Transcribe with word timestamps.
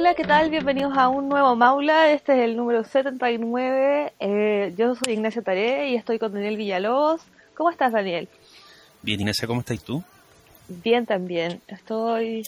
Hola, 0.00 0.14
¿qué 0.14 0.22
tal? 0.22 0.48
Bienvenidos 0.48 0.96
a 0.96 1.08
un 1.08 1.28
nuevo 1.28 1.56
Maula. 1.56 2.12
Este 2.12 2.32
es 2.32 2.44
el 2.44 2.56
número 2.56 2.84
79. 2.84 4.12
Eh, 4.20 4.72
yo 4.76 4.94
soy 4.94 5.14
Ignacia 5.14 5.42
Taré 5.42 5.88
y 5.88 5.96
estoy 5.96 6.20
con 6.20 6.32
Daniel 6.32 6.56
Villalobos. 6.56 7.22
¿Cómo 7.56 7.68
estás, 7.68 7.90
Daniel? 7.90 8.28
Bien, 9.02 9.18
Ignacia, 9.18 9.48
¿cómo 9.48 9.58
estás 9.58 9.82
tú? 9.82 10.04
Bien, 10.68 11.04
también. 11.04 11.60
Estoy 11.66 12.44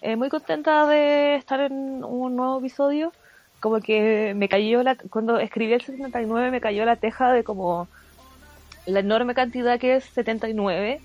eh, 0.00 0.14
muy 0.14 0.28
contenta 0.28 0.86
de 0.86 1.34
estar 1.34 1.58
en 1.58 2.04
un 2.04 2.36
nuevo 2.36 2.60
episodio. 2.60 3.12
Como 3.58 3.80
que 3.80 4.34
me 4.36 4.48
cayó 4.48 4.84
la. 4.84 4.94
Cuando 4.94 5.40
escribí 5.40 5.72
el 5.72 5.82
79, 5.82 6.52
me 6.52 6.60
cayó 6.60 6.84
la 6.84 6.94
teja 6.94 7.32
de 7.32 7.42
como 7.42 7.88
la 8.86 9.00
enorme 9.00 9.34
cantidad 9.34 9.80
que 9.80 9.96
es 9.96 10.04
79 10.04 11.00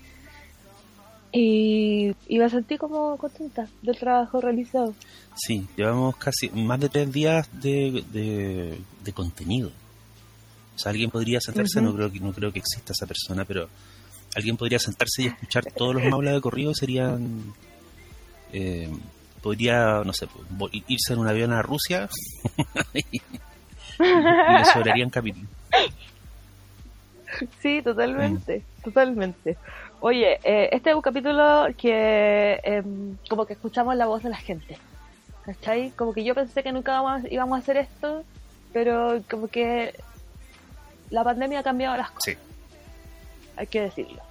y, 1.32 2.14
y 2.26 2.38
me 2.38 2.48
sentí 2.48 2.78
como 2.78 3.16
contenta 3.16 3.68
del 3.82 3.96
trabajo 3.98 4.40
realizado. 4.40 4.94
Sí, 5.34 5.66
llevamos 5.76 6.16
casi 6.16 6.48
más 6.50 6.80
de 6.80 6.88
tres 6.88 7.12
días 7.12 7.48
de, 7.52 8.04
de, 8.12 9.12
contenido. 9.12 9.70
O 10.76 10.78
sea, 10.78 10.90
alguien 10.90 11.10
podría 11.10 11.40
sentarse, 11.40 11.80
no 11.80 11.94
creo 11.94 12.12
que 12.12 12.20
no 12.20 12.32
creo 12.32 12.52
que 12.52 12.60
exista 12.60 12.92
esa 12.92 13.06
persona, 13.06 13.44
pero 13.44 13.68
alguien 14.34 14.56
podría 14.56 14.78
sentarse 14.78 15.22
y 15.22 15.26
escuchar 15.26 15.64
todos 15.72 15.94
los 15.94 16.04
maulas 16.04 16.34
de 16.34 16.40
corrido 16.40 16.74
serían 16.74 17.54
eh, 18.52 18.88
podría, 19.42 20.02
no 20.04 20.12
sé, 20.12 20.28
irse 20.88 21.12
en 21.12 21.18
un 21.20 21.28
avión 21.28 21.52
a 21.52 21.62
Rusia 21.62 22.08
y, 22.94 23.20
le 23.98 24.64
sobrarían 24.72 25.10
capítulos. 25.10 25.48
Sí, 27.60 27.82
totalmente, 27.82 28.62
totalmente. 28.82 29.56
Oye, 30.00 30.38
eh, 30.44 30.68
este 30.72 30.90
es 30.90 30.96
un 30.96 31.02
capítulo 31.02 31.66
que 31.76 32.60
em, 32.62 33.16
como 33.28 33.46
que 33.46 33.54
escuchamos 33.54 33.96
la 33.96 34.06
voz 34.06 34.22
de 34.22 34.30
la 34.30 34.36
gente. 34.36 34.78
¿Cachai? 35.44 35.90
Como 35.90 36.12
que 36.12 36.22
yo 36.22 36.34
pensé 36.34 36.62
que 36.62 36.72
nunca 36.72 37.02
íbamos 37.30 37.56
a 37.56 37.60
hacer 37.60 37.78
esto, 37.78 38.22
pero 38.72 39.20
como 39.28 39.48
que 39.48 39.94
la 41.10 41.24
pandemia 41.24 41.60
ha 41.60 41.62
cambiado 41.62 41.96
las 41.96 42.10
cosas. 42.10 42.34
Sí. 42.34 42.38
Hay 43.56 43.66
que 43.66 43.80
decirlo. 43.80 44.22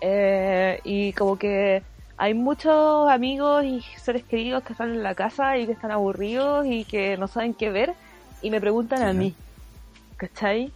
Eh, 0.00 0.80
y 0.84 1.12
como 1.14 1.38
que 1.38 1.82
hay 2.16 2.34
muchos 2.34 3.10
amigos 3.10 3.64
y 3.64 3.80
seres 3.98 4.22
queridos 4.22 4.62
que 4.62 4.74
están 4.74 4.90
en 4.90 5.02
la 5.02 5.14
casa 5.14 5.58
y 5.58 5.66
que 5.66 5.72
están 5.72 5.90
aburridos 5.90 6.66
y 6.66 6.84
que 6.84 7.16
no 7.16 7.26
saben 7.26 7.54
qué 7.54 7.70
ver 7.70 7.94
y 8.42 8.50
me 8.50 8.60
preguntan 8.60 9.02
a 9.02 9.12
mí. 9.12 9.34
¿Cachai? 10.16 10.72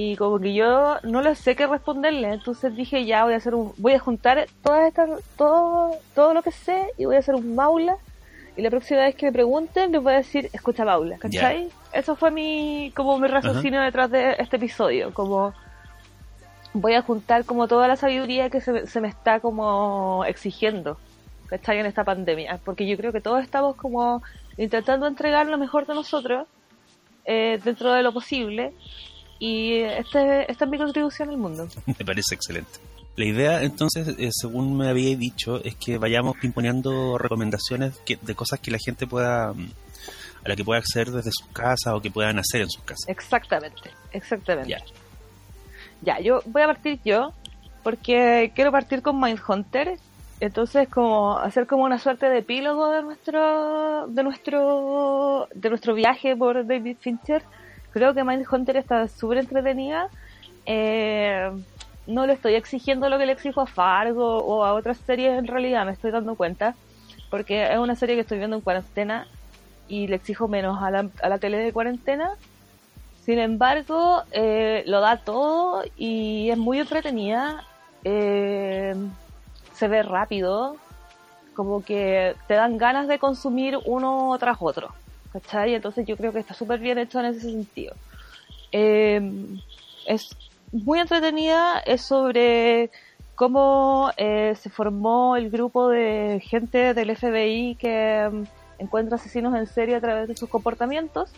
Y 0.00 0.14
como 0.14 0.38
que 0.38 0.54
yo 0.54 0.98
no 1.02 1.22
le 1.22 1.34
sé 1.34 1.56
qué 1.56 1.66
responderle, 1.66 2.32
entonces 2.32 2.74
dije 2.76 3.04
ya 3.04 3.24
voy 3.24 3.34
a 3.34 3.38
hacer 3.38 3.56
un, 3.56 3.72
voy 3.78 3.94
a 3.94 3.98
juntar 3.98 4.46
todas 4.62 4.86
estas, 4.86 5.10
todo, 5.36 5.90
todo 6.14 6.34
lo 6.34 6.42
que 6.42 6.52
sé 6.52 6.86
y 6.98 7.04
voy 7.04 7.16
a 7.16 7.18
hacer 7.18 7.34
un 7.34 7.56
maula 7.56 7.96
y 8.56 8.62
la 8.62 8.70
próxima 8.70 9.00
vez 9.00 9.16
que 9.16 9.26
me 9.26 9.32
pregunten 9.32 9.90
les 9.90 10.00
voy 10.00 10.12
a 10.12 10.18
decir 10.18 10.50
escucha 10.52 10.84
maula, 10.84 11.18
¿cachai? 11.18 11.70
Eso 11.92 12.14
fue 12.14 12.30
mi, 12.30 12.92
como 12.94 13.18
mi 13.18 13.26
raciocinio 13.26 13.80
detrás 13.80 14.08
de 14.08 14.36
este 14.38 14.54
episodio, 14.54 15.12
como 15.12 15.52
voy 16.74 16.94
a 16.94 17.02
juntar 17.02 17.44
como 17.44 17.66
toda 17.66 17.88
la 17.88 17.96
sabiduría 17.96 18.50
que 18.50 18.60
se, 18.60 18.86
se 18.86 19.00
me 19.00 19.08
está 19.08 19.40
como 19.40 20.24
exigiendo, 20.26 20.96
¿cachai? 21.48 21.80
En 21.80 21.86
esta 21.86 22.04
pandemia, 22.04 22.60
porque 22.64 22.86
yo 22.86 22.96
creo 22.96 23.12
que 23.12 23.20
todos 23.20 23.42
estamos 23.42 23.74
como 23.74 24.22
intentando 24.56 25.08
entregar 25.08 25.46
lo 25.48 25.58
mejor 25.58 25.86
de 25.86 25.94
nosotros 25.94 26.46
eh, 27.24 27.58
dentro 27.64 27.92
de 27.92 28.04
lo 28.04 28.12
posible 28.12 28.72
y 29.38 29.74
este, 29.80 30.50
esta 30.50 30.64
es 30.64 30.70
mi 30.70 30.78
contribución 30.78 31.30
al 31.30 31.36
mundo. 31.36 31.68
Me 31.86 32.04
parece 32.04 32.34
excelente. 32.34 32.78
La 33.16 33.24
idea, 33.24 33.62
entonces, 33.62 34.14
eh, 34.16 34.30
según 34.30 34.76
me 34.76 34.88
había 34.88 35.16
dicho, 35.16 35.60
es 35.64 35.74
que 35.74 35.98
vayamos 35.98 36.36
imponiendo 36.44 37.18
recomendaciones 37.18 38.00
de 38.06 38.34
cosas 38.36 38.60
que 38.60 38.70
la 38.70 38.78
gente 38.78 39.08
pueda 39.08 39.52
mm, 39.54 39.70
a 40.44 40.48
la 40.48 40.54
que 40.54 40.64
pueda 40.64 40.78
acceder 40.78 41.10
desde 41.10 41.32
sus 41.32 41.48
casas 41.48 41.94
o 41.94 42.00
que 42.00 42.12
puedan 42.12 42.38
hacer 42.38 42.60
en 42.60 42.70
sus 42.70 42.84
casas. 42.84 43.08
Exactamente, 43.08 43.90
exactamente. 44.12 44.70
Ya. 44.70 44.78
ya, 46.02 46.20
yo 46.20 46.42
voy 46.46 46.62
a 46.62 46.66
partir 46.66 47.00
yo 47.04 47.32
porque 47.82 48.52
quiero 48.54 48.70
partir 48.70 49.02
con 49.02 49.20
Mindhunter. 49.20 49.98
Entonces, 50.38 50.88
como 50.88 51.38
hacer 51.38 51.66
como 51.66 51.82
una 51.82 51.98
suerte 51.98 52.26
de 52.28 52.38
epílogo 52.38 52.88
de 52.92 53.02
nuestro 53.02 54.06
de 54.06 54.22
nuestro 54.22 55.48
de 55.52 55.70
nuestro 55.70 55.94
viaje 55.94 56.36
por 56.36 56.64
David 56.64 56.98
Fincher 57.00 57.42
creo 57.92 58.14
que 58.14 58.24
Mindhunter 58.24 58.76
está 58.76 59.08
súper 59.08 59.38
entretenida. 59.38 60.08
Eh, 60.66 61.50
no 62.06 62.26
le 62.26 62.32
estoy 62.32 62.54
exigiendo 62.54 63.08
lo 63.08 63.18
que 63.18 63.26
le 63.26 63.32
exijo 63.32 63.60
a 63.60 63.66
Fargo 63.66 64.38
o 64.38 64.64
a 64.64 64.74
otras 64.74 64.96
series 64.98 65.38
en 65.38 65.46
realidad, 65.46 65.84
me 65.84 65.92
estoy 65.92 66.10
dando 66.10 66.36
cuenta, 66.36 66.74
porque 67.30 67.70
es 67.70 67.78
una 67.78 67.94
serie 67.94 68.14
que 68.14 68.22
estoy 68.22 68.38
viendo 68.38 68.56
en 68.56 68.62
cuarentena 68.62 69.26
y 69.88 70.06
le 70.06 70.16
exijo 70.16 70.48
menos 70.48 70.82
a 70.82 70.90
la, 70.90 71.08
a 71.22 71.28
la 71.28 71.38
tele 71.38 71.58
de 71.58 71.72
cuarentena. 71.72 72.32
Sin 73.24 73.38
embargo, 73.38 74.22
eh, 74.32 74.82
lo 74.86 75.00
da 75.00 75.18
todo 75.18 75.84
y 75.96 76.48
es 76.50 76.56
muy 76.56 76.80
entretenida. 76.80 77.62
Eh, 78.04 78.94
se 79.74 79.88
ve 79.88 80.02
rápido, 80.02 80.76
como 81.54 81.84
que 81.84 82.34
te 82.46 82.54
dan 82.54 82.78
ganas 82.78 83.06
de 83.06 83.18
consumir 83.18 83.78
uno 83.84 84.34
tras 84.40 84.56
otro. 84.60 84.94
¿Cachai? 85.40 85.74
Entonces 85.74 86.06
yo 86.06 86.16
creo 86.16 86.32
que 86.32 86.38
está 86.40 86.54
súper 86.54 86.80
bien 86.80 86.98
hecho 86.98 87.20
en 87.20 87.26
ese 87.26 87.40
sentido. 87.40 87.94
Eh, 88.72 89.20
es 90.06 90.36
muy 90.72 91.00
entretenida, 91.00 91.78
es 91.80 92.02
sobre 92.02 92.90
cómo 93.34 94.10
eh, 94.16 94.54
se 94.60 94.70
formó 94.70 95.36
el 95.36 95.50
grupo 95.50 95.88
de 95.88 96.40
gente 96.44 96.92
del 96.94 97.16
FBI 97.16 97.76
que 97.76 98.28
mm, 98.30 98.42
encuentra 98.78 99.16
asesinos 99.16 99.54
en 99.56 99.66
serie 99.66 99.96
a 99.96 100.00
través 100.00 100.28
de 100.28 100.36
sus 100.36 100.48
comportamientos. 100.48 101.30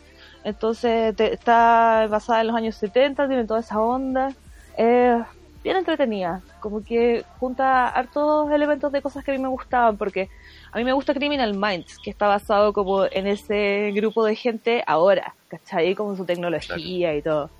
Entonces 0.45 1.15
está 1.19 2.07
basada 2.09 2.41
en 2.41 2.47
los 2.49 2.57
años 2.57 2.77
70, 2.77 3.29
tiene 3.29 3.45
toda 3.45 3.61
esa 3.61 3.81
onda. 3.81 4.33
Eh, 4.79 5.23
bien 5.63 5.77
entretenida, 5.77 6.43
como 6.61 6.83
que 6.83 7.25
junta 7.39 7.89
hartos 7.89 8.51
elementos 8.51 8.91
de 8.93 9.03
cosas 9.03 9.25
que 9.25 9.31
a 9.31 9.35
mí 9.35 9.41
me 9.41 9.49
gustaban, 9.49 9.97
porque 9.97 10.29
a 10.73 10.79
mí 10.79 10.85
me 10.85 10.93
gusta 10.93 11.15
Criminal 11.15 11.55
Minds, 11.55 11.99
que 11.99 12.11
está 12.11 12.29
basado 12.29 12.73
como 12.73 13.05
en 13.05 13.27
ese 13.27 13.93
grupo 13.95 14.25
de 14.25 14.37
gente 14.37 14.83
ahora, 14.87 15.35
¿cachai? 15.49 15.95
Como 15.95 16.17
su 16.17 16.25
tecnología 16.25 17.15
y 17.15 17.23
todo. 17.23 17.51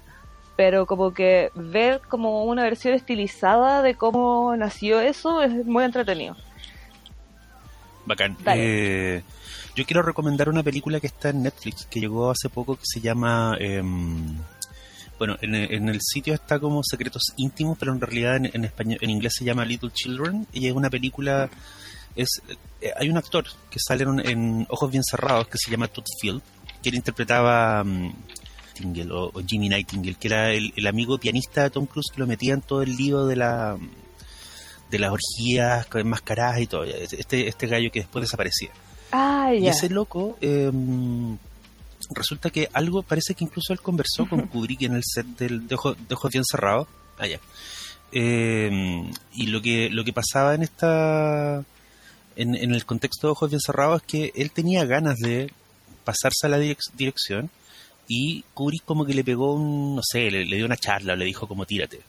Pero 0.57 0.87
como 0.87 1.13
que 1.13 1.51
ver 1.55 2.01
como 2.09 2.45
una 2.45 2.63
versión 2.63 2.95
estilizada 2.95 3.83
de 3.83 3.95
cómo 3.95 4.55
nació 4.57 5.01
eso 5.01 5.43
es 5.43 5.67
muy 5.67 5.85
entretenido. 5.85 6.37
Bacán. 8.07 8.37
Eh, 8.47 9.23
yo 9.75 9.85
quiero 9.85 10.03
recomendar 10.03 10.49
una 10.49 10.63
película 10.63 11.01
que 11.01 11.07
está 11.07 11.31
en 11.31 11.43
Netflix, 11.43 11.87
que 11.87 12.01
llegó 12.01 12.31
hace 12.31 12.49
poco, 12.49 12.77
que 12.77 12.85
se 12.85 13.01
llama... 13.01 13.57
Em, 13.59 14.39
bueno, 15.21 15.37
en, 15.43 15.55
el 15.91 16.01
sitio 16.01 16.33
está 16.33 16.59
como 16.59 16.83
Secretos 16.83 17.35
Íntimos, 17.37 17.77
pero 17.79 17.93
en 17.93 18.01
realidad 18.01 18.37
en, 18.37 18.65
español, 18.65 18.97
en 19.03 19.11
inglés 19.11 19.35
se 19.37 19.45
llama 19.45 19.67
Little 19.67 19.91
Children 19.93 20.47
y 20.51 20.67
es 20.67 20.73
una 20.73 20.89
película, 20.89 21.51
es 22.17 22.41
eh, 22.81 22.91
hay 22.99 23.11
un 23.11 23.19
actor 23.19 23.45
que 23.69 23.79
sale 23.79 24.05
en, 24.05 24.67
Ojos 24.71 24.91
Bien 24.91 25.05
Cerrados 25.05 25.47
que 25.49 25.59
se 25.59 25.71
llama 25.71 25.89
Todd 25.89 26.07
Field, 26.23 26.41
que 26.83 26.89
él 26.89 26.95
interpretaba 26.95 27.83
um, 27.83 28.15
o, 29.11 29.43
Jimmy 29.47 29.69
Nightingale, 29.69 30.15
que 30.15 30.29
era 30.29 30.55
el, 30.55 30.87
amigo 30.87 31.19
pianista 31.19 31.65
de 31.65 31.71
Tom 31.71 31.85
Cruise 31.85 32.11
que 32.11 32.21
lo 32.21 32.27
metía 32.27 32.55
en 32.55 32.63
todo 32.63 32.81
el 32.81 32.97
lío 32.97 33.27
de 33.27 33.37
la 33.37 33.77
de 34.91 34.99
las 34.99 35.11
orgías 35.11 35.87
enmascaradas 35.97 36.61
y 36.61 36.67
todo, 36.67 36.85
este, 36.85 37.47
este 37.47 37.67
gallo 37.67 37.93
que 37.93 38.01
después 38.01 38.23
desaparecía. 38.23 38.71
Ah, 39.13 39.53
y 39.53 39.69
ese 39.69 39.91
loco 39.91 40.39
eh, 40.41 40.73
resulta 42.15 42.51
que 42.51 42.69
algo, 42.73 43.03
parece 43.03 43.35
que 43.35 43.45
incluso 43.45 43.73
él 43.73 43.81
conversó 43.81 44.29
con 44.29 44.47
Kubrick 44.49 44.83
en 44.83 44.95
el 44.95 45.03
set 45.05 45.27
del, 45.39 45.67
de, 45.67 45.75
Ojos, 45.75 45.97
Bien 46.31 46.45
Cerrados. 46.45 46.89
Allá. 47.19 47.41
Ah, 47.43 47.49
eh, 48.13 49.11
y 49.35 49.47
lo 49.47 49.63
que, 49.63 49.89
lo 49.91 50.05
que 50.05 50.13
pasaba 50.13 50.55
en 50.55 50.63
esta. 50.63 51.65
En, 52.37 52.55
el 52.55 52.87
contexto 52.87 53.27
de 53.27 53.33
Ojos 53.33 53.51
Bien 53.51 53.61
Cerrados 53.61 54.03
es 54.03 54.07
que 54.07 54.33
él 54.35 54.51
tenía 54.51 54.85
ganas 54.85 55.19
de 55.19 55.53
pasarse 56.05 56.47
a 56.47 56.49
la 56.49 56.59
dirección 56.59 57.51
y 58.09 58.43
Kubrick 58.55 58.85
como 58.85 59.05
que 59.05 59.15
le 59.15 59.23
pegó 59.23 59.55
un, 59.55 59.95
no 59.95 60.03
sé, 60.03 60.31
le, 60.31 60.45
dio 60.45 60.67
una 60.67 60.77
charla 60.77 61.13
o 61.13 61.17
le 61.17 61.27
dijo 61.27 61.47
como 61.47 61.67
tírate. 61.67 62.01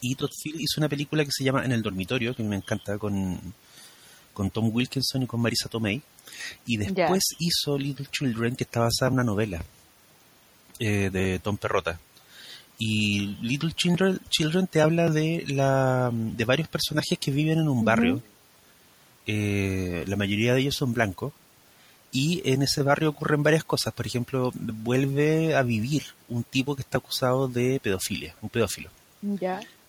Y 0.00 0.14
Todd 0.14 0.30
Field 0.30 0.60
hizo 0.60 0.80
una 0.80 0.88
película 0.88 1.24
que 1.24 1.30
se 1.30 1.44
llama 1.44 1.64
En 1.64 1.72
el 1.72 1.82
dormitorio, 1.82 2.34
que 2.34 2.42
me 2.42 2.56
encanta, 2.56 2.98
con, 2.98 3.38
con 4.34 4.50
Tom 4.50 4.70
Wilkinson 4.72 5.22
y 5.22 5.26
con 5.26 5.40
Marisa 5.40 5.70
Tomei. 5.70 6.02
Y 6.66 6.76
después 6.76 7.22
hizo 7.38 7.78
Little 7.78 8.06
Children, 8.10 8.56
que 8.56 8.64
está 8.64 8.80
basada 8.80 9.08
en 9.08 9.14
una 9.14 9.24
novela 9.24 9.64
eh, 10.78 11.08
de 11.10 11.38
Tom 11.38 11.56
Perrota. 11.56 11.98
Y 12.78 13.36
Little 13.40 13.72
Children, 13.72 14.20
Children 14.28 14.66
te 14.66 14.80
habla 14.80 15.08
de, 15.08 15.44
la, 15.48 16.10
de 16.12 16.44
varios 16.44 16.68
personajes 16.68 17.18
que 17.18 17.30
viven 17.30 17.60
en 17.60 17.68
un 17.68 17.84
barrio. 17.84 18.20
Eh, 19.26 20.04
la 20.06 20.16
mayoría 20.16 20.54
de 20.54 20.60
ellos 20.60 20.76
son 20.76 20.92
blancos. 20.92 21.32
Y 22.10 22.42
en 22.44 22.62
ese 22.62 22.82
barrio 22.82 23.10
ocurren 23.10 23.42
varias 23.42 23.64
cosas. 23.64 23.92
Por 23.92 24.06
ejemplo, 24.06 24.52
vuelve 24.54 25.56
a 25.56 25.62
vivir 25.62 26.04
un 26.28 26.44
tipo 26.44 26.76
que 26.76 26.82
está 26.82 26.98
acusado 26.98 27.48
de 27.48 27.80
pedofilia, 27.82 28.36
un 28.40 28.48
pedófilo. 28.48 28.90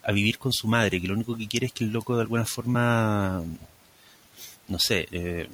A 0.01 0.12
vivir 0.12 0.38
con 0.38 0.51
su 0.51 0.68
madre, 0.68 1.01
que 1.01 1.07
lo 1.07 1.13
único 1.13 1.36
que 1.36 1.47
quiere 1.47 1.68
es 1.68 1.74
que 1.74 1.83
el 1.83 1.92
loco 1.92 2.15
de 2.15 2.21
alguna 2.21 2.45
forma, 2.45 3.44
no 4.68 4.80
sé, 4.80 5.08
eh, 5.12 5.48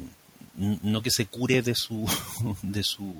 no 0.55 1.01
que 1.01 1.11
se 1.11 1.25
cure 1.25 1.61
de 1.61 1.75
su, 1.75 2.05
de 2.61 2.83
su 2.83 3.15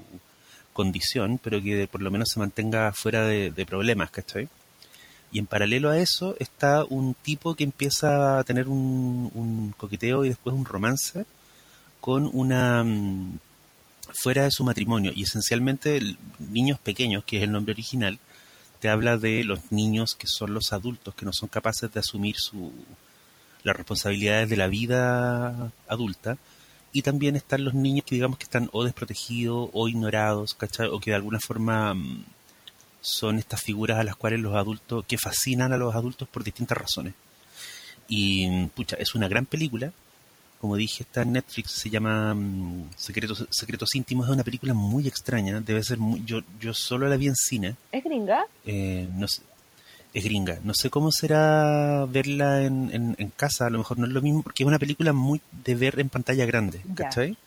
condición, 0.74 1.40
pero 1.42 1.62
que 1.62 1.88
por 1.88 2.02
lo 2.02 2.12
menos 2.12 2.30
se 2.30 2.40
mantenga 2.40 2.92
fuera 2.94 3.26
de, 3.26 3.66
problemas, 3.66 4.12
¿cachai? 4.12 4.48
Y 5.32 5.40
en 5.40 5.46
paralelo 5.46 5.90
a 5.90 6.00
eso 6.00 6.36
está 6.40 6.84
un 6.84 7.14
tipo 7.14 7.56
que 7.56 7.64
empieza 7.64 8.40
a 8.40 8.44
tener 8.44 8.68
un, 8.68 9.32
un 9.34 9.74
coqueteo 9.78 10.26
y 10.26 10.30
después 10.30 10.54
un 10.54 10.66
romance 10.66 11.26
con 12.02 12.30
una 12.34 12.84
mm, 12.84 13.40
fuera 14.14 14.44
de 14.44 14.52
su 14.52 14.64
matrimonio 14.64 15.14
y 15.16 15.24
esencialmente 15.24 16.18
niños 16.40 16.80
pequeños, 16.80 17.24
que 17.24 17.38
es 17.38 17.44
el 17.44 17.52
nombre 17.52 17.74
original, 17.74 18.20
te 18.80 18.90
habla 18.90 19.18
de 19.18 19.44
los 19.44 19.72
niños 19.72 20.16
que 20.16 20.28
son 20.28 20.54
los 20.54 20.74
adultos, 20.74 21.14
que 21.16 21.26
no 21.26 21.32
son 21.32 21.48
capaces 21.48 21.94
de 21.94 22.00
asumir 22.00 22.36
su, 22.38 22.74
las 23.63 23.75
responsabilidades 23.75 24.50
de 24.50 24.58
la 24.58 24.68
vida 24.68 25.72
adulta. 25.88 26.38
Y 26.94 27.04
también 27.04 27.36
están 27.36 27.63
los 27.63 27.74
niños 27.74 28.06
que 28.06 28.16
digamos 28.16 28.38
que 28.38 28.44
están 28.44 28.69
o 28.74 28.84
desprotegidos 28.84 29.69
o 29.74 29.88
ignorados, 29.88 30.54
¿cachai? 30.56 30.88
O 30.88 31.00
que 31.00 31.12
de 31.12 31.16
alguna 31.16 31.40
forma 31.40 31.94
mm, 31.94 32.25
son 33.02 33.40
estas 33.40 33.62
figuras 33.62 33.98
a 33.98 34.04
las 34.04 34.16
cuales 34.16 34.40
los 34.42 34.56
adultos, 34.56 35.06
que 35.08 35.18
fascinan 35.18 35.72
a 35.74 35.78
los 35.78 35.96
adultos 35.96 36.28
por 36.28 36.44
distintas 36.44 36.78
razones. 36.78 37.13
Y, 38.08 38.48
mm, 38.48 38.69
pucha, 38.69 38.98
es 38.98 39.16
una 39.16 39.28
gran 39.28 39.46
película 39.46 39.94
como 40.62 40.75
dije, 40.75 41.02
está 41.02 41.24
en 41.24 41.31
Netflix, 41.31 41.72
se 41.72 41.90
llama 41.90 42.36
mm, 42.36 42.92
Secretos, 42.96 43.48
Secretos 43.50 43.96
Íntimos, 43.96 44.28
es 44.28 44.34
una 44.34 44.44
película 44.44 44.75
muy 44.75 45.07
extraña, 45.07 45.60
debe 45.60 45.84
ser 45.84 45.98
muy, 45.98 46.24
yo, 46.24 46.42
yo 46.60 46.72
solo 46.75 47.10
la 47.10 47.18
vi 47.18 47.28
en 47.28 47.36
cine. 47.36 47.75
¿Es 47.92 48.04
gringa? 48.04 48.46
Eh, 48.64 49.10
no 49.16 49.28
sé, 49.28 49.42
es 50.13 50.24
gringa, 50.24 50.60
no 50.63 50.74
sé 50.74 50.90
cómo 50.90 51.12
será 51.12 52.06
verla 52.06 52.63
en, 52.63 53.16
en, 53.18 53.30
casa, 53.30 53.68
a 53.68 53.69
lo 53.69 53.78
mejor 53.78 53.98
no 53.98 54.06
es 54.06 54.12
lo 54.12 54.22
mismo, 54.22 54.42
porque 54.44 54.63
es 54.63 54.68
una 54.68 54.80
película 54.80 55.13
muy 55.13 55.42
de 55.63 55.75
ver 55.75 56.00
en 56.00 56.10
pantalla 56.10 56.46
grande, 56.46 56.81
¿cachai? 56.96 57.38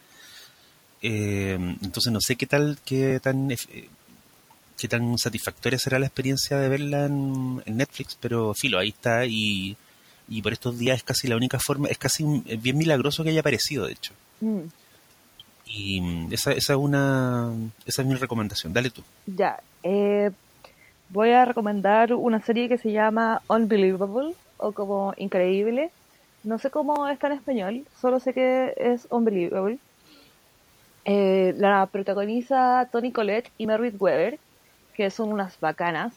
Eh, 1.03 1.59
entonces 1.83 2.11
no 2.13 2.21
sé 2.21 2.37
qué 2.37 2.47
tal, 2.47 2.79
qué 2.85 3.21
tan, 3.21 3.51
eh, 3.51 3.59
qué 4.79 4.89
tan 4.89 5.19
satisfactoria 5.19 5.79
será 5.79 5.99
la 5.99 6.07
experiencia 6.07 6.57
de 6.57 6.69
verla 6.71 7.05
en, 7.05 7.63
en 7.67 7.77
Netflix, 7.77 8.17
pero 8.19 8.55
filo, 8.55 8.79
ahí 8.79 8.89
está 8.89 9.27
y 9.27 9.77
y 10.29 10.43
por 10.43 10.53
estos 10.53 10.79
días 10.79 10.99
es 10.99 11.03
casi 11.03 11.29
la 11.29 11.37
única 11.37 11.59
forma, 11.59 11.89
es 11.89 11.99
casi 11.99 12.25
bien 12.61 12.79
milagroso 12.79 13.23
que 13.23 13.31
haya 13.31 13.41
aparecido, 13.41 13.87
de 13.87 13.93
hecho. 13.93 14.13
Mm. 14.41 14.61
Y 15.67 16.01
mm, 16.01 16.33
esa, 16.33 16.53
esa, 16.53 16.73
es 16.73 16.79
una, 16.79 17.53
esa 17.85 18.03
es 18.03 18.09
mi 18.09 18.15
recomendación. 18.15 18.73
Dale 18.73 18.91
tú. 18.91 19.03
Ya, 19.27 19.61
eh, 19.83 20.31
voy 21.11 21.31
a 21.31 21.45
recomendar 21.45 22.15
una 22.15 22.41
serie 22.41 22.69
que 22.69 22.79
se 22.79 22.93
llama 22.93 23.43
Unbelievable 23.49 24.35
o 24.57 24.73
como 24.73 25.15
Increíble. 25.17 25.91
No 26.43 26.59
sé 26.59 26.71
cómo 26.71 27.09
está 27.09 27.29
en 27.29 27.35
español, 27.35 27.87
solo 28.01 28.21
sé 28.21 28.35
que 28.35 28.75
es 28.77 29.07
Unbelievable. 29.11 29.79
Eh, 31.05 31.55
la 31.59 31.87
protagoniza 31.87 32.89
Tony 32.91 33.13
Collette 33.13 33.51
y 33.59 33.67
Merritt 33.67 34.01
Weber, 34.01 34.39
que 34.95 35.11
son 35.11 35.33
unas 35.33 35.59
bacanas. 35.61 36.15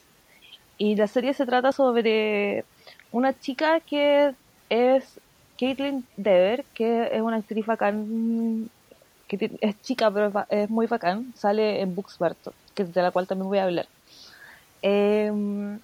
Y 0.77 0.95
la 0.95 1.07
serie 1.07 1.33
se 1.33 1.45
trata 1.45 1.71
sobre 1.71 2.63
una 3.11 3.37
chica 3.37 3.79
que 3.79 4.33
es 4.69 5.19
Caitlin 5.59 6.05
Dever, 6.17 6.63
que 6.73 7.09
es 7.11 7.21
una 7.21 7.37
actriz 7.37 7.65
bacán, 7.65 8.69
que 9.27 9.51
es 9.59 9.81
chica 9.81 10.11
pero 10.11 10.45
es 10.49 10.69
muy 10.69 10.87
bacán, 10.87 11.33
sale 11.35 11.81
en 11.81 11.95
Booksmart, 11.95 12.37
que 12.75 12.83
de 12.83 13.01
la 13.01 13.11
cual 13.11 13.27
también 13.27 13.49
voy 13.49 13.57
a 13.57 13.63
hablar. 13.63 13.87
Em, 14.81 15.79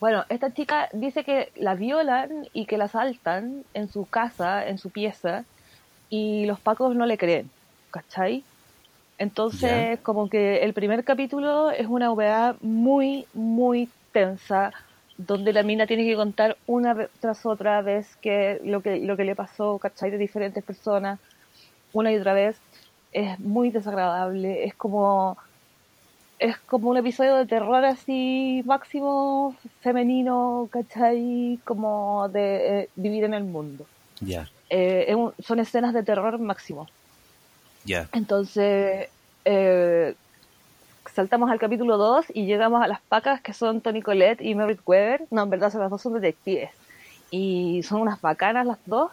bueno, 0.00 0.24
esta 0.28 0.52
chica 0.52 0.88
dice 0.92 1.24
que 1.24 1.52
la 1.56 1.74
violan 1.74 2.48
y 2.52 2.66
que 2.66 2.76
la 2.78 2.84
asaltan 2.84 3.64
en 3.74 3.88
su 3.88 4.06
casa, 4.06 4.66
en 4.66 4.78
su 4.78 4.90
pieza, 4.90 5.44
y 6.08 6.46
los 6.46 6.60
pacos 6.60 6.94
no 6.94 7.06
le 7.06 7.18
creen, 7.18 7.50
¿cachai? 7.90 8.44
Entonces, 9.18 10.00
como 10.00 10.28
que 10.28 10.58
el 10.58 10.74
primer 10.74 11.04
capítulo 11.04 11.70
es 11.70 11.86
una 11.86 12.12
obra 12.12 12.56
muy, 12.60 13.26
muy 13.32 13.90
tensa, 14.12 14.72
donde 15.16 15.52
la 15.54 15.62
mina 15.62 15.86
tiene 15.86 16.04
que 16.04 16.14
contar 16.16 16.58
una 16.66 17.08
tras 17.20 17.46
otra 17.46 17.80
vez 17.82 18.16
que 18.16 18.60
lo 18.64 18.82
que 18.82 18.98
lo 18.98 19.16
que 19.16 19.24
le 19.24 19.34
pasó, 19.34 19.78
¿cachai? 19.78 20.10
De 20.10 20.18
diferentes 20.18 20.62
personas, 20.62 21.18
una 21.92 22.12
y 22.12 22.16
otra 22.16 22.34
vez, 22.34 22.60
es 23.12 23.38
muy 23.40 23.70
desagradable, 23.70 24.64
es 24.64 24.74
como 24.74 25.38
es 26.38 26.58
como 26.58 26.90
un 26.90 26.96
episodio 26.96 27.36
de 27.36 27.46
terror 27.46 27.84
así 27.84 28.62
máximo 28.66 29.56
femenino, 29.80 30.68
¿cachai? 30.70 31.58
Como 31.64 32.28
de 32.28 32.80
eh, 32.80 32.88
vivir 32.96 33.24
en 33.24 33.34
el 33.34 33.44
mundo. 33.44 33.86
Ya. 34.20 34.48
Eh, 34.68 35.14
son 35.42 35.60
escenas 35.60 35.94
de 35.94 36.02
terror 36.02 36.38
máximo. 36.38 36.88
Ya. 37.84 38.08
Entonces, 38.12 39.08
eh, 39.44 40.14
saltamos 41.14 41.50
al 41.50 41.58
capítulo 41.58 41.96
2 41.96 42.26
y 42.34 42.46
llegamos 42.46 42.82
a 42.82 42.88
las 42.88 43.00
pacas 43.00 43.40
que 43.40 43.52
son 43.52 43.80
Tony 43.80 44.02
Colette 44.02 44.42
y 44.42 44.54
Merritt 44.54 44.80
Weber. 44.84 45.22
No, 45.30 45.42
en 45.44 45.50
verdad, 45.50 45.72
las 45.74 45.90
dos 45.90 46.02
son 46.02 46.14
detectives. 46.14 46.70
Y 47.30 47.82
son 47.82 48.02
unas 48.02 48.20
bacanas 48.20 48.66
las 48.66 48.78
dos. 48.86 49.10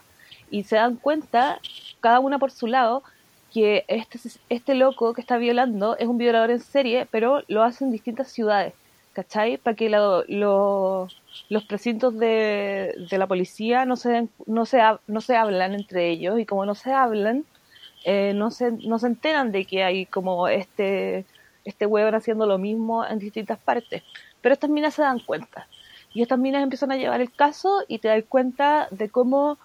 Y 0.52 0.64
se 0.64 0.76
dan 0.76 0.98
cuenta, 0.98 1.60
cada 2.02 2.20
una 2.20 2.38
por 2.38 2.52
su 2.52 2.68
lado, 2.68 3.04
que 3.54 3.86
este, 3.88 4.20
este 4.50 4.76
loco 4.76 5.14
que 5.14 5.22
está 5.22 5.38
violando 5.38 5.98
es 5.98 6.08
un 6.08 6.18
violador 6.18 6.52
en 6.52 6.60
serie, 6.60 7.08
pero 7.12 7.44
lo 7.48 7.64
hace 7.64 7.84
en 7.84 7.92
distintas 7.92 8.32
ciudades. 8.32 8.74
¿Cachai? 9.14 9.58
Para 9.58 9.76
que 9.76 9.90
los 9.90 11.64
precintos 11.68 12.18
de, 12.18 12.96
la 13.12 13.28
policía 13.28 13.86
no 13.86 13.96
se, 13.96 14.28
no, 14.48 14.66
se, 14.66 14.82
no 15.06 15.22
se 15.22 15.36
hablan 15.36 15.76
entre 15.76 16.10
ellos. 16.10 16.40
Y 16.40 16.46
como 16.48 16.66
no 16.66 16.74
se 16.74 16.92
hablan, 16.92 17.46
eh, 18.06 18.34
no, 18.34 18.50
se, 18.50 18.72
no 18.72 18.98
se 18.98 19.08
enteran 19.08 19.52
de 19.52 19.66
que 19.66 19.84
hay 19.84 20.08
como 20.08 20.48
este 20.48 21.26
este 21.66 21.86
hueón 21.86 22.16
haciendo 22.16 22.46
lo 22.46 22.58
mismo 22.58 23.06
en 23.06 23.20
distintas 23.20 23.60
partes. 23.60 24.04
Pero 24.42 24.54
estas 24.54 24.70
minas 24.70 24.94
se 24.94 25.02
dan 25.02 25.20
cuenta. 25.20 25.68
Y 26.14 26.22
estas 26.22 26.40
minas 26.40 26.64
empiezan 26.64 26.92
a 26.92 26.98
llevar 26.98 27.22
el 27.22 27.32
caso 27.32 27.84
y 27.88 28.00
te 28.00 28.08
das 28.08 28.24
cuenta 28.28 28.88
de 28.92 29.10
cómo 29.10 29.58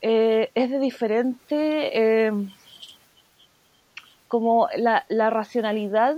eh, 0.00 0.50
es 0.54 0.70
de 0.70 0.80
diferente 0.80 2.26
em, 2.26 2.50
como 4.32 4.68
la, 4.78 5.04
la, 5.10 5.28
racionalidad 5.28 6.16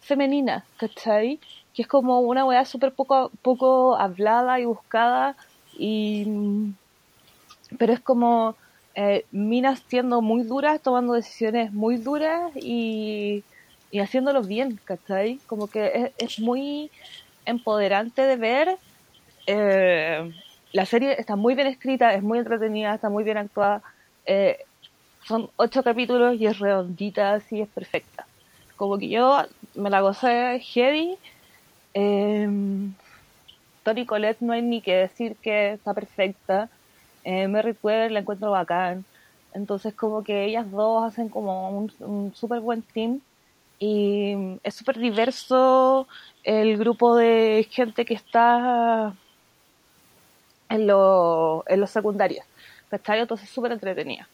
femenina, 0.00 0.66
¿cachai? 0.76 1.40
Que 1.72 1.80
es 1.80 1.88
como 1.88 2.20
una 2.20 2.44
weá 2.44 2.66
súper 2.66 2.92
poco, 2.92 3.30
poco 3.40 3.96
hablada 3.96 4.60
y 4.60 4.66
buscada 4.66 5.36
y 5.78 6.26
pero 7.78 7.94
es 7.94 8.00
como 8.00 8.56
eh, 8.94 9.24
minas 9.30 9.82
siendo 9.88 10.20
muy 10.20 10.42
duras, 10.42 10.82
tomando 10.82 11.14
decisiones 11.14 11.72
muy 11.72 11.96
duras 11.96 12.52
y 12.56 13.42
y 13.90 14.00
haciéndolo 14.00 14.42
bien, 14.42 14.78
¿cachai? 14.84 15.40
Como 15.46 15.68
que 15.68 16.12
es, 16.18 16.38
muy 16.38 16.90
empoderante 17.46 18.20
de 18.20 18.36
ver. 18.36 18.76
Eh, 19.46 20.30
la 20.72 20.84
serie 20.84 21.18
está 21.18 21.36
muy 21.36 21.54
bien 21.54 21.68
escrita, 21.68 22.12
es 22.12 22.22
muy 22.22 22.38
entretenida, 22.38 22.94
está 22.94 23.08
muy 23.08 23.24
bien 23.24 23.38
actuada. 23.38 23.80
Eh, 24.26 24.58
son 25.26 25.50
ocho 25.56 25.82
capítulos 25.82 26.36
y 26.40 26.46
es 26.46 26.58
redondita, 26.58 27.34
así 27.34 27.60
es 27.60 27.68
perfecta. 27.68 28.26
Como 28.76 28.98
que 28.98 29.08
yo 29.08 29.42
me 29.74 29.90
la 29.90 30.00
gocé 30.00 30.60
heavy. 30.60 31.16
Eh, 31.94 32.48
Tony 33.82 34.06
Colette 34.06 34.40
no 34.40 34.52
hay 34.52 34.62
ni 34.62 34.80
que 34.80 34.94
decir 34.94 35.36
que 35.36 35.74
está 35.74 35.94
perfecta. 35.94 36.68
Eh, 37.24 37.46
Weber 37.82 38.12
la 38.12 38.20
encuentro 38.20 38.50
bacán. 38.50 39.04
Entonces 39.54 39.94
como 39.94 40.22
que 40.22 40.44
ellas 40.44 40.70
dos 40.70 41.04
hacen 41.04 41.28
como 41.28 41.70
un, 41.70 41.92
un 42.00 42.34
súper 42.34 42.60
buen 42.60 42.82
team 42.82 43.20
y 43.78 44.58
es 44.62 44.74
súper 44.74 44.98
diverso 44.98 46.06
el 46.44 46.78
grupo 46.78 47.16
de 47.16 47.66
gente 47.70 48.04
que 48.04 48.14
está 48.14 49.14
en, 50.68 50.86
lo, 50.86 51.64
en 51.66 51.80
los 51.80 51.90
secundarios, 51.90 52.44
¿cachai? 52.90 53.20
Entonces 53.20 53.48
es 53.48 53.54
súper 53.54 53.72
entretenida. 53.72 54.28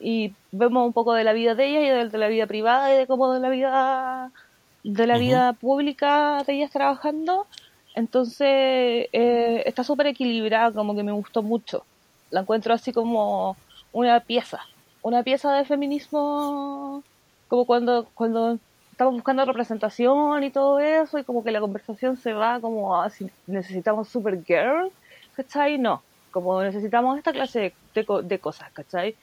Y 0.00 0.32
vemos 0.52 0.86
un 0.86 0.92
poco 0.92 1.14
de 1.14 1.24
la 1.24 1.32
vida 1.32 1.54
de 1.54 1.66
ella 1.66 1.80
y 1.80 2.08
de, 2.08 2.18
la 2.18 2.28
vida 2.28 2.46
privada 2.46 2.94
y 2.94 2.98
de 2.98 3.06
cómo 3.06 3.32
de 3.32 3.40
la 3.40 3.48
vida 3.48 4.30
de 4.84 5.06
la 5.06 5.18
vida 5.18 5.52
pública 5.54 6.42
de 6.46 6.54
ellas 6.54 6.70
trabajando. 6.70 7.46
Entonces 7.94 9.08
eh, 9.12 9.62
está 9.66 9.82
súper 9.84 10.06
equilibrada, 10.06 10.72
como 10.72 10.94
que 10.94 11.02
me 11.02 11.12
gustó 11.12 11.42
mucho. 11.42 11.84
La 12.30 12.40
encuentro 12.40 12.74
así 12.74 12.92
como 12.92 13.56
una 13.92 14.20
pieza, 14.20 14.60
una 15.02 15.22
pieza 15.22 15.52
de 15.54 15.64
feminismo, 15.64 17.02
como 17.48 17.64
cuando, 17.64 18.06
cuando 18.14 18.58
estamos 18.92 19.14
buscando 19.14 19.44
representación 19.44 20.42
y 20.44 20.50
todo 20.50 20.80
eso, 20.80 21.18
y 21.18 21.24
como 21.24 21.42
que 21.42 21.50
la 21.50 21.60
conversación 21.60 22.16
se 22.16 22.32
va 22.32 22.60
como 22.60 23.00
a 23.00 23.10
si 23.10 23.30
necesitamos 23.46 24.08
Supergirl, 24.08 24.90
¿cachai? 25.34 25.78
No, 25.78 26.02
como 26.30 26.62
necesitamos 26.62 27.16
esta 27.16 27.32
clase 27.32 27.72
de, 27.94 28.04
de, 28.24 28.38
cosas, 28.38 28.70
¿cachai? 28.72 29.14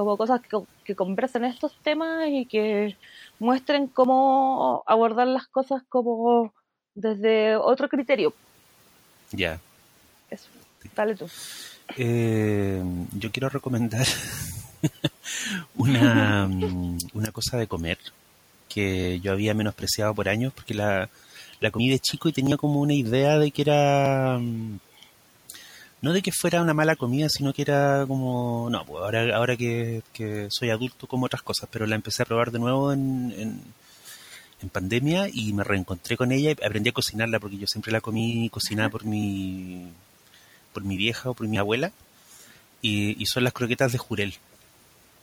Como 0.00 0.16
cosas 0.16 0.40
que, 0.40 0.56
que 0.82 0.94
conversen 0.94 1.44
estos 1.44 1.76
temas 1.82 2.26
y 2.26 2.46
que 2.46 2.96
muestren 3.38 3.86
cómo 3.86 4.82
abordar 4.86 5.26
las 5.26 5.46
cosas 5.46 5.82
como 5.90 6.54
desde 6.94 7.54
otro 7.56 7.86
criterio. 7.86 8.32
Ya. 9.30 9.60
Eso. 10.30 10.48
Dale 10.96 11.16
tú. 11.16 11.28
Eh, 11.98 12.82
yo 13.12 13.30
quiero 13.30 13.50
recomendar 13.50 14.06
una, 15.76 16.46
mm, 16.48 16.96
una 17.12 17.30
cosa 17.30 17.58
de 17.58 17.66
comer 17.66 17.98
que 18.70 19.20
yo 19.20 19.32
había 19.32 19.52
menospreciado 19.52 20.14
por 20.14 20.30
años 20.30 20.54
porque 20.54 20.72
la, 20.72 21.10
la 21.60 21.70
comí 21.70 21.90
de 21.90 21.98
chico 21.98 22.30
y 22.30 22.32
tenía 22.32 22.56
como 22.56 22.80
una 22.80 22.94
idea 22.94 23.38
de 23.38 23.50
que 23.50 23.60
era 23.60 24.38
mm, 24.40 24.78
no 26.02 26.12
de 26.12 26.22
que 26.22 26.32
fuera 26.32 26.62
una 26.62 26.74
mala 26.74 26.96
comida, 26.96 27.28
sino 27.28 27.52
que 27.52 27.62
era 27.62 28.04
como, 28.06 28.68
no, 28.70 28.84
pues 28.86 29.02
ahora, 29.02 29.36
ahora 29.36 29.56
que, 29.56 30.02
soy 30.48 30.70
adulto 30.70 31.06
como 31.06 31.26
otras 31.26 31.42
cosas, 31.42 31.68
pero 31.70 31.86
la 31.86 31.96
empecé 31.96 32.22
a 32.22 32.26
probar 32.26 32.50
de 32.50 32.58
nuevo 32.58 32.92
en, 32.92 33.34
en, 33.36 33.80
pandemia 34.72 35.28
y 35.32 35.54
me 35.54 35.64
reencontré 35.64 36.18
con 36.18 36.32
ella 36.32 36.50
y 36.50 36.64
aprendí 36.64 36.90
a 36.90 36.92
cocinarla 36.92 37.40
porque 37.40 37.56
yo 37.56 37.66
siempre 37.66 37.92
la 37.92 38.02
comí 38.02 38.50
cocinada 38.50 38.90
por 38.90 39.06
mi, 39.06 39.88
por 40.74 40.84
mi 40.84 40.98
vieja 40.98 41.30
o 41.30 41.34
por 41.34 41.48
mi 41.48 41.56
abuela 41.56 41.92
y, 42.82 43.20
y 43.20 43.26
son 43.26 43.44
las 43.44 43.54
croquetas 43.54 43.92
de 43.92 43.98
jurel, 43.98 44.34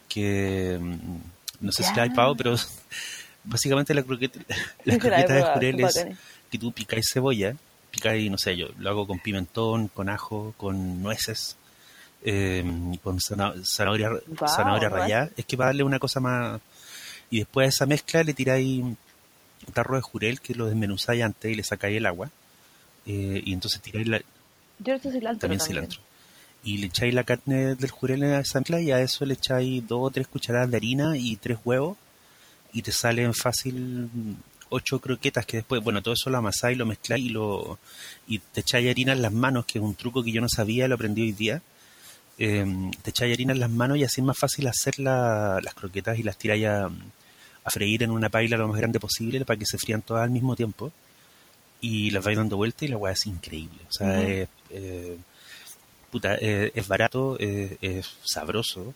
que 0.10 0.80
mm, 0.82 1.66
no 1.66 1.72
sé 1.72 1.84
si 1.84 1.94
la 1.96 2.04
hay 2.04 2.10
pavo, 2.10 2.36
pero 2.36 2.56
básicamente 3.44 3.94
la 3.94 4.02
croqueta, 4.02 4.40
las 4.84 4.98
croquetas 4.98 5.36
de 5.36 5.44
jurel 5.54 5.80
es 5.82 6.08
que 6.50 6.58
tú 6.58 6.72
picáis 6.72 7.06
cebolla 7.12 7.56
y 8.16 8.30
no 8.30 8.38
sé, 8.38 8.56
yo 8.56 8.68
lo 8.78 8.90
hago 8.90 9.08
con 9.08 9.20
pimentón, 9.20 9.88
con 9.88 10.10
ajo, 10.10 10.54
con 10.58 11.02
nueces, 11.02 11.58
em, 12.24 12.96
con 12.98 13.20
zanahoria, 13.20 14.12
zanahoria 14.48 14.90
rallada. 14.90 15.30
Es 15.36 15.46
que 15.46 15.58
para 15.58 15.70
darle 15.70 15.84
una 15.84 16.00
cosa 16.00 16.20
más... 16.20 16.62
Y 17.30 17.40
después 17.40 17.66
a 17.66 17.70
esa 17.70 17.86
mezcla 17.86 18.24
le 18.24 18.34
tiráis 18.34 18.84
un 18.84 18.98
tarro 19.74 19.96
de 19.96 20.02
jurel 20.02 20.40
que 20.40 20.56
lo 20.56 20.68
desmenuzáis 20.68 21.24
antes 21.24 21.52
y 21.52 21.56
le 21.56 21.64
sacáis 21.64 21.98
el 21.98 22.06
agua. 22.06 22.30
Eh, 23.06 23.42
y 23.44 23.54
entonces 23.54 23.82
tiráis 23.82 24.08
la... 24.08 24.22
Yo 24.80 25.00
cilantro 25.00 25.40
también, 25.40 25.60
cilantro. 25.60 26.00
Y 26.64 26.78
le 26.78 26.88
echáis 26.88 27.14
la 27.14 27.24
carne 27.24 27.76
del 27.76 27.90
jurel 27.90 28.24
a 28.24 28.40
esa 28.40 28.60
mezcla 28.60 28.80
y 28.82 28.92
a 28.92 29.02
eso 29.02 29.26
le 29.26 29.34
echáis 29.34 29.86
dos 29.88 30.00
o 30.02 30.12
tres 30.12 30.28
cucharadas 30.28 30.70
de 30.70 30.78
harina 30.78 31.18
y 31.18 31.36
tres 31.36 31.58
huevos 31.64 31.98
y 32.74 32.82
te 32.82 32.92
salen 32.92 33.34
fácil 33.34 34.10
ocho 34.70 35.00
croquetas 35.00 35.46
que 35.46 35.58
después, 35.58 35.84
bueno, 35.84 36.02
todo 36.02 36.14
eso 36.14 36.30
lo 36.30 36.38
amasáis, 36.38 36.78
lo 36.78 36.86
mezcláis 36.86 37.26
y, 37.26 37.30
lo, 37.30 37.80
y 38.28 38.40
te 38.40 38.62
echáis 38.62 38.90
harina 38.90 39.14
en 39.14 39.22
las 39.22 39.32
manos, 39.32 39.66
que 39.66 39.80
es 39.80 39.84
un 39.84 39.96
truco 39.96 40.24
que 40.24 40.32
yo 40.32 40.42
no 40.42 40.50
sabía, 40.50 40.88
lo 40.88 40.96
aprendí 40.96 41.22
hoy 41.22 41.32
día. 41.32 41.62
Em, 42.38 42.92
te 42.92 43.10
echáis 43.10 43.34
harina 43.34 43.54
en 43.54 43.60
las 43.60 43.70
manos 43.70 43.98
y 43.98 44.04
así 44.04 44.22
es 44.22 44.26
más 44.26 44.38
fácil 44.38 44.68
hacer 44.68 45.00
las 45.00 45.74
croquetas 45.74 46.20
y 46.20 46.24
las 46.24 46.38
tiráis 46.38 46.66
a, 46.66 46.90
freír 47.70 48.04
en 48.04 48.12
una 48.12 48.30
paila 48.30 48.56
lo 48.56 48.70
más 48.70 48.78
grande 48.78 48.98
posible 48.98 49.44
para 49.44 49.60
que 49.60 49.66
se 49.66 49.78
frían 49.78 50.02
todas 50.02 50.24
al 50.24 50.30
mismo 50.30 50.56
tiempo. 50.56 50.92
Y 51.82 52.12
las 52.12 52.24
vais 52.24 52.38
dando 52.38 52.58
vuelta 52.58 52.86
y 52.86 52.88
la 52.88 52.98
hueá 52.98 53.14
es 53.14 53.26
increíble. 53.28 53.80
O 53.90 53.92
sea, 53.92 54.22
es, 54.24 54.50
eh, 54.72 55.18
puta, 56.12 56.38
eh, 56.40 56.72
es 56.74 56.88
barato, 56.88 57.38
eh, 57.40 57.78
es 57.82 58.10
sabroso. 58.24 58.94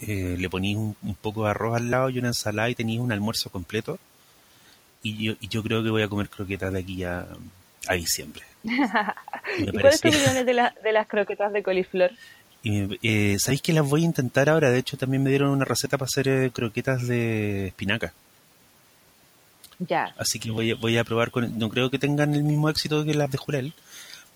le 0.00 0.48
ponéis 0.48 0.76
un, 0.76 0.96
un, 1.02 1.14
poco 1.16 1.44
de 1.44 1.50
arroz 1.50 1.76
al 1.76 1.90
lado 1.90 2.08
y 2.10 2.18
una 2.18 2.28
ensalada 2.28 2.70
y 2.70 2.74
tenéis 2.76 3.00
un 3.00 3.12
almuerzo 3.12 3.50
completo 3.50 3.98
y 5.02 5.24
yo, 5.24 5.34
y 5.40 5.48
yo 5.48 5.62
creo 5.62 5.82
que 5.82 5.90
voy 5.90 6.02
a 6.02 6.08
comer 6.08 6.28
croquetas 6.28 6.72
de 6.72 6.80
aquí 6.80 7.04
a, 7.04 7.26
a 7.86 7.94
diciembre. 7.94 8.42
¿Y 8.64 9.70
cuál 9.72 9.86
es 9.86 10.00
tu 10.00 10.08
opinión 10.08 10.34
de, 10.34 10.70
de 10.82 10.92
las 10.92 11.06
croquetas 11.06 11.52
de 11.52 11.62
coliflor? 11.62 12.10
Y, 12.60 12.98
eh, 13.02 13.36
¿Sabéis 13.38 13.62
que 13.62 13.72
las 13.72 13.88
voy 13.88 14.02
a 14.02 14.06
intentar 14.06 14.48
ahora? 14.48 14.70
De 14.70 14.78
hecho, 14.78 14.96
también 14.96 15.22
me 15.22 15.30
dieron 15.30 15.50
una 15.50 15.64
receta 15.64 15.96
para 15.96 16.06
hacer 16.06 16.26
eh, 16.28 16.50
croquetas 16.52 17.06
de 17.06 17.68
espinaca. 17.68 18.12
Ya. 19.78 20.12
Así 20.18 20.40
que 20.40 20.50
voy 20.50 20.72
a, 20.72 20.74
voy 20.74 20.98
a 20.98 21.04
probar 21.04 21.30
con... 21.30 21.56
No 21.56 21.68
creo 21.68 21.88
que 21.88 22.00
tengan 22.00 22.34
el 22.34 22.42
mismo 22.42 22.68
éxito 22.68 23.04
que 23.04 23.14
las 23.14 23.30
de 23.30 23.38
Jurel, 23.38 23.74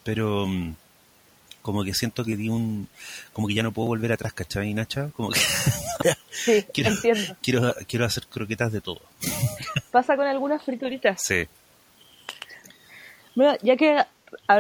pero 0.05 0.47
mm, 0.47 0.75
como 1.63 1.85
que 1.85 1.95
siento 1.95 2.25
que 2.25 2.37
di 2.37 2.49
un... 2.49 2.89
Como 3.33 3.49
que 3.49 3.55
ya 3.55 3.63
no 3.63 3.73
puedo 3.73 3.89
volver 3.89 4.13
atrás, 4.13 4.33
¿cachai, 4.33 4.75
Nacha? 4.75 5.11
Como 5.17 5.31
que... 5.31 5.41
sí, 6.31 6.65
quiero, 6.73 6.91
entiendo. 6.91 7.37
Quiero, 7.41 7.75
quiero 7.87 8.05
hacer 8.05 8.27
croquetas 8.27 8.73
de 8.73 8.81
todo 8.81 9.01
pasa 9.93 10.17
con 10.17 10.27
algunas 10.27 10.63
frituritas. 10.65 11.23
Sí. 11.23 11.47
Bueno, 13.37 13.57
ya 13.63 13.77
que 13.77 14.03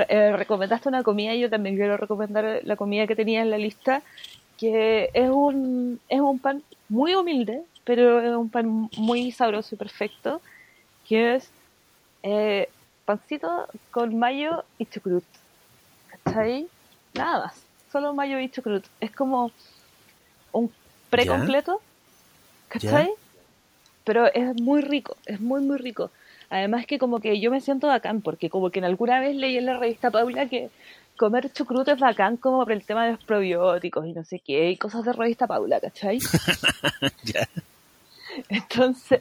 eh, 0.08 0.36
recomendaste 0.36 0.88
una 0.88 1.02
comida, 1.02 1.34
yo 1.34 1.50
también 1.50 1.76
quiero 1.76 1.96
recomendar 1.96 2.60
la 2.62 2.76
comida 2.76 3.08
que 3.08 3.16
tenía 3.16 3.42
en 3.42 3.50
la 3.50 3.58
lista, 3.58 4.02
que 4.58 5.10
es 5.12 5.28
un, 5.28 6.00
es 6.08 6.20
un 6.20 6.38
pan 6.38 6.62
muy 6.88 7.14
humilde, 7.14 7.62
pero 7.84 8.20
es 8.20 8.36
un 8.36 8.48
pan 8.48 8.88
muy 8.96 9.32
sabroso 9.32 9.74
y 9.74 9.78
perfecto, 9.78 10.40
que 11.08 11.34
es 11.36 11.50
eh, 12.22 12.68
pancito 13.04 13.66
con 13.90 14.16
mayo 14.16 14.64
y 14.78 14.86
chucrut. 14.86 15.24
¿Cachai? 16.24 16.68
Nada 17.14 17.46
más, 17.46 17.54
solo 17.90 18.14
mayo 18.14 18.38
y 18.38 18.48
chucrut. 18.48 18.84
Es 19.00 19.10
como 19.10 19.50
un 20.52 20.70
pre 21.10 21.26
completo, 21.26 21.80
¿cachai? 22.68 23.10
pero 24.04 24.32
es 24.32 24.60
muy 24.60 24.82
rico, 24.82 25.16
es 25.26 25.40
muy, 25.40 25.60
muy 25.60 25.78
rico. 25.78 26.10
Además 26.50 26.86
que 26.86 26.98
como 26.98 27.20
que 27.20 27.40
yo 27.40 27.50
me 27.50 27.60
siento 27.60 27.86
bacán, 27.86 28.20
porque 28.20 28.50
como 28.50 28.70
que 28.70 28.80
en 28.80 28.84
alguna 28.84 29.20
vez 29.20 29.36
leí 29.36 29.56
en 29.56 29.66
la 29.66 29.78
revista 29.78 30.10
Paula 30.10 30.46
que 30.46 30.70
comer 31.16 31.52
chucrut 31.52 31.88
es 31.88 31.98
bacán 31.98 32.36
como 32.36 32.64
por 32.64 32.72
el 32.72 32.84
tema 32.84 33.06
de 33.06 33.12
los 33.12 33.24
probióticos 33.24 34.06
y 34.06 34.12
no 34.12 34.24
sé 34.24 34.40
qué, 34.40 34.70
y 34.70 34.76
cosas 34.76 35.04
de 35.04 35.12
revista 35.12 35.46
Paula, 35.46 35.80
¿cachai? 35.80 36.18
Entonces, 38.48 39.20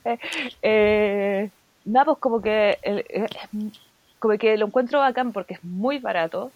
eh, 0.62 1.50
nada, 1.86 2.06
pues 2.06 2.18
como 2.20 2.42
que, 2.42 2.78
como 4.20 4.38
que 4.38 4.58
lo 4.58 4.68
encuentro 4.68 5.00
bacán 5.00 5.32
porque 5.32 5.56
es 5.56 5.64
muy 5.64 6.00
barato, 6.00 6.52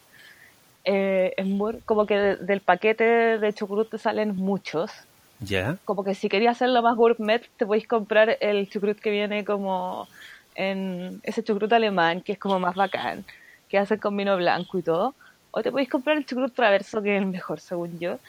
eh, 0.85 1.33
es 1.35 1.45
muy, 1.45 1.79
como 1.85 2.05
que 2.05 2.15
del 2.15 2.61
paquete 2.61 3.37
de 3.39 3.53
chucrut 3.53 3.89
te 3.89 3.97
salen 3.97 4.35
muchos, 4.35 4.91
ya. 5.39 5.77
Como 5.85 6.03
que 6.03 6.15
si 6.15 6.29
querías 6.29 6.55
hacerlo 6.55 6.81
más 6.81 6.95
gourmet, 6.95 7.49
te 7.57 7.65
podéis 7.65 7.87
comprar 7.87 8.37
el 8.39 8.69
chucrut 8.69 8.99
que 8.99 9.11
viene 9.11 9.43
como 9.43 10.07
en 10.55 11.19
ese 11.23 11.43
chucrut 11.43 11.71
alemán, 11.73 12.21
que 12.21 12.33
es 12.33 12.39
como 12.39 12.59
más 12.59 12.75
bacán, 12.75 13.25
que 13.67 13.77
hacen 13.77 13.99
con 13.99 14.15
vino 14.15 14.37
blanco 14.37 14.77
y 14.77 14.81
todo. 14.81 15.13
O 15.51 15.61
te 15.61 15.71
podéis 15.71 15.89
comprar 15.89 16.17
el 16.17 16.25
chucrut 16.25 16.53
traverso, 16.53 17.01
que 17.01 17.15
es 17.15 17.21
el 17.21 17.27
mejor, 17.27 17.59
según 17.59 17.99
yo. 17.99 18.19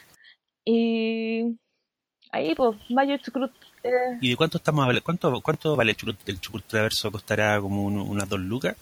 Y 0.65 1.57
ahí, 2.33 2.55
pues, 2.55 2.77
mayo 2.91 3.17
chucrut. 3.19 3.53
Eh. 3.85 4.19
¿Y 4.21 4.31
de 4.31 4.37
cuánto 4.37 4.59
estamos 4.59 4.83
hablando? 4.83 5.05
¿Cuánto, 5.05 5.41
cuánto 5.41 5.77
vale 5.77 5.93
el 5.93 5.97
chucrut, 5.97 6.29
el 6.29 6.41
chucrut 6.41 6.67
traverso? 6.67 7.13
¿Costará 7.13 7.61
como 7.61 7.85
unas 7.85 8.29
dos 8.29 8.41
lucas? 8.41 8.77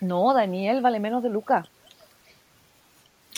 No, 0.00 0.32
Daniel, 0.32 0.80
vale 0.80 0.98
menos 0.98 1.22
de 1.22 1.28
lucas. 1.28 1.68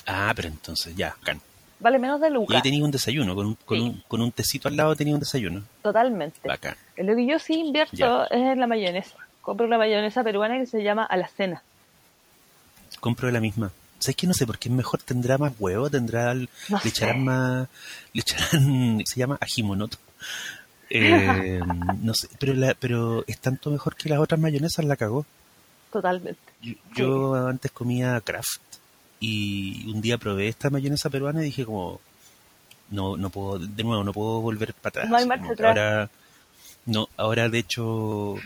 Ah, 0.07 0.33
pero 0.35 0.49
entonces 0.49 0.95
ya, 0.97 1.17
can. 1.23 1.41
Vale 1.79 1.99
menos 1.99 2.21
de 2.21 2.31
lucas. 2.31 2.55
Y 2.55 2.57
ahí 2.57 2.62
tenía 2.62 2.85
un 2.85 2.91
desayuno, 2.91 3.35
con 3.35 3.47
un, 3.47 3.55
con, 3.55 3.81
un, 3.81 4.03
con 4.09 4.21
un 4.23 4.33
tecito 4.33 4.69
al 4.69 4.76
lado 4.76 4.97
tenía 4.97 5.15
un 5.15 5.21
desayuno. 5.21 5.62
Totalmente. 5.83 6.41
Bacán. 6.47 6.76
Lo 6.97 7.15
que 7.15 7.26
yo 7.26 7.38
sí 7.38 7.55
invierto 7.55 8.25
es 8.31 8.41
en 8.41 8.61
la 8.61 8.67
mayonesa. 8.67 9.17
Compro 9.43 9.67
una 9.67 9.79
mayonesa 9.79 10.25
peruana 10.25 10.59
que 10.59 10.67
se 10.67 10.83
llama 10.83 11.05
Alacena. 11.05 11.62
Compro 13.00 13.31
la 13.31 13.41
misma. 13.41 13.71
¿Sabes 13.99 14.17
que 14.17 14.26
no 14.26 14.35
sé 14.35 14.47
por 14.47 14.59
qué 14.59 14.69
es 14.69 14.75
mejor? 14.75 15.03
¿Tendrá 15.03 15.38
más 15.38 15.53
huevo? 15.59 15.88
¿Tendrá 15.91 16.35
le 16.35 16.49
echarán 16.85 17.25
más 17.25 17.69
le 18.12 18.21
echarán 18.21 19.03
se 19.07 19.21
llama 19.21 19.38
ajimonoto? 19.41 19.99
Eh, 20.88 21.61
no 22.00 22.15
sé, 22.15 22.29
pero 22.38 22.55
la, 22.55 22.75
pero 22.75 23.25
es 23.26 23.38
tanto 23.38 23.71
mejor 23.71 23.97
que 23.97 24.09
las 24.09 24.19
otras 24.19 24.41
mayonesas, 24.41 24.85
la 24.85 24.97
cagó. 24.97 25.26
Totalmente. 25.93 26.41
Yo, 26.95 27.35
antes 27.35 27.71
comía 27.73 28.21
Kraft 28.21 28.61
y 29.20 29.90
un 29.90 30.00
día 30.00 30.18
probé 30.18 30.49
esta 30.49 30.70
mayonesa 30.70 31.11
peruana 31.11 31.42
y 31.42 31.46
dije 31.46 31.64
como, 31.64 32.00
no, 32.90 33.16
no 33.16 33.30
puedo, 33.30 33.58
de 33.58 33.82
nuevo, 33.82 34.04
no 34.04 34.12
puedo 34.12 34.40
volver 34.40 34.75
para 34.75 34.88
atrás. 34.90 35.08
No 35.08 35.16
hay 35.16 35.26
marcha 35.26 35.52
atrás. 35.52 35.68
Ahora, 35.68 36.11
no, 36.85 37.08
ahora 37.16 37.49
de 37.49 37.58
hecho, 37.58 38.37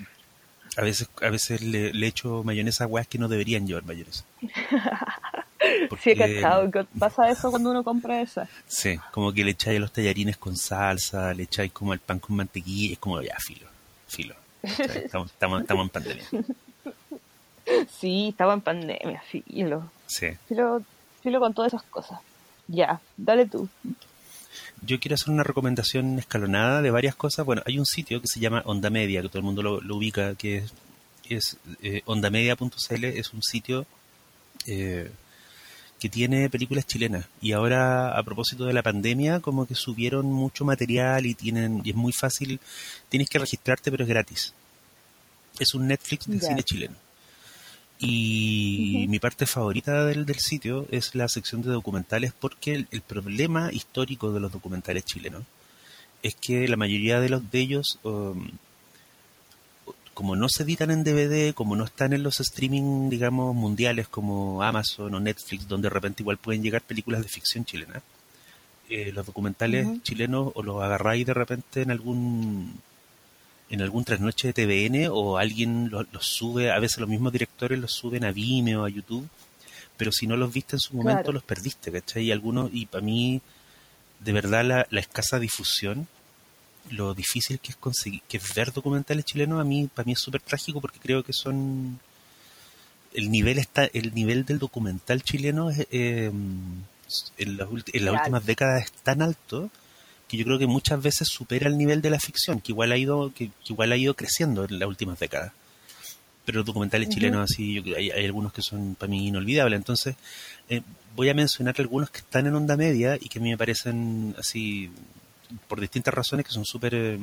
a 0.76 0.82
veces, 0.82 1.08
a 1.20 1.30
veces 1.30 1.62
le, 1.62 1.92
le 1.92 2.06
echo 2.06 2.42
mayonesa 2.44 2.84
a 2.84 2.86
weas 2.86 3.06
que 3.06 3.18
no 3.18 3.28
deberían 3.28 3.66
llevar 3.66 3.84
mayonesa. 3.84 4.24
sí, 6.02 6.16
cachado, 6.16 6.70
pasa 6.98 7.28
eso 7.30 7.50
cuando 7.50 7.70
uno 7.70 7.84
compra 7.84 8.20
esa. 8.22 8.48
Sí, 8.66 8.98
como 9.12 9.32
que 9.32 9.44
le 9.44 9.52
echáis 9.52 9.80
los 9.80 9.92
tallarines 9.92 10.36
con 10.36 10.56
salsa, 10.56 11.34
le 11.34 11.44
echáis 11.44 11.72
como 11.72 11.92
el 11.92 12.00
pan 12.00 12.18
con 12.18 12.36
mantequilla, 12.36 12.94
es 12.94 12.98
como 12.98 13.20
ya, 13.20 13.36
filo, 13.38 13.66
filo. 14.06 14.34
Estamos, 14.62 15.30
estamos, 15.30 15.60
estamos 15.62 15.84
en 15.84 15.88
pandemia. 15.88 16.24
Sí, 17.98 18.28
estaba 18.28 18.54
en 18.54 18.60
pandemia, 18.60 19.22
filo. 19.22 19.90
Sí. 20.06 20.28
Filo, 20.48 20.82
filo 21.22 21.40
con 21.40 21.54
todas 21.54 21.72
esas 21.72 21.84
cosas. 21.84 22.20
Ya, 22.68 23.00
dale 23.16 23.46
tú. 23.46 23.68
Yo 24.82 24.98
quiero 24.98 25.14
hacer 25.14 25.30
una 25.30 25.42
recomendación 25.42 26.18
escalonada 26.18 26.82
de 26.82 26.90
varias 26.90 27.14
cosas. 27.14 27.44
Bueno, 27.44 27.62
hay 27.66 27.78
un 27.78 27.86
sitio 27.86 28.20
que 28.20 28.28
se 28.28 28.40
llama 28.40 28.62
Onda 28.64 28.90
Media, 28.90 29.22
que 29.22 29.28
todo 29.28 29.38
el 29.38 29.44
mundo 29.44 29.62
lo, 29.62 29.96
ubica, 29.96 30.34
que 30.34 30.58
es, 30.58 30.72
es 31.28 31.56
eh, 31.82 32.02
ondamedia.cl, 32.06 33.04
es 33.04 33.32
un 33.32 33.42
sitio 33.42 33.86
eh, 34.66 35.10
que 35.98 36.08
tiene 36.08 36.48
películas 36.48 36.86
chilenas. 36.86 37.26
Y 37.42 37.52
ahora, 37.52 38.16
a 38.18 38.22
propósito 38.22 38.64
de 38.64 38.72
la 38.72 38.82
pandemia, 38.82 39.40
como 39.40 39.66
que 39.66 39.74
subieron 39.74 40.26
mucho 40.26 40.64
material 40.64 41.26
y 41.26 41.34
tienen 41.34 41.82
y 41.84 41.90
es 41.90 41.96
muy 41.96 42.12
fácil. 42.12 42.58
Tienes 43.08 43.28
que 43.28 43.38
registrarte, 43.38 43.90
pero 43.90 44.04
es 44.04 44.08
gratis. 44.08 44.54
Es 45.58 45.74
un 45.74 45.86
Netflix 45.86 46.26
de 46.26 46.40
cine 46.40 46.62
chileno. 46.62 46.94
Y 48.02 49.04
mi 49.10 49.18
parte 49.18 49.44
favorita 49.44 50.06
del, 50.06 50.24
del, 50.24 50.38
sitio 50.38 50.86
es 50.90 51.14
la 51.14 51.28
sección 51.28 51.60
de 51.60 51.70
documentales 51.70 52.32
porque 52.32 52.86
el, 52.90 53.02
problema 53.02 53.70
histórico 53.72 54.32
de 54.32 54.40
los 54.40 54.50
documentales 54.50 55.04
chilenos 55.04 55.42
es 56.22 56.34
que 56.34 56.66
la 56.66 56.78
mayoría 56.78 57.20
de 57.20 57.28
los 57.28 57.50
de 57.50 57.60
ellos, 57.60 57.98
um, 58.02 58.48
como 60.14 60.34
no 60.34 60.48
se 60.48 60.62
editan 60.62 60.90
en 60.90 61.04
DVD, 61.04 61.52
como 61.52 61.76
no 61.76 61.84
están 61.84 62.14
en 62.14 62.22
los 62.22 62.40
streaming, 62.40 63.10
digamos, 63.10 63.54
mundiales 63.54 64.08
como 64.08 64.62
Amazon 64.62 65.14
o 65.14 65.20
Netflix, 65.20 65.68
donde 65.68 65.88
de 65.88 65.94
repente 65.94 66.22
igual 66.22 66.38
pueden 66.38 66.62
llegar 66.62 66.80
películas 66.80 67.22
de 67.22 67.28
ficción 67.28 67.66
chilena, 67.66 68.02
eh, 68.88 69.12
los 69.12 69.26
documentales 69.26 70.02
chilenos 70.02 70.52
o 70.54 70.62
los 70.62 70.82
agarráis 70.82 71.26
de 71.26 71.34
repente 71.34 71.82
en 71.82 71.90
algún 71.90 72.80
en 73.70 73.82
algún 73.82 74.04
trasnoche 74.04 74.52
de 74.52 74.52
TVN 74.52 75.08
o 75.12 75.38
alguien 75.38 75.90
los, 75.90 76.06
sube, 76.26 76.70
a 76.70 76.78
veces 76.78 76.98
los 76.98 77.08
mismos 77.08 77.32
directores 77.32 77.78
los 77.78 77.92
suben 77.92 78.24
a 78.24 78.32
Vimeo 78.32 78.82
o 78.82 78.84
a 78.84 78.90
YouTube, 78.90 79.28
pero 79.96 80.12
si 80.12 80.26
no 80.26 80.36
los 80.36 80.52
viste 80.52 80.76
en 80.76 80.80
su 80.80 80.96
momento 80.96 81.32
los 81.32 81.42
perdiste, 81.42 81.92
¿cachai? 81.92 82.24
Y 82.24 82.32
algunos, 82.32 82.70
y 82.72 82.86
para 82.86 83.04
mí, 83.04 83.40
de 84.18 84.32
verdad, 84.32 84.64
la, 84.64 84.86
la 84.90 85.00
escasa 85.00 85.38
difusión 85.38 86.08
lo 86.90 87.14
difícil 87.14 87.60
que 87.60 87.70
es 87.70 87.76
conseguir, 87.76 88.22
que 88.28 88.38
es 88.38 88.54
ver 88.54 88.72
documentales 88.72 89.24
chilenos, 89.24 89.60
a 89.60 89.64
mí, 89.64 89.88
para 89.92 90.06
mí 90.06 90.12
es 90.12 90.20
súper 90.20 90.40
trágico 90.40 90.80
porque 90.80 90.98
creo 90.98 91.22
que 91.22 91.32
son, 91.32 92.00
el 93.14 93.30
nivel 93.30 93.58
está, 93.58 93.84
el 93.84 94.14
nivel 94.14 94.44
del 94.44 94.58
documental 94.58 95.22
chileno 95.22 95.70
eh, 95.70 96.32
en, 97.38 97.56
las, 97.56 97.68
últimas 97.68 98.46
décadas 98.46 98.84
es 98.84 98.92
tan 98.92 99.22
alto 99.22 99.70
que 100.30 100.36
yo 100.36 100.44
creo 100.44 100.60
que 100.60 100.68
muchas 100.68 101.02
veces 101.02 101.26
supera 101.26 101.68
el 101.68 101.76
nivel 101.76 102.00
de 102.02 102.08
la 102.08 102.20
ficción, 102.20 102.60
que 102.60 102.70
igual 102.70 102.92
ha 102.92 102.96
ido, 102.96 103.34
que, 103.34 103.50
igual 103.66 103.90
ha 103.90 103.96
ido 103.96 104.14
creciendo 104.14 104.64
en 104.64 104.78
las 104.78 104.88
últimas 104.88 105.18
décadas. 105.18 105.52
Pero 106.44 106.58
los 106.58 106.66
documentales 106.66 107.08
chilenos 107.08 107.50
así, 107.50 107.82
yo, 107.82 107.96
hay, 107.96 108.12
hay 108.12 108.26
algunos 108.26 108.52
que 108.52 108.62
son 108.62 108.94
para 108.94 109.10
mí 109.10 109.26
inolvidables. 109.26 109.76
Entonces, 109.76 110.14
eh, 110.68 110.82
voy 111.16 111.30
a 111.30 111.34
mencionar 111.34 111.74
algunos 111.78 112.10
que 112.10 112.18
están 112.18 112.46
en 112.46 112.54
onda 112.54 112.76
media 112.76 113.16
y 113.20 113.28
que 113.28 113.40
a 113.40 113.42
mí 113.42 113.50
me 113.50 113.58
parecen 113.58 114.36
así 114.38 114.92
por 115.66 115.80
distintas 115.80 116.14
razones 116.14 116.46
que 116.46 116.52
son 116.52 116.64
súper 116.64 116.94
eh, 116.94 117.18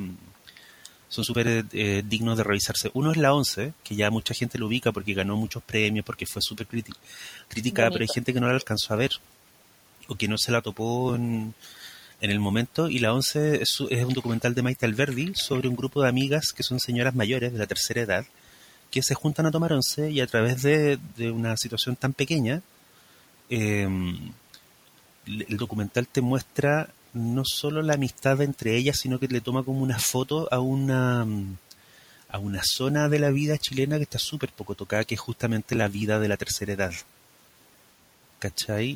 son 1.08 1.24
súper 1.24 1.64
eh, 1.72 2.02
dignos 2.06 2.36
de 2.36 2.44
revisarse. 2.44 2.90
Uno 2.92 3.10
es 3.10 3.16
la 3.16 3.32
11, 3.32 3.72
que 3.82 3.96
ya 3.96 4.10
mucha 4.10 4.34
gente 4.34 4.58
lo 4.58 4.66
ubica 4.66 4.92
porque 4.92 5.14
ganó 5.14 5.34
muchos 5.34 5.62
premios, 5.62 6.04
porque 6.04 6.26
fue 6.26 6.42
súper 6.42 6.66
criticada, 6.66 7.90
pero 7.90 8.02
hay 8.02 8.08
gente 8.12 8.34
que 8.34 8.40
no 8.40 8.48
la 8.48 8.52
alcanzó 8.52 8.92
a 8.92 8.98
ver 8.98 9.12
o 10.08 10.14
que 10.14 10.28
no 10.28 10.36
se 10.36 10.52
la 10.52 10.60
topó 10.60 11.14
en, 11.14 11.54
en 12.20 12.30
el 12.30 12.40
momento. 12.40 12.88
Y 12.88 12.98
la 12.98 13.14
11 13.14 13.62
es, 13.62 13.80
un 13.80 14.14
documental 14.14 14.54
de 14.54 14.62
Maite 14.62 14.86
Alberdi 14.86 15.32
sobre 15.34 15.68
un 15.68 15.76
grupo 15.76 16.02
de 16.02 16.08
amigas 16.08 16.52
que 16.52 16.62
son 16.62 16.80
señoras 16.80 17.14
mayores 17.14 17.52
de 17.52 17.58
la 17.58 17.66
tercera 17.66 18.02
edad 18.02 18.26
que 18.90 19.02
se 19.02 19.14
juntan 19.14 19.44
a 19.44 19.50
tomar 19.50 19.72
once 19.72 20.10
y 20.10 20.20
a 20.20 20.26
través 20.26 20.62
de, 20.62 20.98
una 21.30 21.56
situación 21.58 21.94
tan 21.94 22.14
pequeña, 22.14 22.62
eh, 23.50 23.86
el 25.26 25.56
documental 25.58 26.06
te 26.06 26.22
muestra 26.22 26.88
no 27.12 27.42
solo 27.44 27.82
la 27.82 27.94
amistad 27.94 28.40
entre 28.40 28.76
ellas, 28.76 28.98
sino 28.98 29.18
que 29.18 29.28
le 29.28 29.42
toma 29.42 29.62
como 29.62 29.82
una 29.82 29.98
foto 29.98 30.48
a 30.50 30.60
una 30.60 31.26
a 32.30 32.38
una 32.38 32.60
zona 32.62 33.08
de 33.08 33.18
la 33.18 33.30
vida 33.30 33.56
chilena 33.56 33.96
que 33.96 34.02
está 34.02 34.18
súper 34.18 34.50
poco 34.50 34.74
tocada, 34.74 35.04
que 35.04 35.14
es 35.14 35.20
justamente 35.20 35.74
la 35.74 35.88
vida 35.88 36.20
de 36.20 36.28
la 36.28 36.36
tercera 36.36 36.74
edad. 36.74 36.92
¿Cachai? 38.38 38.94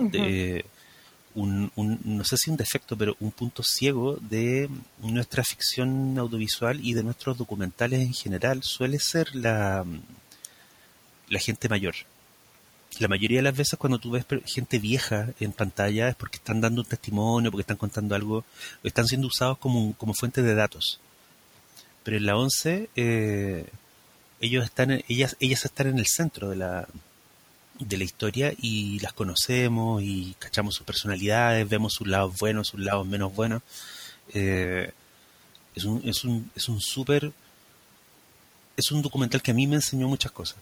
Un, 1.35 1.71
no 1.77 2.25
sé 2.25 2.37
si 2.37 2.51
un 2.51 2.57
defecto, 2.57 2.97
pero 2.97 3.17
un 3.21 3.31
punto 3.31 3.63
ciego 3.63 4.17
de 4.21 4.69
nuestra 5.01 5.45
ficción 5.45 6.19
audiovisual 6.19 6.81
y 6.83 6.95
de 6.95 7.03
nuestros 7.03 7.39
documentales 7.39 8.01
en 8.01 8.15
general 8.15 8.63
suele 8.63 8.99
ser 8.99 9.35
la, 9.35 9.85
la 11.29 11.39
gente 11.39 11.69
mayor 11.69 11.95
la 12.99 13.09
mayoría 13.09 13.39
de 13.39 13.43
las 13.43 13.57
veces 13.57 13.79
cuando 13.79 13.99
tú 13.99 14.11
ves 14.11 14.25
gente 14.47 14.79
vieja 14.79 15.31
en 15.41 15.53
pantalla 15.53 16.09
es 16.09 16.15
porque 16.15 16.37
están 16.37 16.61
dando 16.61 16.83
un 16.83 16.87
testimonio, 16.87 17.51
porque 17.51 17.63
están 17.63 17.77
contando 17.77 18.15
algo, 18.15 18.45
están 18.83 19.07
siendo 19.07 19.29
usados 19.29 19.59
como, 19.59 19.95
como 19.97 20.15
fuente 20.15 20.43
de 20.43 20.55
datos. 20.55 21.01
Pero 22.05 22.17
en 22.17 22.27
la 22.27 22.37
11, 22.37 22.91
eh, 22.97 23.67
ellos 24.41 24.65
están, 24.65 25.03
ellas, 25.09 25.37
ellas 25.41 25.65
están 25.65 25.87
en 25.87 25.99
el 25.99 26.07
centro 26.07 26.51
de 26.51 26.57
la, 26.57 26.89
de 27.79 27.97
la 27.99 28.05
historia 28.05 28.53
y 28.61 28.99
las 29.01 29.13
conocemos 29.13 30.03
y 30.03 30.35
cachamos 30.39 30.75
sus 30.75 30.87
personalidades, 30.87 31.69
vemos 31.69 31.95
sus 31.95 32.07
lados 32.07 32.39
buenos, 32.39 32.69
sus 32.69 32.81
lados 32.81 33.07
menos 33.07 33.35
buenos. 33.35 33.63
Eh, 34.35 34.93
es 35.75 35.85
un, 35.85 36.03
es 36.05 36.25
un, 36.25 36.51
es 36.55 36.69
un 36.69 36.81
súper, 36.81 37.33
es 38.77 38.91
un 38.93 39.03
documental 39.03 39.43
que 39.43 39.51
a 39.51 39.55
mí 39.55 39.67
me 39.67 39.77
enseñó 39.77 40.09
muchas 40.09 40.33
cosas 40.33 40.59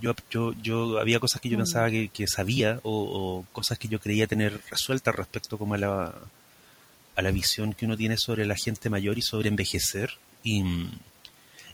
yo, 0.00 0.14
yo, 0.30 0.52
yo 0.62 0.98
había 0.98 1.20
cosas 1.20 1.40
que 1.40 1.48
yo 1.48 1.56
mm. 1.56 1.60
pensaba 1.60 1.90
que, 1.90 2.26
sabía 2.26 2.80
o, 2.82 3.44
cosas 3.52 3.78
que 3.78 3.88
yo 3.88 4.00
creía 4.00 4.26
tener 4.26 4.60
resueltas 4.70 5.14
respecto 5.14 5.58
como 5.58 5.74
a 5.74 5.78
la, 5.78 6.14
a 7.16 7.22
la 7.22 7.30
visión 7.30 7.74
que 7.74 7.86
uno 7.86 7.96
tiene 7.96 8.16
sobre 8.16 8.46
la 8.46 8.56
gente 8.56 8.90
mayor 8.90 9.18
y 9.18 9.22
sobre 9.22 9.48
envejecer. 9.48 10.12
Y, 10.42 10.64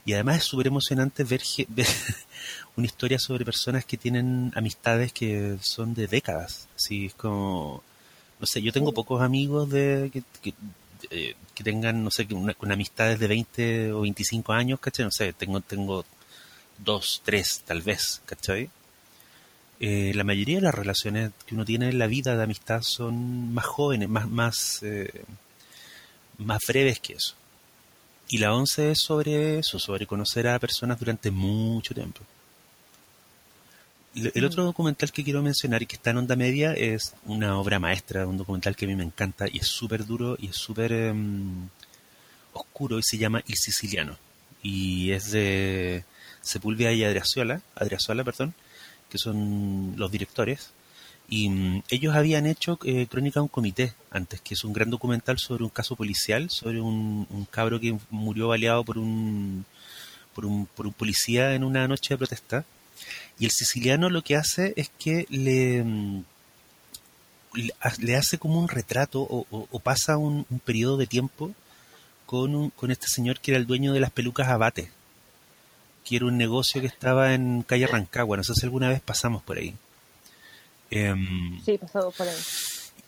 y 0.05 0.13
además 0.13 0.37
es 0.37 0.43
súper 0.43 0.67
emocionante 0.67 1.23
ver, 1.23 1.41
ver, 1.69 1.87
una 2.75 2.85
historia 2.85 3.17
sobre 3.17 3.43
personas 3.43 3.85
que 3.85 3.97
tienen 3.97 4.51
amistades 4.55 5.11
que 5.11 5.57
son 5.61 5.95
de 5.95 6.07
décadas. 6.07 6.67
Así 6.75 7.07
es 7.07 7.15
como, 7.15 7.83
no 8.39 8.45
sé, 8.45 8.61
yo 8.61 8.71
tengo 8.71 8.93
pocos 8.93 9.21
amigos 9.21 9.69
de 9.71 10.11
que, 10.13 10.23
que, 10.41 10.53
eh, 11.09 11.35
tengan, 11.63 12.03
no 12.03 12.11
sé, 12.11 12.27
una, 12.31 12.53
con 12.53 12.71
amistades 12.71 13.19
de 13.19 13.27
20 13.27 13.93
o 13.93 14.01
25 14.01 14.53
años, 14.53 14.79
¿cachai? 14.79 15.05
No 15.05 15.11
sé, 15.11 15.33
tengo, 15.33 15.59
tengo 15.61 16.05
dos, 16.77 17.21
tres, 17.25 17.63
tal 17.65 17.81
vez, 17.81 18.21
¿cachai? 18.25 18.69
Eh, 19.79 20.13
la 20.15 20.23
mayoría 20.23 20.57
de 20.57 20.61
las 20.61 20.75
relaciones 20.75 21.31
que 21.45 21.55
uno 21.55 21.65
tiene 21.65 21.89
en 21.89 21.99
la 21.99 22.07
vida 22.07 22.37
de 22.37 22.43
amistad 22.43 22.81
son 22.83 23.53
más 23.53 23.65
jóvenes, 23.65 24.07
más, 24.07 24.29
más, 24.29 24.83
eh, 24.83 25.09
más 26.37 26.61
breves 26.67 26.99
que 26.99 27.13
eso. 27.13 27.35
Y 28.27 28.39
la 28.39 28.53
once 28.53 28.91
es 28.91 29.01
sobre 29.01 29.59
eso, 29.59 29.77
sobre 29.77 30.07
conocer 30.07 30.47
a 30.47 30.59
personas 30.59 30.99
durante 30.99 31.29
mucho 31.31 31.93
tiempo. 31.93 32.21
El 34.15 34.43
mm. 34.43 34.45
otro 34.45 34.63
documental 34.63 35.11
que 35.11 35.23
quiero 35.23 35.41
mencionar 35.41 35.83
y 35.83 35.85
que 35.85 35.97
está 35.97 36.11
en 36.11 36.17
onda 36.17 36.35
media 36.35 36.73
es 36.73 37.13
una 37.25 37.59
obra 37.59 37.79
maestra, 37.79 38.25
un 38.25 38.37
documental 38.37 38.75
que 38.75 38.85
a 38.85 38.87
mí 38.87 38.95
me 38.95 39.03
encanta 39.03 39.45
y 39.51 39.59
es 39.59 39.67
súper 39.67 40.05
duro 40.05 40.37
y 40.39 40.47
es 40.47 40.55
súper 40.55 40.93
em, 40.93 41.67
oscuro 42.53 42.97
y 42.97 43.03
se 43.03 43.17
llama 43.17 43.43
El 43.47 43.55
Siciliano. 43.55 44.17
Y 44.63 45.11
es 45.11 45.31
de 45.31 46.05
Sepúlveda 46.41 46.93
y 46.93 47.03
Adriazuela, 47.03 47.61
Adriazuela, 47.75 48.23
perdón, 48.23 48.53
que 49.09 49.17
son 49.17 49.93
los 49.97 50.09
directores, 50.11 50.71
y 51.27 51.49
mm, 51.49 51.83
ellos 51.89 52.15
habían 52.15 52.45
hecho 52.45 52.79
eh, 52.83 53.07
Crónica 53.07 53.39
de 53.39 53.43
un 53.43 53.49
Comité 53.49 53.93
antes, 54.11 54.41
que 54.41 54.53
es 54.53 54.63
un 54.63 54.73
gran 54.73 54.89
documental 54.89 55.39
sobre 55.39 55.63
un 55.63 55.69
caso 55.69 55.95
policial, 55.95 56.49
sobre 56.49 56.81
un, 56.81 57.47
cabro 57.49 57.79
que 57.79 57.97
murió 58.09 58.47
baleado 58.47 58.83
por 58.83 58.97
un, 58.97 59.65
por 60.33 60.45
un, 60.45 60.67
un 60.77 60.93
policía 60.93 61.53
en 61.55 61.63
una 61.63 61.87
noche 61.87 62.13
de 62.13 62.17
protesta. 62.17 62.65
Y 63.39 63.45
el 63.45 63.51
siciliano 63.51 64.09
lo 64.09 64.23
que 64.23 64.35
hace 64.35 64.73
es 64.77 64.89
que 64.99 65.25
le, 65.29 65.83
mm, 65.83 66.23
le 67.99 68.15
hace 68.15 68.37
como 68.37 68.59
un 68.59 68.67
retrato 68.67 69.21
o, 69.21 69.79
pasa 69.79 70.17
un, 70.17 70.45
un, 70.49 70.59
periodo 70.59 70.97
de 70.97 71.07
tiempo 71.07 71.53
con, 72.25 72.69
con 72.71 72.91
este 72.91 73.07
señor 73.07 73.39
que 73.39 73.51
era 73.51 73.59
el 73.59 73.67
dueño 73.67 73.93
de 73.93 73.99
las 73.99 74.11
pelucas 74.11 74.47
Abate, 74.49 74.91
que 76.03 76.17
era 76.17 76.25
un 76.25 76.37
negocio 76.37 76.81
que 76.81 76.87
estaba 76.87 77.33
en 77.33 77.63
calle 77.63 77.87
Rancagua. 77.87 78.37
No 78.37 78.43
sé 78.43 78.53
si 78.55 78.65
alguna 78.65 78.89
vez 78.89 79.01
pasamos 79.01 79.43
por 79.43 79.57
ahí. 79.57 79.75
Em, 80.95 81.59
sí, 81.65 81.77
pasamos 81.77 82.15
por 82.15 82.25
ahí. 82.25 82.35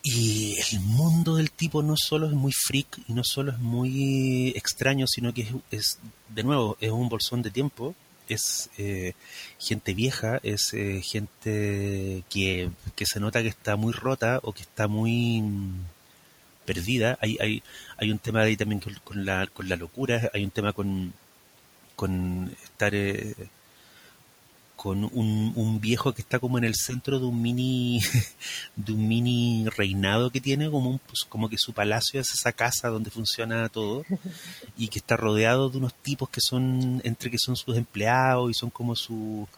Y 0.02 0.56
el 0.72 0.80
mundo 0.80 1.36
del 1.36 1.50
tipo 1.50 1.82
no 1.82 1.96
solo 1.96 2.26
es 2.26 2.34
muy 2.34 2.52
freak 2.52 3.00
y 3.08 3.14
no 3.14 3.24
solo 3.24 3.50
es 3.52 3.58
muy 3.58 4.50
extraño, 4.50 5.06
sino 5.06 5.32
que 5.32 5.48
es, 5.70 5.98
de 6.28 6.42
nuevo, 6.42 6.76
es 6.80 6.90
un 6.90 7.08
bolsón 7.08 7.40
de 7.40 7.50
tiempo. 7.50 7.94
Es 8.28 8.68
eh, 8.76 9.14
gente 9.58 9.94
vieja, 9.94 10.38
es 10.42 10.74
eh, 10.74 11.00
gente 11.02 12.24
que, 12.28 12.70
se 13.06 13.20
nota 13.20 13.40
que 13.40 13.48
está 13.48 13.76
muy 13.76 13.94
rota 13.94 14.38
o 14.42 14.52
que 14.52 14.62
está 14.62 14.86
muy 14.86 15.40
mm, 15.40 15.86
perdida. 16.66 17.16
Hay, 17.22 17.38
hay, 17.40 17.62
hay 17.96 18.10
un 18.12 18.18
tema 18.18 18.42
ahí 18.42 18.56
también 18.58 18.82
con 19.02 19.24
la, 19.24 19.46
con 19.46 19.66
la 19.66 19.76
locura, 19.76 20.30
hay 20.34 20.44
un 20.44 20.50
tema 20.50 20.74
con, 20.74 21.14
con 21.96 22.54
estar 22.64 22.94
eh, 22.94 23.34
con 24.78 25.04
un, 25.04 25.52
un, 25.56 25.80
viejo 25.80 26.14
que 26.14 26.22
está 26.22 26.38
como 26.38 26.56
en 26.56 26.64
el 26.64 26.76
centro 26.76 27.18
de 27.18 27.26
un 27.26 27.42
mini 27.42 28.00
de 28.76 28.92
un 28.92 29.08
mini 29.08 29.66
reinado 29.76 30.30
que 30.30 30.40
tiene 30.40 30.70
como 30.70 30.88
un, 30.90 30.98
pues, 31.00 31.24
como 31.28 31.50
que 31.50 31.58
su 31.58 31.72
palacio 31.72 32.20
es 32.20 32.32
esa 32.32 32.52
casa 32.52 32.88
donde 32.88 33.10
funciona 33.10 33.68
todo 33.68 34.04
y 34.78 34.88
que 34.88 35.00
está 35.00 35.16
rodeado 35.16 35.68
de 35.68 35.78
unos 35.78 35.94
tipos 35.94 36.30
que 36.30 36.40
son 36.40 37.02
entre 37.04 37.30
que 37.30 37.38
son 37.38 37.56
sus 37.56 37.76
empleados 37.76 38.50
y 38.50 38.54
son 38.54 38.70
como 38.70 38.94
su 38.94 39.48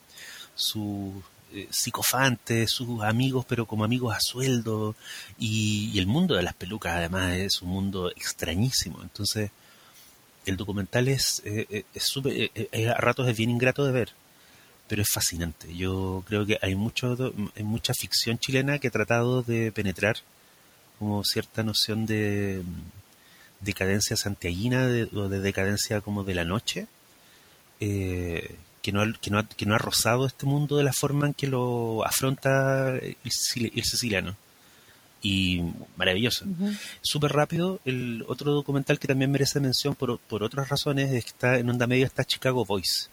su 0.55 1.23
eh, 1.53 1.69
psicofantes, 1.71 2.71
sus 2.71 3.03
amigos, 3.03 3.45
pero 3.49 3.67
como 3.67 3.85
amigos 3.85 4.17
a 4.17 4.21
sueldo, 4.21 4.95
y, 5.39 5.99
el 5.99 6.07
mundo 6.07 6.35
de 6.35 6.43
las 6.43 6.55
pelucas 6.55 6.95
además 6.97 7.35
es 7.35 7.63
un 7.63 7.71
mundo 7.71 8.11
extrañísimo. 8.11 9.03
Entonces, 9.03 9.51
el 10.47 10.57
documental 10.57 11.09
es, 11.09 11.43
eh, 11.45 11.67
eh, 11.71 11.85
es, 11.95 12.13
eh, 12.25 12.89
a 12.89 12.95
ratos 12.95 13.29
es 13.29 13.37
bien 13.37 13.51
ingrato 13.51 13.85
de 13.85 13.93
ver, 13.93 14.13
pero 14.91 15.03
es 15.03 15.09
fascinante. 15.09 15.73
Yo 15.77 16.25
creo 16.27 16.45
que 16.45 16.59
hay, 16.61 16.75
mucho, 16.75 17.17
hay 17.55 17.63
mucha 17.63 17.95
ficción 17.95 18.41
chilena 18.41 18.81
que 18.81 18.89
ha 18.89 18.91
tratado 18.91 19.45
de 19.45 19.71
penetrar 19.71 20.17
como 20.99 21.23
cierta 21.23 21.63
noción 21.63 22.07
de, 22.07 22.65
decadencia 23.61 24.17
santiaguina 24.17 24.89
o 25.15 25.29
de 25.29 25.39
decadencia 25.39 26.01
como 26.01 26.25
de 26.25 26.35
la 26.35 26.45
noche, 26.45 26.89
eh, 27.79 28.57
que, 28.83 28.91
no, 28.91 29.05
que, 29.21 29.31
no, 29.31 29.49
que 29.49 29.65
no 29.65 29.77
ha 29.77 29.79
rozado 29.79 30.27
este 30.27 30.45
mundo 30.45 30.77
de 30.77 30.83
la 30.83 30.93
forma 30.93 31.29
en 31.29 31.35
que 31.35 31.47
lo 31.47 32.05
afronta 32.05 32.97
el, 32.99 33.33
siciliano. 33.33 34.37
Y 35.23 35.63
maravilloso. 35.97 36.47
Súper 37.01 37.31
rápido, 37.33 37.79
el 37.85 38.25
otro 38.27 38.53
documental 38.53 38.99
que 38.99 39.07
también 39.07 39.31
merece 39.31 39.61
mención 39.61 39.95
por, 39.95 40.19
por 40.19 40.43
otras 40.43 40.69
razones 40.69 41.13
es 41.13 41.25
que 41.27 41.31
está 41.31 41.59
en 41.59 41.71
onda 41.71 41.87
media 41.87 42.07
está 42.07 42.25
Chicago 42.25 42.65
Voice, 42.65 43.09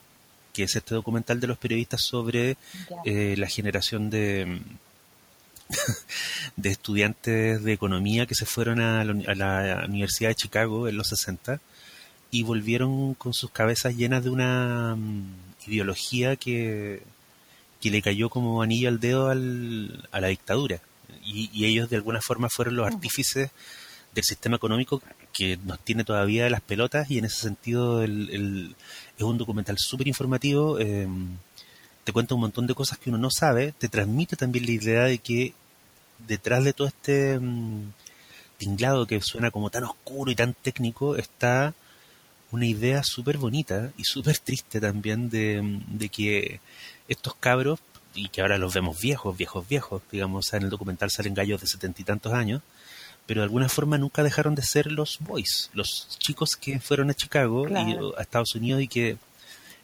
que 0.57 0.63
es 0.63 0.75
este 0.75 0.95
documental 0.95 1.39
de 1.39 1.45
los 1.45 1.59
periodistas 1.59 2.01
sobre 2.01 2.57
eh, 3.05 3.35
la 3.37 3.47
generación 3.47 4.09
de 4.09 4.59
de 6.55 6.69
estudiantes 6.69 7.63
de 7.63 7.73
economía 7.73 8.25
que 8.25 8.33
se 8.33 8.47
fueron 8.47 8.81
a 8.81 9.03
la, 9.03 9.85
Universidad 9.87 10.29
de 10.29 10.35
Chicago 10.35 10.87
en 10.87 10.97
los 10.97 11.09
60 11.09 11.61
y 12.31 12.41
volvieron 12.41 13.13
con 13.13 13.35
sus 13.35 13.51
cabezas 13.51 13.95
llenas 13.95 14.23
de 14.23 14.31
una 14.31 14.95
mm, 14.95 15.35
ideología 15.67 16.37
que, 16.37 17.03
que 17.79 17.91
le 17.91 18.01
cayó 18.01 18.31
como 18.31 18.63
anillo 18.63 18.89
al 18.89 18.99
dedo 18.99 19.29
al, 19.29 20.09
a 20.11 20.19
la 20.19 20.29
dictadura. 20.29 20.81
Y, 21.23 21.65
ellos 21.65 21.87
de 21.87 21.97
alguna 21.97 22.19
forma 22.19 22.49
fueron 22.49 22.77
los 22.77 22.87
artífices 22.87 23.51
del 24.15 24.23
sistema 24.23 24.55
económico 24.55 25.03
que 25.33 25.57
nos 25.57 25.79
tiene 25.81 26.03
todavía 26.03 26.45
de 26.45 26.49
las 26.49 26.61
pelotas 26.61 27.11
y 27.11 27.19
en 27.19 27.25
ese 27.25 27.41
sentido 27.41 28.01
el, 28.01 28.75
es 29.17 29.23
un 29.23 29.37
documental 29.37 29.77
súper 29.79 30.07
informativo. 30.07 30.79
Em, 30.79 31.37
te 32.03 32.13
cuenta 32.13 32.35
un 32.35 32.41
montón 32.41 32.67
de 32.67 32.75
cosas 32.75 32.97
que 32.97 33.09
uno 33.09 33.17
no 33.19 33.29
sabe, 33.29 33.73
te 33.77 33.89
transmite 33.89 34.35
también 34.35 34.65
la 34.65 34.71
idea 34.71 35.03
de 35.03 35.17
que 35.17 35.53
detrás 36.27 36.63
de 36.63 36.73
todo 36.73 36.87
este 36.87 37.39
mm, 37.39 37.91
tinglado 38.57 39.05
que 39.05 39.21
suena 39.21 39.51
como 39.51 39.69
tan 39.69 39.83
oscuro 39.83 40.31
y 40.31 40.35
tan 40.35 40.53
técnico 40.53 41.15
está 41.15 41.73
una 42.51 42.65
idea 42.65 43.03
súper 43.03 43.37
bonita 43.37 43.91
y 43.97 44.03
súper 44.05 44.37
triste 44.39 44.79
también 44.79 45.29
de, 45.29 45.61
mm, 45.61 45.97
de, 45.97 46.09
que 46.09 46.59
estos 47.07 47.35
cabros, 47.35 47.79
y 48.15 48.29
que 48.29 48.41
ahora 48.41 48.57
los 48.57 48.73
vemos 48.73 48.99
viejos, 48.99 49.37
viejos, 49.37 49.67
viejos, 49.67 50.01
digamos, 50.11 50.51
en 50.53 50.63
el 50.63 50.69
documental 50.69 51.11
salen 51.11 51.33
gallos 51.33 51.61
de 51.61 51.67
setenta 51.67 52.01
y 52.01 52.05
tantos 52.05 52.33
años, 52.33 52.61
pero 53.27 53.41
de 53.41 53.45
alguna 53.45 53.69
forma 53.69 53.97
nunca 53.97 54.23
dejaron 54.23 54.55
de 54.55 54.63
ser 54.63 54.91
los 54.91 55.19
boys, 55.19 55.69
los 55.73 56.17
chicos 56.17 56.55
que 56.55 56.79
fueron 56.79 57.09
a 57.09 57.13
Chicago 57.13 57.67
y 57.69 57.73
a 58.17 58.21
Estados 58.21 58.55
Unidos 58.55 58.81
y 58.81 58.87
que 58.87 59.17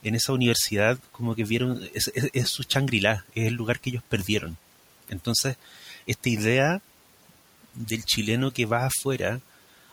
en 0.02 0.16
esa 0.16 0.34
universidad 0.34 0.98
como 1.12 1.36
que 1.36 1.44
vieron, 1.44 1.82
es, 1.94 2.50
su 2.50 2.64
Shangri-La, 2.64 3.26
es 3.36 3.48
el 3.48 3.54
lugar 3.54 3.80
que 3.80 3.90
ellos 3.90 4.04
perdieron. 4.08 4.58
Entonces, 5.10 5.58
esta 6.08 6.30
idea 6.30 6.82
del 7.76 8.04
chileno 8.06 8.52
que 8.52 8.66
va 8.66 8.86
afuera, 8.86 9.42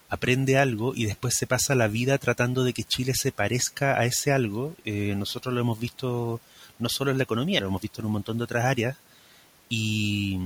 aprende 0.09 0.59
algo 0.59 0.93
y 0.95 1.07
después 1.07 1.35
se 1.37 1.47
pasa 1.47 1.75
la 1.75 1.89
vida 1.89 2.19
tratando 2.19 2.65
de 2.65 2.73
que 2.73 2.83
Chile 2.83 3.15
se 3.15 3.31
parezca 3.31 3.99
a 3.99 4.05
ese 4.05 4.33
algo, 4.33 4.75
eh, 4.85 5.15
nosotros 5.17 5.55
lo 5.55 5.61
hemos 5.61 5.79
visto 5.79 6.41
no 6.79 6.89
solo 6.89 7.11
en 7.11 7.19
la 7.19 7.25
economía, 7.25 7.61
lo 7.61 7.69
hemos 7.69 7.83
visto 7.83 8.01
en 8.01 8.07
un 8.07 8.13
montón 8.13 8.39
de 8.39 8.45
otras 8.45 8.65
áreas. 8.65 8.97
Y, 9.71 10.39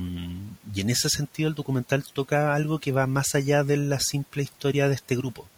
y 0.74 0.80
en 0.82 0.90
ese 0.90 1.08
sentido 1.08 1.48
el 1.48 1.56
documental 1.56 2.04
toca 2.04 2.54
algo 2.54 2.78
que 2.78 2.92
va 2.92 3.06
más 3.06 3.34
allá 3.34 3.64
de 3.64 3.78
la 3.78 3.98
simple 3.98 4.44
historia 4.44 4.86
de 4.86 4.94
este 4.94 5.16
grupo. 5.16 5.48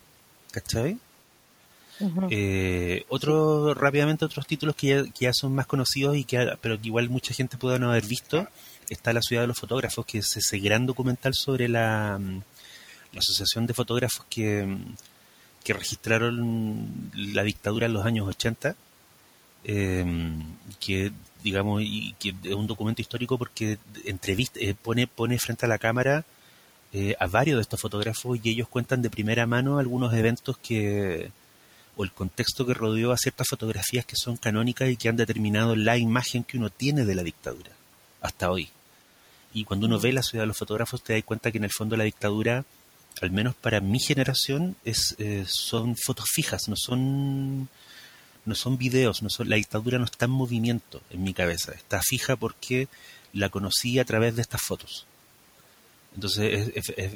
¿Cachai? 0.52 0.98
Eh, 2.31 3.05
otro, 3.09 3.72
rápidamente 3.72 4.24
otros 4.24 4.46
títulos 4.46 4.76
que 4.76 5.11
ya, 5.18 5.33
son 5.33 5.55
más 5.55 5.66
conocidos 5.66 6.16
y 6.16 6.24
que 6.24 6.52
pero 6.61 6.79
que 6.79 6.88
igual 6.88 7.09
mucha 7.09 7.33
gente 7.33 7.57
puede 7.57 7.79
no 7.79 7.90
haber 7.90 8.07
visto 8.07 8.46
está 8.90 9.14
la 9.14 9.22
ciudad 9.22 9.42
de 9.42 9.48
los 9.48 9.59
fotógrafos 9.59 10.05
que 10.05 10.18
es 10.18 10.37
ese 10.37 10.59
gran 10.59 10.85
documental 10.85 11.33
sobre 11.35 11.68
la, 11.68 12.18
la 12.18 13.18
asociación 13.18 13.66
de 13.66 13.72
fotógrafos 13.72 14.26
que, 14.29 14.76
que 15.64 15.72
registraron 15.72 17.11
la 17.14 17.42
dictadura 17.42 17.87
en 17.87 17.94
los 17.94 18.05
años 18.05 18.29
80 18.29 18.76
em, 19.64 20.42
que 20.79 21.12
digamos 21.47 21.81
y 21.81 22.17
que 22.19 22.35
es 22.43 22.55
un 22.55 22.67
documento 22.67 23.01
histórico 23.01 23.39
porque 23.39 23.79
entrevista 24.05 24.59
eh, 24.61 24.75
pone 24.75 25.07
pone 25.07 25.39
frente 25.39 25.65
a 25.65 25.69
la 25.69 25.79
cámara 25.79 26.25
eh, 26.93 27.15
a 27.21 27.29
varios 27.29 27.59
de 27.59 27.63
estos 27.63 27.81
fotógrafos 27.81 28.37
y 28.43 28.51
ellos 28.51 28.67
cuentan 28.67 29.01
de 29.01 29.11
primera 29.11 29.47
mano 29.47 29.79
algunos 29.79 30.13
eventos 30.13 30.59
que 30.59 31.31
o 31.97 32.03
el 32.03 32.11
contexto 32.11 32.67
que 32.67 32.75
rodeó 32.75 33.13
a 33.13 33.17
ciertas 33.17 33.47
fotografías 33.49 34.05
que 34.05 34.17
son 34.17 34.37
canónicas 34.37 34.91
y 34.91 34.97
que 34.97 35.09
han 35.09 35.17
determinado 35.17 35.77
la 35.77 35.97
imagen 35.97 36.43
que 36.43 36.59
uno 36.59 36.69
tiene 36.69 37.05
de 37.05 37.15
la 37.15 37.23
dictadura 37.23 37.71
hasta 38.21 38.51
hoy. 38.51 38.69
Y 39.55 39.65
cuando 39.65 39.87
uno 39.87 40.01
ve 40.01 40.13
la 40.13 40.25
ciudad 40.25 40.43
de 40.43 40.49
los 40.49 40.59
fotógrafos 40.59 41.03
te 41.03 41.13
das 41.13 41.23
cuenta 41.23 41.53
que 41.53 41.59
en 41.59 41.65
el 41.65 41.71
fondo 41.71 41.97
la 41.97 42.05
dictadura, 42.05 42.65
al 43.23 43.31
menos 43.31 43.55
para 43.55 43.81
mi 43.81 44.01
generación, 44.01 44.75
es, 44.85 45.15
eh, 45.19 45.45
son 45.47 45.95
fotos 45.97 46.27
fijas, 46.35 46.69
no 46.69 46.75
son 46.77 47.69
no 48.47 48.55
son 48.55 48.79
videos, 48.79 49.23
no 49.23 49.31
son, 49.31 49.49
la 49.49 49.57
dictadura 49.57 49.99
no 49.99 50.05
está 50.05 50.25
en 50.25 50.31
movimiento 50.31 51.03
en 51.11 51.23
mi 51.23 51.35
cabeza, 51.35 51.73
está 51.73 52.01
fija 52.03 52.37
porque 52.37 52.89
la 53.33 53.49
conocí 53.49 53.99
a 53.99 54.05
través 54.05 54.37
de 54.37 54.43
estas 54.43 54.63
fotos. 54.63 55.07
Entonces 56.15 56.73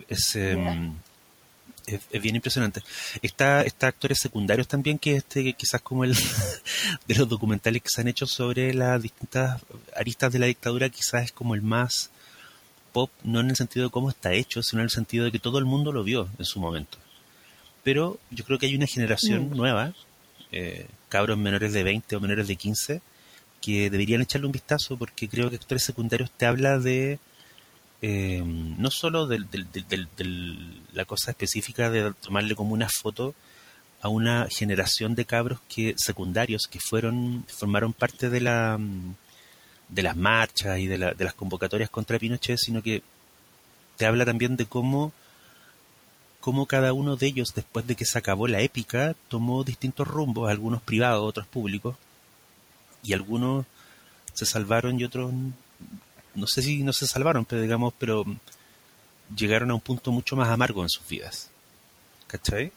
es, 0.09 0.37
em, 0.37 0.95
es, 1.87 2.23
bien 2.23 2.37
impresionante. 2.37 2.83
Está, 3.23 3.63
está 3.63 3.87
actores 3.87 4.19
secundarios 4.19 4.69
también, 4.69 4.99
que 4.99 5.17
este 5.17 5.55
quizás 5.55 5.81
como 5.81 6.05
el 6.05 6.15
de 7.09 7.15
los 7.15 7.29
documentales 7.29 7.83
que 7.83 7.89
se 7.89 8.03
han 8.03 8.09
hecho 8.09 8.27
sobre 8.27 8.75
las 8.75 9.01
distintas 9.03 9.63
aristas 9.97 10.33
de 10.33 10.39
la 10.39 10.47
dictadura, 10.47 10.91
quizás 10.91 11.25
es 11.25 11.33
como 11.33 11.55
el 11.55 11.63
más 11.63 12.11
pop, 12.93 13.11
no 13.23 13.41
en 13.41 13.51
el 13.51 13.57
sentido 13.57 13.87
de 13.87 13.93
cómo 13.93 14.11
está 14.11 14.33
hecho, 14.33 14.63
sino 14.63 14.83
en 14.83 14.85
el 14.85 14.91
sentido 14.91 15.25
de 15.25 15.33
que 15.33 15.39
todo 15.39 15.59
el 15.59 15.65
mundo 15.65 15.93
lo 15.93 16.05
vio 16.05 16.29
en 16.39 16.45
su 16.45 16.61
momento. 16.61 16.99
Pero 17.83 18.19
yo 18.31 18.45
creo 18.45 18.59
que 18.59 18.67
hay 18.67 18.75
una 18.75 18.87
generación 18.87 19.51
mm. 19.51 19.57
nueva, 19.57 19.95
eh, 20.53 20.87
cabros 21.09 21.39
menores 21.39 21.73
de 21.73 21.83
20 21.83 22.17
o 22.17 22.21
menores 22.21 22.49
de 22.49 22.57
15, 22.57 23.03
que 23.61 23.91
deberían 23.91 24.23
echarle 24.23 24.47
un 24.47 24.53
vistazo 24.53 24.97
porque 24.97 25.29
creo 25.29 25.51
que 25.51 25.57
actores 25.57 25.83
secundarios 25.83 26.31
te 26.31 26.47
habla 26.47 26.79
de 26.79 27.19
eh, 28.03 28.43
no 28.45 28.91
solo 28.91 29.27
de, 29.27 29.45
la 30.93 31.05
cosa 31.05 31.33
específica 31.33 31.91
de 31.91 32.15
tomarle 32.15 32.55
como 32.55 32.73
una 32.73 32.89
foto 32.89 33.35
a 34.01 34.09
una 34.09 34.47
generación 34.51 35.15
de 35.15 35.27
cabros 35.27 35.61
que 35.69 35.95
secundarios 35.99 36.63
que 36.71 36.81
fueron 36.81 37.45
formaron 37.49 37.93
parte 37.93 38.31
de 38.31 38.41
la 38.41 38.79
de 39.91 40.03
las 40.03 40.17
marchas 40.17 40.79
y 40.79 40.87
de, 40.87 40.97
las 40.97 41.35
convocatorias 41.35 41.91
contra 41.91 42.19
Pinochet, 42.19 42.57
sino 42.57 42.83
que 42.83 43.03
te 43.97 44.07
habla 44.07 44.25
también 44.25 44.57
de 44.57 44.65
cómo 44.65 45.13
cómo 46.41 46.67
cada 46.67 46.93
uno 46.93 47.17
de 47.17 47.27
ellos, 47.27 47.55
después 47.55 47.87
de 47.87 47.97
que 47.97 48.05
se 48.05 48.19
acabó 48.19 48.49
la 48.49 48.61
épica, 48.61 49.15
tomó 49.29 49.65
distintos 49.65 50.09
rumbos, 50.09 50.51
algunos 50.51 50.83
privados, 50.83 51.23
otros 51.23 51.47
públicos, 51.47 51.97
y 53.03 53.13
algunos 53.13 53.67
se 54.33 54.47
salvaron 54.47 54.99
y 55.01 55.05
otros 55.05 55.33
no 56.35 56.47
sé 56.47 56.63
si 56.63 56.83
no 56.83 56.93
se 56.93 57.07
salvaron, 57.07 57.45
pero 57.45 57.63
digamos, 57.63 57.93
pero 57.99 58.25
llegaron 59.35 59.71
a 59.71 59.75
un 59.75 59.81
punto 59.81 60.13
mucho 60.13 60.37
más 60.37 60.49
amargo 60.49 60.83
en 60.83 60.89
sus 60.89 61.07
vidas. 61.09 61.51
¿Cachai? 62.27 62.73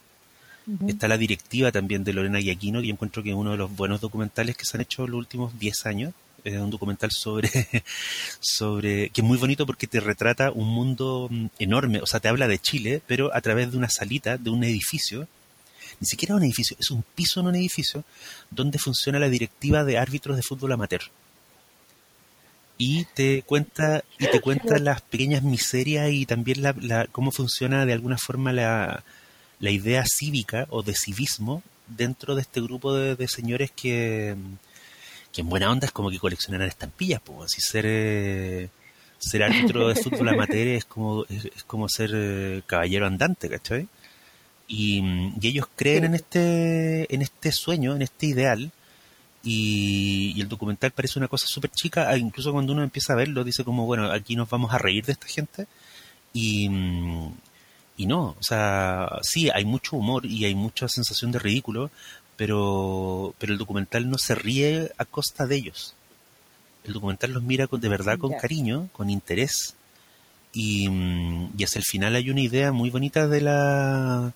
Está 0.88 1.08
la 1.08 1.18
directiva 1.18 1.72
también 1.72 2.04
de 2.04 2.14
Lorena 2.14 2.40
Giaquino, 2.40 2.80
que 2.80 2.88
yo 2.88 2.94
encuentro 2.94 3.22
que 3.22 3.30
es 3.30 3.36
uno 3.36 3.52
de 3.52 3.58
los 3.58 3.76
buenos 3.76 4.00
documentales 4.00 4.56
que 4.56 4.66
se 4.66 4.78
han 4.78 4.82
hecho 4.82 5.04
en 5.04 5.12
los 5.12 5.20
últimos 5.20 5.60
10 5.60 5.86
años. 5.86 6.14
Es 6.44 6.56
un 6.56 6.70
documental 6.70 7.12
sobre, 7.12 7.50
sobre, 8.40 9.10
que 9.10 9.22
es 9.22 9.28
muy 9.28 9.38
bonito 9.38 9.66
porque 9.66 9.88
te 9.88 10.00
retrata 10.00 10.52
un 10.52 10.68
mundo 10.68 11.28
mm, 11.32 11.46
enorme, 11.60 12.02
o 12.02 12.06
sea, 12.06 12.20
te 12.20 12.28
habla 12.28 12.48
de 12.48 12.60
Chile, 12.60 13.02
pero 13.08 13.34
a 13.34 13.42
través 13.42 13.72
de 13.72 13.78
una 13.78 13.90
salita, 13.90 14.38
de 14.38 14.50
un 14.50 14.64
edificio, 14.64 15.28
ni 16.00 16.08
siquiera 16.08 16.36
un 16.36 16.44
edificio, 16.44 16.76
es 16.80 16.92
un 16.92 17.04
piso 17.16 17.40
en 17.40 17.48
un 17.48 17.56
edificio, 17.56 18.04
donde 18.52 18.78
funciona 18.78 19.20
la 19.20 19.30
directiva 19.30 19.84
de 19.84 19.98
árbitros 19.98 20.36
de 20.36 20.44
fútbol 20.44 20.74
amateur. 20.74 21.02
Y 22.78 23.06
te 23.14 23.44
cuenta 23.44 24.04
y 24.20 24.28
te 24.28 24.42
cuenta 24.42 24.80
las 24.80 25.02
pequeñas 25.02 25.44
miserias 25.44 26.12
y 26.12 26.26
también 26.26 26.62
la, 26.62 27.08
cómo 27.12 27.32
funciona 27.32 27.86
de 27.86 27.94
alguna 27.94 28.18
forma 28.18 28.52
la, 28.52 29.04
la, 29.60 29.72
idea 29.72 30.04
cívica 30.06 30.66
o 30.70 30.82
de 30.82 30.96
civismo 30.96 31.64
dentro 31.88 32.36
de 32.36 32.42
este 32.42 32.62
grupo 32.62 32.94
de, 32.94 33.28
señores 33.28 33.72
que, 33.72 34.36
que, 35.34 35.42
en 35.42 35.50
buena 35.50 35.72
onda 35.72 35.88
es 35.88 35.92
como 35.92 36.10
que 36.10 36.20
coleccionan 36.20 36.62
estampillas, 36.64 37.22
pues 37.22 37.46
así 37.46 37.62
ser 37.62 37.86
eh, 37.88 38.70
ser 39.18 39.44
árbitro 39.44 39.88
de 39.88 39.96
fútbol 39.96 40.30
amateur 40.30 40.68
es 40.68 40.86
como 40.86 41.26
es, 41.26 41.64
como 41.66 41.88
ser 41.90 42.12
eh, 42.14 42.62
caballero 42.66 43.08
andante, 43.08 43.50
¿cachai? 43.50 43.88
Y, 44.68 45.02
y 45.42 45.48
ellos 45.48 45.68
creen 45.76 46.06
en 46.06 46.16
este 46.16 47.14
en 47.14 47.22
este 47.22 47.52
sueño, 47.52 47.96
en 47.96 48.02
este 48.02 48.28
ideal 48.28 48.72
y, 49.44 50.40
el 50.40 50.48
documental 50.48 50.92
parece 50.92 51.20
una 51.20 51.28
cosa 51.28 51.46
súper 51.48 51.72
chica, 51.72 52.10
ah, 52.10 52.18
incluso 52.18 52.52
cuando 52.54 52.72
uno 52.74 52.82
empieza 52.84 53.14
a 53.14 53.18
verlo 53.18 53.44
dice 53.44 53.64
como, 53.66 53.86
bueno, 53.86 54.10
aquí 54.12 54.36
nos 54.36 54.50
vamos 54.50 54.74
a 54.74 54.78
reír 54.78 55.06
de 55.06 55.12
esta 55.14 55.28
gente 55.28 55.68
y, 56.32 56.70
mm, 56.70 57.34
y 57.98 58.06
no, 58.08 58.36
o 58.40 58.44
sea, 58.44 59.20
sí, 59.22 59.50
hay 59.54 59.66
mucho 59.66 59.98
humor 59.98 60.26
y 60.26 60.46
hay 60.46 60.56
mucha 60.56 60.88
sensación 60.88 61.32
de 61.32 61.40
ridículo, 61.40 61.92
pero, 62.38 63.34
pero 63.38 63.54
el 63.54 63.60
documental 63.60 64.10
no 64.10 64.18
se 64.18 64.36
ríe 64.36 64.92
a 64.98 65.06
costa 65.06 65.46
de 65.46 65.56
ellos. 65.56 65.96
El 66.84 66.94
documental 66.94 67.32
los 67.32 67.44
mira 67.44 67.68
con, 67.68 67.80
de 67.82 67.90
verdad 67.90 68.18
con 68.18 68.34
cariño, 68.34 68.90
con 68.94 69.10
interés 69.10 69.76
y, 70.52 70.90
mm, 70.90 71.54
y 71.58 71.64
hacia 71.64 71.80
el 71.80 71.86
final 71.86 72.16
hay 72.16 72.30
una 72.30 72.42
idea 72.42 72.72
muy 72.72 72.90
bonita 72.90 73.28
de 73.28 73.42
la 73.42 74.34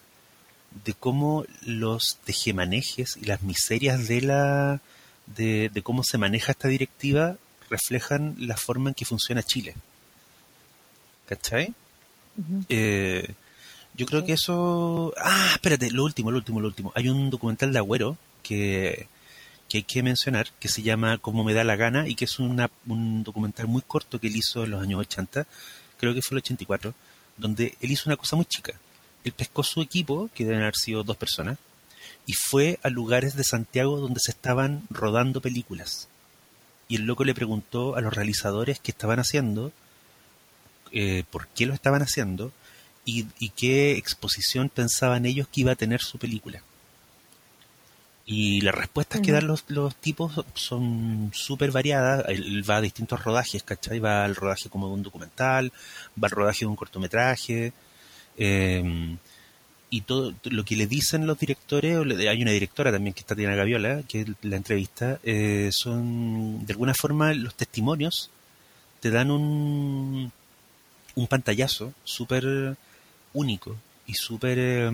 de 0.86 0.94
cómo 0.94 1.46
los 1.66 2.18
tejemanejes 2.26 3.18
y 3.18 3.26
las 3.26 3.42
miserias 3.42 4.08
de 4.08 4.22
la 4.22 4.82
de, 5.26 5.82
cómo 5.84 6.04
se 6.04 6.18
maneja 6.18 6.52
esta 6.52 6.68
directiva 6.68 7.38
reflejan 7.70 8.36
la 8.40 8.56
forma 8.56 8.90
en 8.90 8.94
que 8.94 9.06
funciona 9.06 9.44
Chile. 9.44 9.76
¿Cachai? 11.28 11.74
eh, 12.70 13.34
yo 13.98 14.06
creo 14.06 14.26
que 14.26 14.34
eso... 14.34 15.14
Ah, 15.18 15.52
espérate, 15.54 15.92
lo 15.92 16.04
último, 16.04 16.32
lo 16.32 16.38
último, 16.38 16.62
lo 16.62 16.68
último. 16.68 16.92
Hay 16.96 17.10
un 17.10 17.30
documental 17.30 17.74
de 17.74 17.80
Agüero 17.80 18.18
que, 18.44 19.08
que 19.68 19.80
hay 19.80 19.84
que 19.84 20.04
mencionar, 20.04 20.48
que 20.60 20.70
se 20.70 20.84
llama 20.84 21.18
Como 21.18 21.44
me 21.44 21.54
da 21.54 21.64
la 21.64 21.76
gana 21.76 22.08
y 22.08 22.16
que 22.16 22.26
es 22.26 22.40
una, 22.40 22.70
un 22.86 23.24
documental 23.24 23.68
muy 23.68 23.82
corto 23.82 24.20
que 24.20 24.28
él 24.28 24.36
hizo 24.36 24.64
en 24.64 24.72
los 24.72 24.82
años 24.82 25.02
80, 25.02 25.48
creo 26.00 26.14
que 26.14 26.22
fue 26.22 26.36
el 26.36 26.44
84, 26.44 26.94
donde 27.38 27.76
él 27.82 27.92
hizo 27.92 28.10
una 28.10 28.18
cosa 28.18 28.36
muy 28.36 28.46
chica 28.46 28.74
él 29.28 29.34
pescó 29.34 29.64
su 29.64 29.82
equipo, 29.82 30.30
que 30.34 30.46
deben 30.46 30.62
haber 30.62 30.76
sido 30.76 31.04
dos 31.04 31.18
personas, 31.18 31.58
y 32.26 32.34
fue 32.34 32.80
a 32.84 32.90
lugares 32.90 33.36
de 33.36 33.44
Santiago 33.44 33.98
donde 33.98 34.20
se 34.20 34.32
estaban 34.32 34.84
rodando 34.90 35.42
películas. 35.42 36.08
Y 36.88 36.96
el 36.96 37.04
loco 37.04 37.24
le 37.26 37.34
preguntó 37.34 37.96
a 37.96 38.02
los 38.02 38.14
realizadores 38.14 38.80
qué 38.80 38.92
estaban 38.92 39.20
haciendo, 39.20 39.72
eh, 40.92 41.24
por 41.30 41.48
qué 41.50 41.66
lo 41.66 41.74
estaban 41.74 42.02
haciendo, 42.02 42.52
y, 43.08 43.50
qué 43.56 43.94
exposición 43.94 44.70
pensaban 44.70 45.26
ellos 45.26 45.48
que 45.48 45.62
iba 45.62 45.72
a 45.72 45.76
tener 45.76 46.02
su 46.02 46.18
película. 46.18 46.62
Y 48.26 48.60
las 48.60 48.76
respuestas 48.76 49.22
que 49.22 49.32
dan 49.32 49.48
los, 49.48 49.64
los 49.70 49.96
tipos 49.96 50.44
son 50.54 51.32
súper 51.34 51.72
variadas. 51.72 52.26
Él 52.28 52.70
va 52.70 52.76
a 52.76 52.82
distintos 52.82 53.24
rodajes, 53.24 53.64
¿cachai? 53.64 54.00
Va 54.00 54.26
al 54.26 54.36
rodaje 54.36 54.70
como 54.70 54.88
de 54.88 54.94
un 54.96 55.04
documental, 55.04 55.72
va 56.22 56.28
al 56.28 56.32
rodaje 56.32 56.60
de 56.62 56.66
un 56.66 56.76
cortometraje, 56.76 57.72
eh, 58.38 59.18
y 59.90 60.02
todo 60.02 60.34
lo 60.44 60.66
que 60.66 60.76
le 60.76 60.88
dicen 60.88 61.26
los 61.26 61.40
directores, 61.40 61.98
hay 61.98 62.42
una 62.42 62.52
directora 62.52 62.92
también 62.92 63.14
que 63.14 63.22
está 63.22 63.36
Diana 63.36 63.56
Gaviola, 63.56 64.04
que 64.08 64.26
la 64.42 64.58
entrevista, 64.58 65.20
eh, 65.24 65.70
son 65.72 66.66
de 66.66 66.74
alguna 66.74 66.94
forma 66.94 67.34
los 67.34 67.56
testimonios 67.56 68.30
te 69.00 69.12
dan 69.12 69.32
un, 69.32 70.32
un 71.16 71.28
pantallazo 71.28 71.94
súper 72.04 72.76
único 73.38 73.76
y 74.06 74.14
súper 74.14 74.92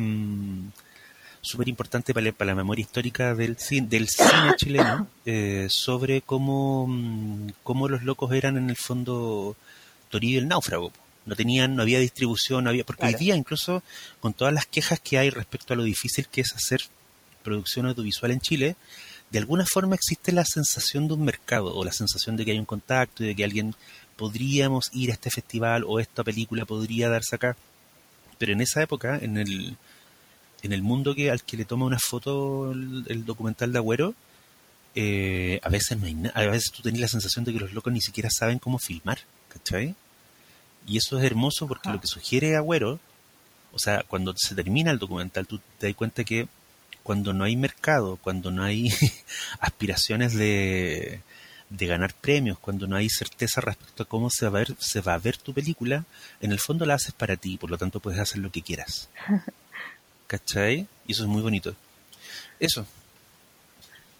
súper 1.41 1.67
importante 1.67 2.13
para, 2.13 2.31
la 2.45 2.55
memoria 2.55 2.83
histórica 2.83 3.35
del, 3.35 3.57
del 3.89 4.07
cine 4.07 4.55
chileno 4.57 5.07
eh, 5.25 5.67
sobre 5.69 6.21
cómo, 6.21 6.87
cómo 7.63 7.89
los 7.89 8.03
locos 8.03 8.31
eran 8.33 8.57
en 8.57 8.69
el 8.69 8.77
fondo 8.77 9.55
Toribio 10.09 10.39
el 10.39 10.47
náufrago 10.47 10.91
no 11.25 11.35
tenían, 11.35 11.75
no 11.75 11.81
había 11.81 11.99
distribución, 11.99 12.63
no 12.63 12.69
había, 12.69 12.83
porque 12.83 13.05
hoy 13.05 13.13
día 13.13 13.35
incluso 13.35 13.81
con 14.19 14.33
todas 14.33 14.53
las 14.53 14.65
quejas 14.65 14.99
que 14.99 15.17
hay 15.17 15.29
respecto 15.29 15.73
a 15.73 15.77
lo 15.77 15.83
difícil 15.83 16.27
que 16.27 16.41
es 16.41 16.53
hacer 16.53 16.81
producción 17.43 17.85
audiovisual 17.85 18.31
en 18.31 18.41
Chile, 18.41 18.75
de 19.29 19.39
alguna 19.39 19.65
forma 19.65 19.95
existe 19.95 20.31
la 20.31 20.45
sensación 20.45 21.07
de 21.07 21.15
un 21.15 21.23
mercado 21.23 21.75
o 21.75 21.83
la 21.83 21.91
sensación 21.91 22.35
de 22.35 22.45
que 22.45 22.51
hay 22.51 22.59
un 22.59 22.65
contacto 22.65 23.23
y 23.23 23.27
de 23.27 23.35
que 23.35 23.43
alguien 23.43 23.75
podríamos 24.15 24.89
ir 24.93 25.11
a 25.11 25.13
este 25.13 25.31
festival 25.31 25.83
o 25.87 25.99
esta 25.99 26.23
película 26.23 26.65
podría 26.65 27.09
darse 27.09 27.35
acá. 27.35 27.55
Pero 28.37 28.53
en 28.53 28.61
esa 28.61 28.81
época, 28.81 29.17
en 29.21 29.37
el, 29.37 29.77
en 30.61 30.73
el 30.73 30.81
mundo 30.81 31.15
que 31.15 31.31
al 31.31 31.43
que 31.43 31.57
le 31.57 31.65
toma 31.65 31.85
una 31.85 31.99
foto 31.99 32.71
el, 32.71 33.25
documental 33.25 33.71
de 33.71 33.79
Agüero, 33.79 34.15
eh, 34.95 35.59
a 35.63 35.69
veces 35.69 35.97
no 35.97 36.05
hay 36.05 36.45
a 36.47 36.51
veces 36.51 36.71
tú 36.71 36.83
tenés 36.83 37.01
la 37.01 37.07
sensación 37.07 37.45
de 37.45 37.53
que 37.53 37.59
los 37.59 37.73
locos 37.73 37.91
ni 37.91 38.01
siquiera 38.01 38.29
saben 38.31 38.59
cómo 38.59 38.79
filmar, 38.79 39.19
¿cachai? 39.49 39.95
Y 40.85 40.97
eso 40.97 41.17
es 41.17 41.25
hermoso 41.25 41.67
porque 41.67 41.89
lo 41.89 41.99
que 41.99 42.07
sugiere 42.07 42.55
Agüero, 42.55 42.99
o 43.71 43.79
sea, 43.79 44.03
cuando 44.03 44.33
se 44.37 44.55
termina 44.55 44.91
el 44.91 44.99
documental, 44.99 45.47
tú 45.47 45.59
te 45.79 45.87
das 45.87 45.95
cuenta 45.95 46.23
que 46.23 46.47
cuando 47.03 47.33
no 47.33 47.43
hay 47.43 47.55
mercado, 47.55 48.17
cuando 48.17 48.51
no 48.51 48.63
hay 48.63 48.89
aspiraciones 49.59 50.33
de, 50.33 51.21
de 51.73 51.87
ganar 51.87 52.13
premios, 52.13 52.59
cuando 52.59 52.85
no 52.85 52.95
hay 52.95 53.09
certeza 53.09 53.59
respecto 53.59 54.03
a 54.03 54.05
cómo 54.05 54.29
se 54.29 54.47
va 54.47 54.59
a 54.59 54.63
ver, 54.63 54.75
se 54.77 55.01
va 55.01 55.15
a 55.15 55.17
ver 55.17 55.37
tu 55.37 55.53
película, 55.53 56.05
en 56.39 56.51
el 56.51 56.59
fondo 56.59 56.85
la 56.85 56.93
haces 56.93 57.13
para 57.13 57.35
ti, 57.35 57.57
por 57.57 57.71
lo 57.71 57.79
tanto 57.79 57.99
puedes 57.99 58.19
hacer 58.19 58.39
lo 58.39 58.51
que 58.51 58.61
quieras. 58.61 59.09
¿Cachai? 60.27 60.87
Y 61.07 61.11
eso 61.11 61.23
es 61.23 61.29
muy 61.29 61.41
bonito. 61.41 61.75
Eso. 62.59 62.85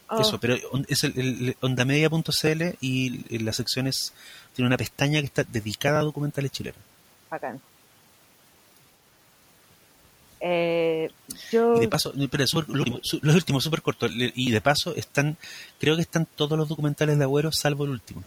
Oh. 0.08 0.20
Eso, 0.20 0.40
pero 0.40 0.56
es 0.88 1.04
el, 1.04 1.18
el 1.18 1.58
ondamedia.cl 1.62 2.64
y 2.82 3.40
las 3.40 3.56
secciones 3.56 4.14
tiene 4.56 4.68
una 4.68 4.78
pestaña 4.78 5.20
que 5.20 5.28
está 5.28 5.44
dedicada 5.44 6.00
a 6.00 6.04
documentales 6.04 6.52
chilenos. 6.52 6.82
Bacán. 7.30 7.62
Eh, 10.46 11.10
yo... 11.52 11.78
Y 11.78 11.80
de 11.80 11.88
paso, 11.88 12.14
los 12.18 13.36
últimos 13.36 13.64
súper 13.64 13.82
cortos, 13.82 14.12
y 14.14 14.52
de 14.52 14.60
paso 14.60 14.94
están, 14.94 15.38
creo 15.80 15.96
que 15.96 16.02
están 16.02 16.28
todos 16.36 16.58
los 16.58 16.68
documentales 16.68 17.18
de 17.18 17.24
Agüero 17.24 17.50
salvo 17.54 17.86
el 17.86 17.92
último. 17.92 18.24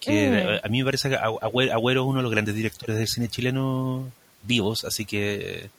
Que 0.00 0.60
mm. 0.60 0.66
a 0.66 0.68
mí 0.68 0.80
me 0.80 0.84
parece 0.84 1.10
que 1.10 1.14
Agüero, 1.14 2.00
es 2.00 2.06
uno 2.06 2.16
de 2.16 2.22
los 2.24 2.32
grandes 2.32 2.56
directores 2.56 2.96
del 2.96 3.06
cine 3.06 3.28
chileno 3.28 4.10
vivos, 4.42 4.84
así 4.84 5.04
que 5.04 5.70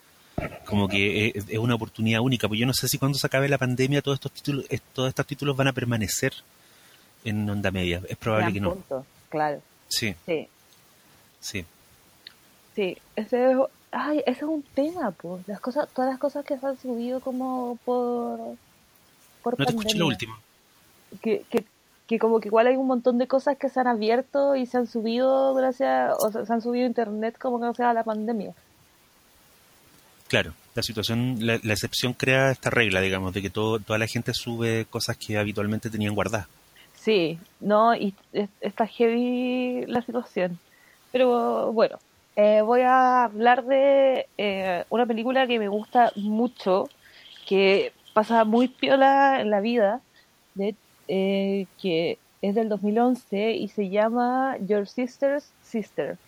como 0.64 0.88
que 0.88 1.34
es, 1.34 1.58
una 1.58 1.74
oportunidad 1.74 2.22
única, 2.22 2.48
pues 2.48 2.58
yo 2.58 2.66
no 2.66 2.72
sé 2.72 2.88
si 2.88 2.96
cuando 2.96 3.18
se 3.18 3.26
acabe 3.26 3.50
la 3.50 3.58
pandemia 3.58 4.00
todos 4.00 4.16
estos 4.16 4.32
títulos, 4.32 4.64
todos 4.94 5.10
estos 5.10 5.26
títulos 5.26 5.58
van 5.58 5.68
a 5.68 5.74
permanecer 5.74 6.32
en 7.22 7.48
onda 7.50 7.70
media. 7.70 8.00
Es 8.08 8.16
probable 8.16 8.54
que 8.54 8.60
no. 8.60 8.78
claro. 9.28 9.60
Sí. 9.88 10.14
Sí. 10.24 10.48
Sí. 11.40 11.66
Sí, 12.74 12.96
ese 13.14 13.52
es, 13.52 13.58
ay, 13.94 14.18
ese 14.26 14.40
es 14.40 14.42
un 14.42 14.62
tema, 14.62 15.10
pues. 15.12 15.46
Las 15.48 15.60
cosas, 15.60 15.88
todas 15.94 16.10
las 16.10 16.18
cosas 16.18 16.44
que 16.44 16.58
se 16.58 16.66
han 16.66 16.78
subido 16.78 17.20
como 17.20 17.78
por. 17.84 18.38
por 19.42 19.58
no 19.58 19.64
te 19.64 19.72
escuché 19.72 19.98
lo 19.98 20.06
último. 20.08 20.36
Que, 21.22 21.44
que, 21.48 21.64
que 22.06 22.18
como 22.18 22.40
que 22.40 22.48
igual 22.48 22.66
hay 22.66 22.76
un 22.76 22.86
montón 22.86 23.18
de 23.18 23.26
cosas 23.26 23.56
que 23.56 23.68
se 23.68 23.80
han 23.80 23.86
abierto 23.86 24.56
y 24.56 24.66
se 24.66 24.78
han 24.78 24.86
subido 24.86 25.54
gracias, 25.54 26.12
o 26.18 26.30
se 26.30 26.52
han 26.52 26.60
subido 26.60 26.84
a 26.84 26.88
internet 26.88 27.38
como 27.38 27.58
gracias 27.58 27.88
a 27.88 27.94
la 27.94 28.04
pandemia. 28.04 28.52
Claro, 30.28 30.54
la 30.74 30.82
situación, 30.82 31.36
la, 31.40 31.60
la 31.62 31.72
excepción 31.72 32.14
crea 32.14 32.50
esta 32.50 32.70
regla, 32.70 33.00
digamos, 33.00 33.32
de 33.32 33.42
que 33.42 33.50
todo, 33.50 33.78
toda 33.78 33.98
la 33.98 34.06
gente 34.06 34.34
sube 34.34 34.86
cosas 34.86 35.16
que 35.16 35.38
habitualmente 35.38 35.90
tenían 35.90 36.14
guardadas. 36.14 36.48
Sí, 36.94 37.38
no, 37.60 37.94
y 37.94 38.14
está 38.60 38.86
heavy 38.86 39.84
la 39.86 40.02
situación. 40.02 40.58
Pero 41.12 41.70
bueno, 41.72 41.98
eh, 42.36 42.62
voy 42.62 42.80
a 42.80 43.24
hablar 43.24 43.64
de 43.64 44.26
eh, 44.38 44.84
una 44.90 45.06
película 45.06 45.46
que 45.46 45.58
me 45.60 45.68
gusta 45.68 46.12
mucho, 46.16 46.88
que 47.46 47.92
pasa 48.12 48.44
muy 48.44 48.68
piola 48.68 49.40
en 49.40 49.50
la 49.50 49.60
vida, 49.60 50.00
eh, 51.06 51.66
que 51.80 52.18
es 52.42 52.54
del 52.56 52.68
2011 52.68 53.52
y 53.52 53.68
se 53.68 53.88
llama 53.88 54.56
Your 54.58 54.88
Sister's 54.88 55.52
Sister. 55.62 56.18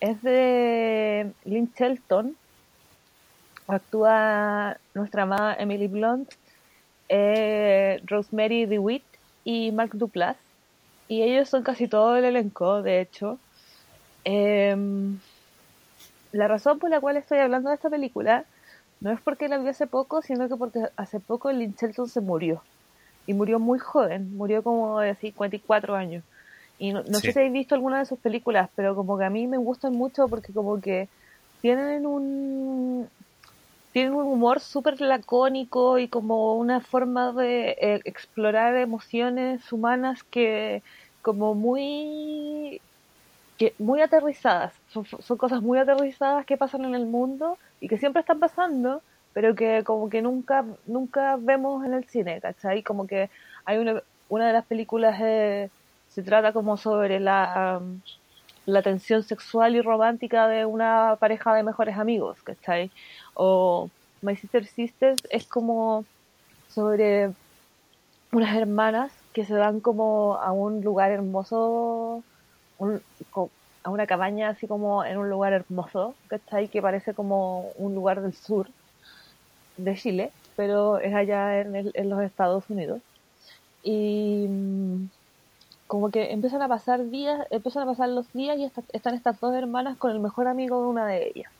Es 0.00 0.20
de 0.22 1.32
Lynn 1.44 1.72
Shelton, 1.78 2.36
actúa 3.68 4.78
nuestra 4.94 5.22
amada 5.22 5.54
Emily 5.54 5.86
Blunt, 5.86 6.32
Rosemary 8.06 8.66
DeWitt 8.66 9.04
y 9.44 9.70
Mark 9.70 9.90
Duplass. 9.94 10.36
Y 11.06 11.22
ellos 11.22 11.48
son 11.48 11.62
casi 11.62 11.86
todo 11.86 12.16
el 12.16 12.24
elenco, 12.24 12.82
de 12.82 13.00
hecho. 13.00 13.38
Em, 14.24 15.18
la 16.32 16.48
razón 16.48 16.78
por 16.78 16.90
la 16.90 17.00
cual 17.00 17.16
estoy 17.16 17.38
hablando 17.38 17.70
de 17.70 17.76
esta 17.76 17.90
película 17.90 18.44
no 19.00 19.10
es 19.10 19.20
porque 19.20 19.48
la 19.48 19.58
vi 19.58 19.68
hace 19.68 19.86
poco, 19.86 20.22
sino 20.22 20.48
que 20.48 20.56
porque 20.56 20.80
hace 20.96 21.20
poco 21.20 21.50
Lynn 21.50 21.74
Shelton 21.74 22.08
se 22.08 22.20
murió. 22.20 22.62
Y 23.26 23.34
murió 23.34 23.58
muy 23.58 23.78
joven, 23.78 24.36
murió 24.36 24.62
como 24.62 25.00
de 25.00 25.14
54 25.14 25.94
años. 25.94 26.24
Y 26.78 26.92
no, 26.92 27.04
sé 27.04 27.32
si 27.32 27.38
habéis 27.38 27.52
visto 27.52 27.74
alguna 27.74 27.98
de 27.98 28.06
sus 28.06 28.18
películas, 28.18 28.70
pero 28.74 28.94
como 28.94 29.18
que 29.18 29.24
a 29.24 29.30
mí 29.30 29.46
me 29.46 29.58
gustan 29.58 29.92
mucho 29.92 30.28
porque 30.28 30.52
como 30.52 30.80
que 30.80 31.08
tienen 31.60 32.06
un, 32.06 33.08
tienen 33.92 34.14
un 34.14 34.26
humor 34.26 34.60
súper 34.60 35.00
lacónico 35.00 35.98
y 35.98 36.08
como 36.08 36.54
una 36.56 36.80
forma 36.80 37.32
de 37.32 37.76
eh, 37.80 38.00
explorar 38.04 38.76
emociones 38.76 39.70
humanas 39.72 40.22
que 40.22 40.82
como 41.20 41.54
muy 41.54 42.80
que 43.60 43.74
muy 43.78 44.00
aterrizadas 44.00 44.72
son, 44.88 45.04
son, 45.04 45.36
cosas 45.36 45.60
muy 45.60 45.78
aterrizadas 45.78 46.46
que 46.46 46.56
pasan 46.56 46.86
en 46.86 46.94
el 46.94 47.04
mundo 47.04 47.58
y 47.78 47.88
que 47.88 47.98
siempre 47.98 48.20
están 48.20 48.40
pasando 48.40 49.02
pero 49.34 49.54
que 49.54 49.84
como 49.84 50.08
que 50.08 50.22
nunca 50.22 50.64
nunca 50.86 51.36
vemos 51.36 51.84
en 51.84 51.92
el 51.92 52.04
cine 52.04 52.40
¿cachai? 52.40 52.82
como 52.82 53.06
que 53.06 53.28
hay 53.66 53.76
una, 53.76 54.02
una 54.30 54.46
de 54.46 54.54
las 54.54 54.64
películas 54.64 55.20
eh, 55.20 55.68
se 56.08 56.22
trata 56.22 56.54
como 56.54 56.78
sobre 56.78 57.20
la 57.20 57.82
la 58.64 58.80
tensión 58.80 59.24
sexual 59.24 59.76
y 59.76 59.82
romántica 59.82 60.48
de 60.48 60.64
una 60.64 61.18
pareja 61.20 61.54
de 61.54 61.62
mejores 61.62 61.98
amigos 61.98 62.42
¿cachai? 62.42 62.90
o 63.34 63.90
My 64.22 64.36
Sister 64.36 64.64
Sisters 64.64 65.20
es 65.28 65.46
como 65.46 66.06
sobre 66.70 67.34
unas 68.32 68.56
hermanas 68.56 69.12
que 69.34 69.44
se 69.44 69.52
van 69.52 69.80
como 69.80 70.36
a 70.36 70.50
un 70.50 70.82
lugar 70.82 71.12
hermoso, 71.12 72.22
a 73.82 73.90
una 73.90 74.06
cabaña 74.06 74.48
así 74.50 74.66
como 74.66 75.04
en 75.04 75.18
un 75.18 75.30
lugar 75.30 75.52
hermoso, 75.52 76.14
¿cachai? 76.28 76.68
Que 76.68 76.82
parece 76.82 77.14
como 77.14 77.70
un 77.76 77.94
lugar 77.94 78.20
del 78.22 78.34
sur 78.34 78.68
de 79.76 79.94
Chile, 79.96 80.30
pero 80.56 80.98
es 80.98 81.14
allá 81.14 81.60
en, 81.60 81.90
en 81.94 82.10
los 82.10 82.22
Estados 82.22 82.68
Unidos. 82.68 83.00
Y 83.82 84.46
mm, 84.48 85.06
como 85.86 86.10
que 86.10 86.30
empiezan 86.32 86.62
a 86.62 86.68
pasar 86.68 87.10
días, 87.10 87.46
empiezan 87.50 87.82
a 87.82 87.86
pasar 87.86 88.08
los 88.10 88.32
días 88.32 88.56
y 88.58 88.70
están 88.92 89.14
estas 89.14 89.40
dos 89.40 89.54
hermanas 89.54 89.96
con 89.96 90.12
el 90.12 90.20
mejor 90.20 90.46
amigo 90.46 90.80
de 90.82 90.88
una 90.88 91.06
de 91.06 91.32
ellas. 91.34 91.52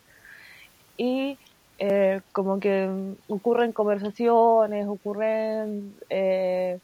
Y 0.96 1.36
eh, 1.78 2.20
como 2.32 2.60
que 2.60 2.88
ocurren 3.26 3.72
conversaciones, 3.72 4.86
ocurren 4.86 5.94
eh, 6.10 6.78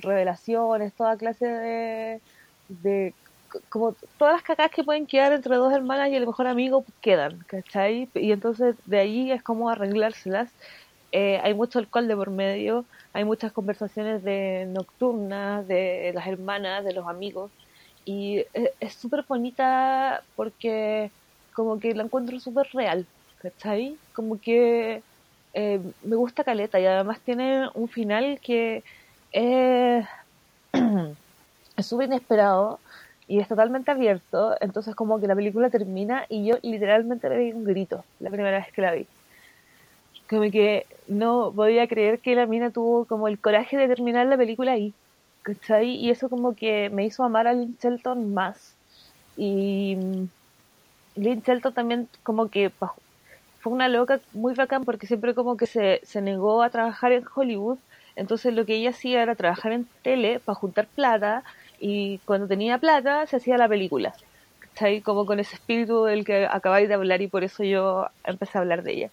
revelaciones, 0.00 0.92
toda 0.94 1.16
clase 1.16 2.20
de, 2.68 3.14
como 3.68 3.94
todas 4.18 4.34
las 4.34 4.42
cacas 4.42 4.70
que 4.70 4.84
pueden 4.84 5.06
quedar 5.06 5.32
entre 5.32 5.56
dos 5.56 5.72
hermanas 5.72 6.10
y 6.10 6.16
el 6.16 6.26
mejor 6.26 6.46
amigo 6.46 6.84
quedan, 7.00 7.38
¿cachai? 7.46 8.08
Y 8.14 8.32
entonces 8.32 8.76
de 8.86 8.98
ahí 8.98 9.30
es 9.32 9.42
como 9.42 9.70
arreglárselas. 9.70 10.50
Eh, 11.12 11.40
hay 11.42 11.54
mucho 11.54 11.78
alcohol 11.78 12.08
de 12.08 12.16
por 12.16 12.30
medio, 12.30 12.84
hay 13.12 13.24
muchas 13.24 13.52
conversaciones 13.52 14.22
de 14.22 14.66
nocturnas, 14.68 15.66
de 15.66 16.12
las 16.14 16.26
hermanas, 16.26 16.84
de 16.84 16.92
los 16.92 17.06
amigos, 17.08 17.50
y 18.04 18.44
es 18.80 18.94
súper 18.94 19.24
bonita 19.28 20.22
porque 20.36 21.10
como 21.54 21.80
que 21.80 21.94
la 21.94 22.04
encuentro 22.04 22.38
súper 22.38 22.68
real, 22.72 23.06
¿cachai? 23.40 23.96
Como 24.12 24.38
que 24.40 25.02
eh, 25.54 25.80
me 26.02 26.16
gusta 26.16 26.44
Caleta 26.44 26.78
y 26.78 26.84
además 26.84 27.18
tiene 27.20 27.68
un 27.72 27.88
final 27.88 28.38
que 28.42 28.84
es 29.32 30.06
súper 31.78 32.08
inesperado 32.08 32.78
y 33.28 33.40
es 33.40 33.48
totalmente 33.48 33.90
abierto, 33.90 34.56
entonces 34.60 34.94
como 34.94 35.20
que 35.20 35.26
la 35.26 35.34
película 35.34 35.70
termina 35.70 36.26
y 36.28 36.46
yo 36.46 36.56
literalmente 36.62 37.28
le 37.28 37.38
di 37.38 37.52
un 37.52 37.64
grito 37.64 38.04
la 38.20 38.30
primera 38.30 38.58
vez 38.58 38.72
que 38.72 38.82
la 38.82 38.92
vi 38.92 39.06
como 40.28 40.50
que 40.50 40.86
no 41.08 41.52
podía 41.54 41.86
creer 41.86 42.18
que 42.18 42.34
la 42.34 42.46
mina 42.46 42.70
tuvo 42.70 43.04
como 43.04 43.28
el 43.28 43.38
coraje 43.38 43.76
de 43.76 43.88
terminar 43.88 44.26
la 44.26 44.36
película 44.36 44.72
ahí, 44.72 44.92
¿cachai? 45.42 45.90
Y 45.90 46.10
eso 46.10 46.28
como 46.28 46.54
que 46.54 46.90
me 46.90 47.04
hizo 47.04 47.22
amar 47.22 47.46
a 47.46 47.52
Lynn 47.52 47.76
Shelton 47.80 48.34
más. 48.34 48.74
Y 49.36 49.96
mm, 49.96 50.28
Lynn 51.16 51.42
Shelton 51.42 51.72
también 51.72 52.08
como 52.22 52.48
que 52.48 52.70
fue 52.70 53.72
una 53.72 53.88
loca 53.88 54.20
muy 54.32 54.54
bacán 54.54 54.84
porque 54.84 55.06
siempre 55.06 55.34
como 55.34 55.56
que 55.56 55.66
se, 55.66 56.00
se 56.02 56.20
negó 56.20 56.62
a 56.62 56.70
trabajar 56.70 57.12
en 57.12 57.24
Hollywood, 57.34 57.78
entonces 58.16 58.54
lo 58.54 58.64
que 58.64 58.76
ella 58.76 58.90
hacía 58.90 59.22
era 59.22 59.34
trabajar 59.34 59.72
en 59.72 59.86
tele 60.02 60.40
para 60.40 60.56
juntar 60.56 60.86
plata 60.86 61.44
y 61.78 62.18
cuando 62.24 62.46
tenía 62.46 62.78
plata 62.78 63.26
se 63.26 63.36
hacía 63.36 63.58
la 63.58 63.68
película. 63.68 64.14
¿Cachai? 64.60 65.00
Como 65.00 65.26
con 65.26 65.40
ese 65.40 65.54
espíritu 65.54 66.04
del 66.04 66.24
que 66.24 66.46
acabáis 66.46 66.88
de 66.88 66.94
hablar 66.94 67.22
y 67.22 67.28
por 67.28 67.44
eso 67.44 67.64
yo 67.64 68.06
empecé 68.24 68.58
a 68.58 68.60
hablar 68.60 68.82
de 68.82 68.92
ella. 68.92 69.10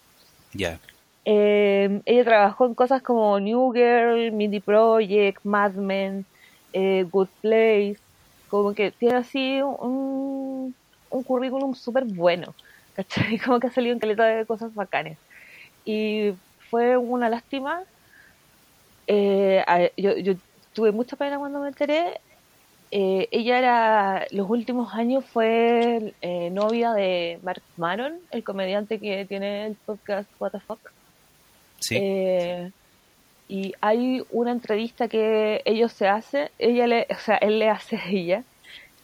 Ya. 0.54 0.80
Eh, 1.26 2.02
ella 2.06 2.24
trabajó 2.26 2.66
en 2.66 2.76
cosas 2.76 3.02
como 3.02 3.40
New 3.40 3.72
Girl, 3.72 4.32
Mindy 4.32 4.60
Project, 4.60 5.40
Mad 5.44 5.74
Men, 5.74 6.26
eh, 6.74 7.06
Good 7.10 7.30
Place, 7.42 7.98
como 8.50 8.74
que 8.74 8.92
tiene 8.92 9.16
así 9.16 9.62
un, 9.62 10.76
un 11.10 11.24
currículum 11.24 11.74
súper 11.76 12.04
bueno, 12.04 12.54
¿cachai? 12.96 13.38
Como 13.44 13.60
que 13.60 13.68
ha 13.68 13.72
salido 13.72 13.94
en 13.94 14.00
caleta 14.00 14.26
de 14.26 14.46
cosas 14.46 14.74
bacanes. 14.74 15.18
Y 15.86 16.34
fue 16.70 16.98
una 16.98 17.30
lástima. 17.30 17.84
Eh, 19.08 19.64
yo, 19.98 20.18
yo, 20.18 20.34
tuve 20.74 20.92
mucha 20.92 21.16
pena 21.16 21.38
cuando 21.38 21.60
me 21.60 21.70
enteré. 21.70 22.20
Ella 22.96 23.58
era, 23.58 24.28
los 24.32 24.50
últimos 24.50 24.94
años 24.94 25.26
fue 25.26 26.14
novia 26.52 26.94
de 26.94 27.40
Mark 27.42 27.64
Maron, 27.78 28.20
el 28.32 28.44
comediante 28.44 29.00
que 29.00 29.26
tiene 29.26 29.66
el 29.66 29.76
podcast 29.76 30.30
What 30.40 30.52
the 30.52 30.60
Fuck. 30.60 30.92
Eh, 31.92 32.72
y 33.50 33.74
hay 33.82 34.24
una 34.32 34.52
entrevista 34.52 35.08
que 35.08 35.62
ellos 35.66 35.92
se 35.92 36.08
hacen, 36.08 36.50
ella 36.60 36.88
le, 36.88 37.08
o 37.10 37.20
sea, 37.20 37.36
él 37.38 37.60
le 37.60 37.70
hace 37.70 37.98
a 37.98 38.10
ella, 38.10 38.44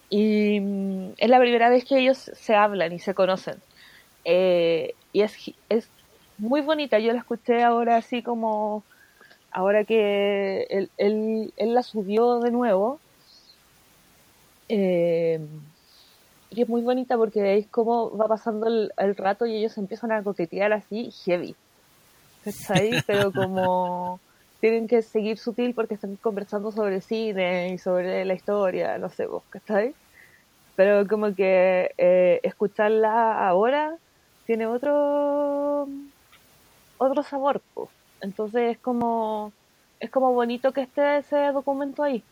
y 0.08 0.60
mm, 0.60 1.12
es 1.18 1.30
la 1.30 1.38
primera 1.38 1.68
vez 1.68 1.84
que 1.84 1.98
ellos 1.98 2.18
se 2.18 2.54
hablan 2.54 2.92
y 2.92 2.98
se 2.98 3.14
conocen. 3.14 3.56
Eh, 4.24 4.94
y 5.12 5.22
es, 5.22 5.36
es 5.68 5.88
muy 6.38 6.60
bonita, 6.62 6.98
yo 6.98 7.12
la 7.12 7.18
escuché 7.18 7.62
ahora 7.62 7.96
así 7.96 8.22
como, 8.22 8.82
ahora 9.50 9.84
que 9.84 10.66
él, 10.70 10.90
él, 10.96 11.52
él 11.56 11.74
la 11.74 11.82
subió 11.82 12.40
de 12.40 12.50
nuevo. 12.50 12.98
Eh, 14.72 15.40
y 16.50 16.62
es 16.62 16.68
muy 16.68 16.82
bonita 16.82 17.16
porque 17.16 17.42
veis 17.42 17.66
cómo 17.70 18.16
va 18.16 18.26
pasando 18.28 18.66
el, 18.66 18.92
el 18.96 19.16
rato 19.16 19.46
y 19.46 19.56
ellos 19.56 19.76
empiezan 19.78 20.12
a 20.12 20.22
coquetear 20.22 20.72
así 20.72 21.10
heavy. 21.24 21.54
¿cachai? 22.44 23.02
Pero 23.06 23.32
como 23.32 24.20
tienen 24.60 24.88
que 24.88 25.02
seguir 25.02 25.38
sutil 25.38 25.74
porque 25.74 25.94
están 25.94 26.16
conversando 26.16 26.70
sobre 26.70 27.00
cine 27.00 27.72
y 27.72 27.78
sobre 27.78 28.24
la 28.24 28.34
historia, 28.34 28.98
no 28.98 29.08
sé 29.08 29.26
vos, 29.26 29.42
¿cachai? 29.50 29.94
Pero 30.76 31.06
como 31.08 31.34
que 31.34 31.92
eh, 31.98 32.40
escucharla 32.42 33.46
ahora 33.46 33.96
tiene 34.46 34.66
otro 34.66 35.88
otro 36.98 37.22
sabor, 37.22 37.62
pues. 37.74 37.88
Entonces 38.20 38.72
es 38.72 38.78
como 38.78 39.52
es 39.98 40.10
como 40.10 40.32
bonito 40.32 40.72
que 40.72 40.82
esté 40.82 41.18
ese 41.18 41.52
documento 41.52 42.02
ahí. 42.02 42.22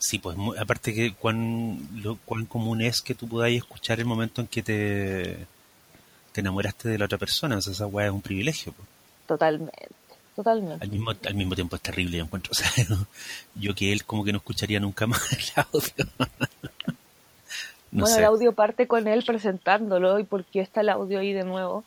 Sí, 0.00 0.18
pues 0.18 0.36
aparte 0.58 0.92
que 0.92 1.14
cuán, 1.14 1.78
lo, 2.02 2.16
cuán 2.24 2.46
común 2.46 2.80
es 2.80 3.00
que 3.02 3.14
tú 3.14 3.28
podáis 3.28 3.58
escuchar 3.58 4.00
el 4.00 4.06
momento 4.06 4.40
en 4.40 4.46
que 4.48 4.62
te 4.62 5.46
te 6.32 6.40
enamoraste 6.40 6.88
de 6.88 6.98
la 6.98 7.06
otra 7.06 7.18
persona, 7.18 7.56
o 7.56 7.60
sea, 7.60 7.72
esa 7.72 7.86
weá 7.86 8.06
es 8.06 8.12
un 8.12 8.22
privilegio. 8.22 8.72
Totalmente, 9.26 9.88
totalmente. 10.36 10.84
Al 10.84 10.90
mismo, 10.90 11.10
al 11.10 11.34
mismo 11.34 11.54
tiempo 11.54 11.76
es 11.76 11.82
terrible, 11.82 12.18
yo 12.18 12.24
encuentro. 12.24 12.52
O 12.52 12.54
sea, 12.54 12.70
yo 13.54 13.74
que 13.74 13.92
él 13.92 14.04
como 14.04 14.24
que 14.24 14.32
no 14.32 14.38
escucharía 14.38 14.80
nunca 14.80 15.06
más 15.06 15.20
el 15.32 15.64
audio. 15.72 16.12
bueno, 17.90 18.16
el 18.16 18.24
audio 18.24 18.52
parte 18.52 18.86
con 18.86 19.08
él 19.08 19.24
presentándolo 19.24 20.18
y 20.18 20.24
por 20.24 20.44
qué 20.44 20.60
está 20.60 20.82
el 20.82 20.90
audio 20.90 21.18
ahí 21.18 21.32
de 21.32 21.44
nuevo. 21.44 21.84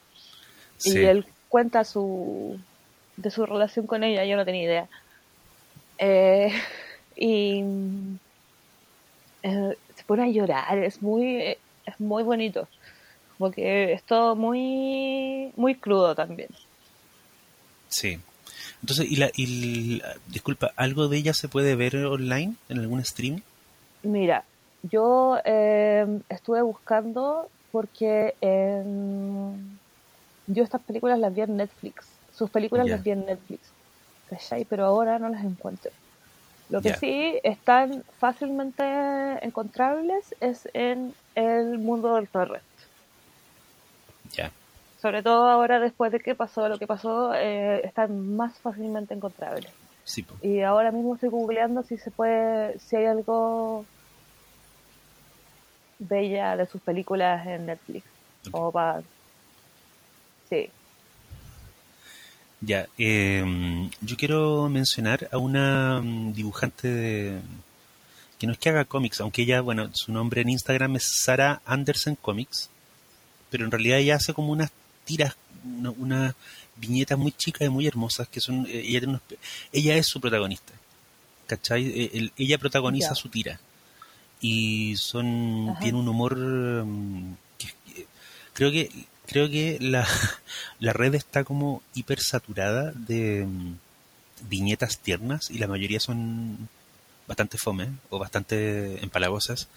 Y 0.84 0.98
él 0.98 1.26
cuenta 1.50 1.86
su 1.86 2.60
de 3.16 3.32
su 3.32 3.46
relación 3.46 3.88
con 3.88 4.04
ella, 4.04 4.26
yo 4.26 4.36
no 4.36 4.44
tenía 4.44 4.64
idea. 4.64 4.88
Eh, 6.00 6.52
y 7.16 7.64
eh, 9.44 9.78
se 9.96 10.04
pone 10.06 10.24
a 10.24 10.28
llorar, 10.28 10.78
es 10.78 11.02
muy, 11.02 11.58
es 11.86 12.00
muy 12.00 12.24
bonito. 12.24 12.68
Porque 13.38 13.94
es 13.94 14.04
todo 14.04 14.36
muy, 14.36 15.52
muy 15.56 15.76
crudo 15.76 16.16
también. 16.16 16.50
Sí. 17.90 18.20
Entonces, 18.82 19.10
¿y 19.10 19.16
la, 19.16 19.32
y 19.36 20.02
disculpa, 20.28 20.72
algo 20.76 21.08
de 21.08 21.18
ella 21.18 21.34
se 21.34 21.48
puede 21.48 21.76
ver 21.76 21.96
online 21.96 22.56
en 22.70 22.80
algún 22.80 23.04
stream? 23.04 23.42
Mira, 24.04 24.44
yo 24.84 25.38
eh, 25.46 26.06
estuve 26.30 26.62
buscando 26.62 27.50
porque 27.72 28.36
yo 30.48 30.64
estas 30.64 30.82
películas 30.82 31.18
las 31.20 31.34
vi 31.34 31.42
en 31.42 31.58
Netflix. 31.58 32.06
Sus 32.36 32.50
películas 32.50 32.88
las 32.88 33.04
vi 33.04 33.12
en 33.12 33.26
Netflix. 33.26 33.62
Pero 34.70 34.86
ahora 34.86 35.20
no 35.20 35.30
las 35.30 35.44
encuentro. 35.44 35.92
Lo 36.74 36.82
que 36.82 36.96
sí 36.96 37.40
están 37.44 38.04
fácilmente 38.18 38.84
encontrables 39.46 40.34
es 40.40 40.68
en 40.74 41.14
el 41.36 41.78
mundo 41.78 42.16
del 42.16 42.28
torrent. 42.28 42.64
Sobre 45.00 45.22
todo 45.22 45.48
ahora 45.50 45.80
después 45.80 46.12
de 46.12 46.20
que 46.20 46.34
pasó 46.34 46.68
lo 46.70 46.80
que 46.80 46.88
pasó, 46.88 47.36
eh, 47.36 47.86
están 47.86 48.36
más 48.36 48.58
fácilmente 48.58 49.14
encontrables. 49.14 49.70
Y 50.42 50.62
ahora 50.62 50.92
mismo 50.92 51.14
estoy 51.14 51.30
googleando 51.30 51.84
si 51.84 52.00
se 52.00 52.10
puede, 52.10 52.80
si 52.80 52.96
hay 52.96 53.06
algo 53.06 53.86
de 56.00 56.22
ella, 56.22 56.58
de 56.58 56.66
sus 56.66 56.82
películas 56.82 57.46
en 57.46 57.68
Netflix. 57.68 58.04
O 58.52 58.72
para... 58.72 59.04
Sí. 60.50 60.72
Ya, 62.66 62.88
em, 62.98 63.90
yo 64.02 64.16
quiero 64.16 64.70
mencionar 64.70 65.28
a 65.32 65.38
una 65.38 66.02
mm, 66.02 66.34
dibujante 66.34 67.40
que 68.40 68.48
no 68.48 68.54
es 68.54 68.60
que 68.60 68.70
haga 68.70 68.86
cómics, 68.86 69.22
aunque 69.22 69.44
ella, 69.44 69.62
bueno, 69.62 69.90
su 69.94 70.12
nombre 70.12 70.42
en 70.42 70.50
Instagram 70.50 70.96
es 70.96 71.24
Sara 71.24 71.62
Anderson 71.66 72.16
Comics 72.16 72.70
pero 73.54 73.66
en 73.66 73.72
realidad 73.72 74.00
ella 74.00 74.16
hace 74.16 74.34
como 74.34 74.52
unas 74.52 74.72
tiras, 75.06 75.36
unas 75.64 76.34
viñetas 76.76 77.20
muy 77.20 77.32
chicas 77.34 77.68
y 77.68 77.70
muy 77.70 77.86
hermosas 77.86 78.28
que 78.28 78.42
son, 78.42 78.66
eh, 78.68 78.82
ella, 78.88 79.22
ella 79.72 79.96
es 79.96 80.08
su 80.08 80.20
protagonista, 80.20 80.74
¿cachai? 81.46 81.86
Eh, 81.86 82.32
ella 82.36 82.58
protagoniza 82.58 83.14
su 83.14 83.30
tira 83.30 83.60
y 84.42 84.96
son, 84.98 85.76
tiene 85.80 86.00
un 86.00 86.08
humor 86.08 86.36
mm, 86.36 87.36
que, 87.60 88.08
creo 88.54 88.72
que 88.72 88.90
creo 89.26 89.50
que 89.50 89.78
la, 89.80 90.08
la 90.80 90.94
red 90.94 91.16
está 91.16 91.44
como 91.44 91.82
hiper 91.94 92.20
saturada 92.20 92.92
de 92.92 93.46
mm, 93.46 93.76
viñetas 94.50 95.00
tiernas 95.00 95.50
y 95.52 95.58
la 95.58 95.68
mayoría 95.68 96.00
son 96.00 96.70
bastante 97.28 97.58
fome 97.58 97.90
o 98.10 98.20
bastante 98.20 99.02
empalagosas, 99.04 99.70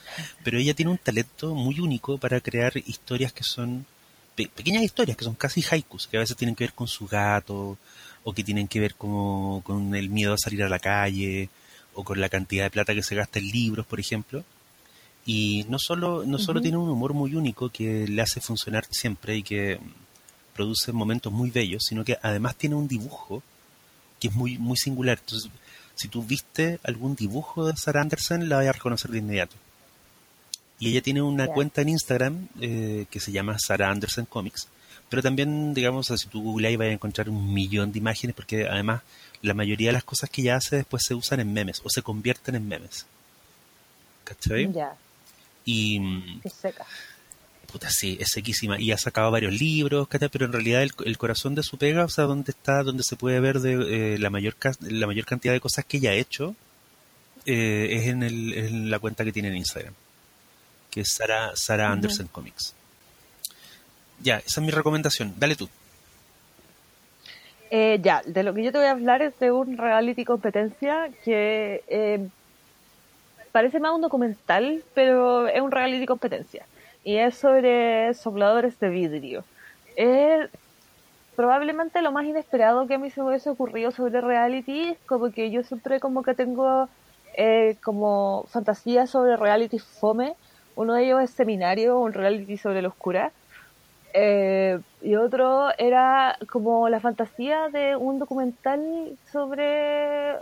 pero 0.43 0.59
ella 0.59 0.75
tiene 0.75 0.91
un 0.91 0.99
talento 0.99 1.55
muy 1.55 1.79
único 1.79 2.19
para 2.19 2.41
crear 2.41 2.73
historias 2.77 3.33
que 3.33 3.45
son 3.45 3.87
pequeñas 4.35 4.83
historias, 4.83 5.17
que 5.17 5.25
son 5.25 5.35
casi 5.35 5.65
haikus, 5.71 6.07
que 6.07 6.17
a 6.17 6.21
veces 6.21 6.37
tienen 6.37 6.55
que 6.55 6.65
ver 6.65 6.75
con 6.75 6.89
su 6.89 7.07
gato 7.07 7.79
o 8.25 8.33
que 8.33 8.45
tienen 8.45 8.69
que 8.69 8.81
ver 8.81 8.95
con, 8.97 9.63
con 9.63 9.95
el 9.95 10.11
miedo 10.11 10.35
a 10.35 10.39
salir 10.39 10.63
a 10.63 10.69
la 10.69 10.79
calle 10.79 11.49
o 11.95 12.05
con 12.05 12.21
la 12.21 12.29
cantidad 12.29 12.65
de 12.65 12.71
plata 12.71 12.95
que 12.95 13.03
se 13.03 13.15
gasta 13.15 13.39
en 13.39 13.49
libros, 13.51 13.87
por 13.87 14.01
ejemplo. 14.01 14.45
Y 15.27 15.67
no 15.69 15.79
solo, 15.79 16.25
no 16.25 16.39
solo 16.39 16.61
tiene 16.61 16.77
un 16.77 16.89
humor 16.89 17.13
muy 17.13 17.35
único 17.35 17.69
que 17.69 18.07
le 18.07 18.23
hace 18.23 18.41
funcionar 18.41 18.87
siempre 18.91 19.37
y 19.37 19.43
que 19.43 19.81
produce 20.55 20.93
momentos 20.93 21.33
muy 21.33 21.51
bellos, 21.51 21.83
sino 21.85 22.05
que 22.05 22.17
además 22.23 22.55
tiene 22.57 22.77
un 22.77 22.87
dibujo 22.87 23.43
que 24.21 24.29
es 24.29 24.35
muy, 24.35 24.57
muy 24.57 24.77
singular. 24.77 25.19
Entonces, 25.21 25.51
si 25.97 26.09
tú 26.09 26.23
viste 26.23 26.79
algún 26.85 27.17
dibujo 27.17 27.67
de 27.67 27.77
Sarah 27.77 28.03
Anderson, 28.03 28.49
la 28.49 28.57
vas 28.57 28.67
a 28.67 28.73
reconocer 28.73 29.11
de 29.11 29.19
inmediato. 29.19 29.57
Y 30.79 30.91
ella 30.91 31.03
tiene 31.03 31.23
una 31.23 31.49
cuenta 31.49 31.81
en 31.81 31.89
Instagram 31.89 32.49
eh, 32.61 33.07
que 33.11 33.19
se 33.19 33.33
llama 33.33 33.59
Sarah 33.59 33.91
Anderson 33.91 34.27
Comics. 34.27 34.69
Pero 35.09 35.23
también, 35.23 35.73
digamos, 35.73 36.09
si 36.09 36.29
tú 36.29 36.43
googleas 36.43 36.77
vas 36.77 36.89
a 36.89 36.93
encontrar 36.93 37.29
un 37.31 37.53
millón 37.53 37.93
de 37.93 37.99
imágenes 37.99 38.37
porque 38.37 38.67
además 38.69 39.03
la 39.43 39.55
mayoría 39.55 39.89
de 39.89 39.95
las 39.95 40.05
cosas 40.05 40.29
que 40.31 40.43
ella 40.43 40.57
hace 40.57 40.77
después 40.77 41.03
se 41.07 41.15
usan 41.15 41.41
en 41.41 41.53
memes 41.53 41.81
o 41.85 41.91
se 41.91 42.03
convierten 42.03 42.57
en 42.57 42.69
memes. 42.69 43.07
¿Cachai? 44.25 44.73
Ya. 44.73 44.97
Y... 45.67 46.01
Mm, 46.01 46.41
seca 46.49 46.87
puta, 47.67 47.89
sí, 47.91 48.17
es 48.21 48.31
sequísima. 48.31 48.81
Y 48.81 48.93
ha 48.93 48.99
sacado 48.99 49.31
varios 49.31 49.53
libros, 49.53 50.09
pero 50.09 50.47
en 50.47 50.53
realidad 50.53 50.83
el, 50.83 51.19
corazón 51.19 51.55
de 51.55 51.63
su 51.63 51.77
pega, 51.77 52.05
o 52.05 52.09
sea, 52.09 52.25
donde 52.25 52.53
está, 52.53 52.83
donde 52.83 53.03
se 53.03 53.17
puede 53.17 53.39
ver 53.41 53.61
de, 53.61 54.15
eh, 54.15 54.19
la, 54.19 54.31
mayor, 54.31 54.57
la 54.81 55.07
mayor 55.07 55.27
cantidad 55.27 55.53
de 55.53 55.61
cosas 55.61 55.85
que 55.85 55.99
ella 55.99 56.11
ha 56.11 56.15
hecho, 56.15 56.55
eh, 57.45 57.89
es 57.91 58.07
en, 58.07 58.23
el, 58.23 58.53
en, 58.55 58.91
la 58.91 58.99
cuenta 58.99 59.25
que 59.25 59.33
tiene 59.33 59.49
en 59.49 59.57
Instagram, 59.57 59.93
que 60.91 61.01
es 61.01 61.09
Sara, 61.15 61.53
Sara 61.55 61.91
Anderson 61.93 62.29
Comics. 62.29 62.75
Ya, 64.23 64.39
esa 64.39 64.61
es 64.61 64.67
mi 64.67 64.73
recomendación. 64.73 65.35
Dale 65.37 65.57
tú. 65.57 65.69
Eh, 67.71 67.99
ya, 68.03 68.23
de 68.25 68.43
lo 68.43 68.55
que 68.55 68.65
yo 68.65 68.73
te 68.73 68.79
voy 68.79 68.87
a 68.87 68.93
hablar 68.93 69.21
es 69.21 69.39
de 69.39 69.51
un 69.51 69.77
reality 69.77 70.25
competencia 70.25 71.11
que 71.25 72.31
parece 73.57 73.81
más 73.81 73.95
un 73.95 74.03
documental, 74.03 74.85
pero 74.93 75.49
es 75.49 75.63
un 75.63 75.71
reality 75.71 76.05
competencia 76.05 76.67
y 77.03 77.17
es 77.17 77.37
sobre 77.37 78.13
sopladores 78.13 78.79
de 78.81 78.91
vidrio. 78.91 79.45
Es 79.97 80.51
probablemente 81.37 82.03
lo 82.03 82.13
más 82.13 82.27
inesperado 82.27 82.87
que 82.87 82.97
a 82.97 82.99
mí 82.99 83.09
se 83.09 83.23
me 83.23 83.29
hubiese 83.29 83.49
ocurrido 83.49 83.93
sobre 83.93 84.21
reality, 84.21 84.95
como 85.07 85.31
que 85.31 85.51
yo 85.51 85.63
siempre 85.63 86.01
como 86.01 86.23
que 86.23 86.35
tengo 86.35 86.91
eh, 87.35 87.79
como 87.83 88.45
fantasías 88.51 89.09
sobre 89.09 89.39
reality 89.39 89.79
fome. 89.79 90.35
Uno 90.75 90.93
de 90.93 91.07
ellos 91.07 91.23
es 91.23 91.31
Seminario, 91.31 91.99
un 91.99 92.13
reality 92.13 92.59
sobre 92.59 92.83
la 92.83 92.89
oscura. 92.89 93.33
Eh, 94.13 94.79
y 95.01 95.17
otro 95.17 95.71
era 95.79 96.37
como 96.51 96.91
la 96.91 97.01
fantasía 97.01 97.71
de 97.71 97.97
un 97.97 98.19
documental 98.19 99.17
sobre 99.33 100.35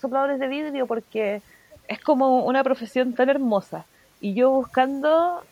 sopladores 0.00 0.38
de 0.38 0.46
vidrio, 0.46 0.86
porque 0.86 1.42
es 1.88 2.00
como 2.00 2.44
una 2.44 2.62
profesión 2.62 3.14
tan 3.14 3.28
hermosa. 3.28 3.84
Y 4.20 4.34
yo 4.34 4.50
buscando 4.50 5.42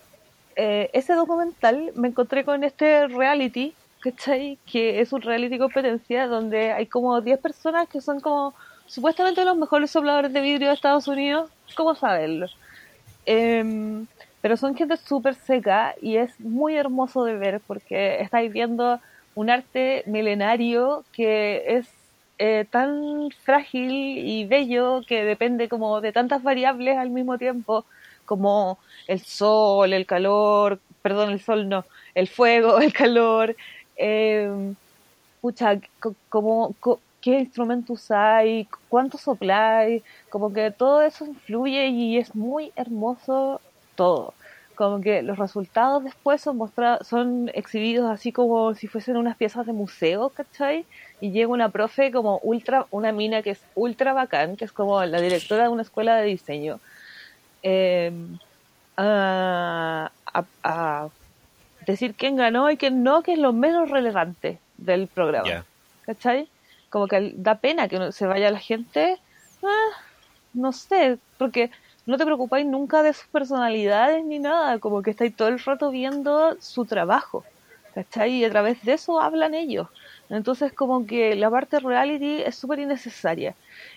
eh, 0.57 0.91
ese 0.93 1.15
documental 1.15 1.93
me 1.95 2.09
encontré 2.09 2.45
con 2.45 2.65
este 2.65 3.07
reality, 3.09 3.75
¿cachai? 4.01 4.59
Que 4.71 5.01
es 5.01 5.13
un 5.13 5.23
reality 5.23 5.59
competencia 5.59 6.27
donde 6.27 6.73
hay 6.73 6.87
como 6.87 7.21
10 7.21 7.39
personas 7.41 7.89
que 7.89 8.01
son 8.01 8.21
como 8.21 8.55
supuestamente 8.87 9.45
los 9.45 9.57
mejores 9.57 9.91
sopladores 9.91 10.33
de 10.33 10.41
vidrio 10.41 10.69
de 10.69 10.75
Estados 10.75 11.09
Unidos. 11.09 11.51
¿Cómo 11.77 11.95
saberlo? 11.95 12.47
Em, 13.25 14.07
pero 14.41 14.57
son 14.57 14.75
gente 14.75 14.97
súper 14.97 15.35
seca 15.35 15.95
y 16.03 16.17
es 16.17 16.39
muy 16.41 16.77
hermoso 16.77 17.25
de 17.25 17.37
ver 17.37 17.61
porque 17.67 18.21
estáis 18.21 18.53
viendo 18.53 19.01
un 19.35 19.51
arte 19.51 20.03
milenario 20.07 21.05
que 21.13 21.63
es 21.67 21.89
eh, 22.45 22.67
tan 22.69 23.31
frágil 23.45 23.93
y 23.93 24.45
bello 24.47 25.03
que 25.07 25.25
depende 25.25 25.69
como 25.69 26.01
de 26.01 26.11
tantas 26.13 26.43
variables 26.43 26.99
al 26.99 27.09
mismo 27.11 27.39
tiempo 27.39 27.85
como 28.25 28.81
el 29.07 29.21
sol, 29.21 29.93
el 29.93 30.07
calor, 30.07 30.81
perdón, 31.03 31.31
el 31.31 31.41
sol 31.41 31.69
no, 31.69 31.85
el 32.17 32.27
fuego, 32.27 32.81
el 32.81 32.93
calor, 32.93 33.55
eh, 33.97 34.75
como, 36.29 36.75
qué 37.21 37.39
instrumento 37.39 37.93
usáis, 37.93 38.67
cuánto 38.89 39.19
sopláis, 39.19 40.03
como 40.29 40.53
que 40.53 40.73
todo 40.73 41.03
eso 41.03 41.25
influye 41.25 41.87
y 41.89 42.19
es 42.19 42.35
muy 42.35 42.73
hermoso 42.75 43.61
todo. 43.95 44.35
Como 44.75 45.01
que 45.01 45.23
los 45.23 45.39
resultados 45.39 46.03
después 46.03 46.41
son 46.41 46.57
mostrados, 46.57 47.07
son 47.07 47.51
exhibidos 47.55 48.11
así 48.11 48.33
como 48.33 48.75
si 48.75 48.89
fuesen 48.89 49.17
unas 49.17 49.37
piezas 49.37 49.65
de 49.67 49.73
museo, 49.73 50.31
¿cachai? 50.31 50.87
Y 51.23 51.31
llega 51.31 51.47
una 51.47 51.69
profe 51.69 52.11
como 52.11 52.41
ultra, 52.43 52.87
una 52.91 53.13
mina 53.13 53.43
que 53.43 53.51
es 53.51 53.61
ultra 53.77 54.13
bacán, 54.13 54.57
que 54.57 54.65
es 54.65 54.73
como 54.73 55.05
la 55.05 55.21
directora 55.21 55.63
de 55.63 55.69
una 55.69 55.83
escuela 55.83 56.17
de 56.17 56.25
diseño 56.25 56.81
eh, 57.63 58.13
a, 58.97 60.11
decir 61.87 62.15
quién 62.15 62.35
ganó 62.35 62.73
y 62.73 62.77
quién 62.77 63.05
no, 63.05 63.23
que 63.23 63.35
es 63.35 63.39
lo 63.39 63.53
menos 63.53 63.89
relevante 63.89 64.59
del 64.79 65.07
programa. 65.07 65.65
¿Cachai? 66.07 66.49
Como 66.91 67.07
que 67.07 67.33
da 67.37 67.55
pena 67.55 67.87
que 67.87 68.11
se 68.11 68.27
vaya 68.27 68.51
la 68.51 68.59
gente. 68.59 69.19
Ah, 69.63 70.03
no 70.55 70.73
sé, 70.73 71.19
porque 71.39 71.71
no 72.05 72.19
te 72.19 72.25
preocupáis 72.25 72.67
nunca 72.67 73.05
de 73.05 73.13
sus 73.13 73.27
personalidades 73.29 74.25
ni 74.25 74.41
nada, 74.41 74.81
como 74.81 75.03
que 75.03 75.11
estáis 75.11 75.37
todo 75.37 75.49
el 75.49 75.61
rato 75.61 75.91
viendo 75.91 76.57
su 76.61 76.85
trabajo. 76.85 77.45
¿Cachai? 77.95 78.33
Y 78.33 78.45
a 78.45 78.51
través 78.51 78.83
de 78.85 78.95
eso 78.95 79.21
hablan 79.21 79.55
ellos. 79.55 79.87
Entonces 80.33 80.73
como 80.73 81.07
que 81.07 81.35
la 81.37 81.51
parte 81.51 81.79
reality 81.79 82.41
es 82.43 82.55
súper 82.55 82.79
innecesaria. 82.81 83.55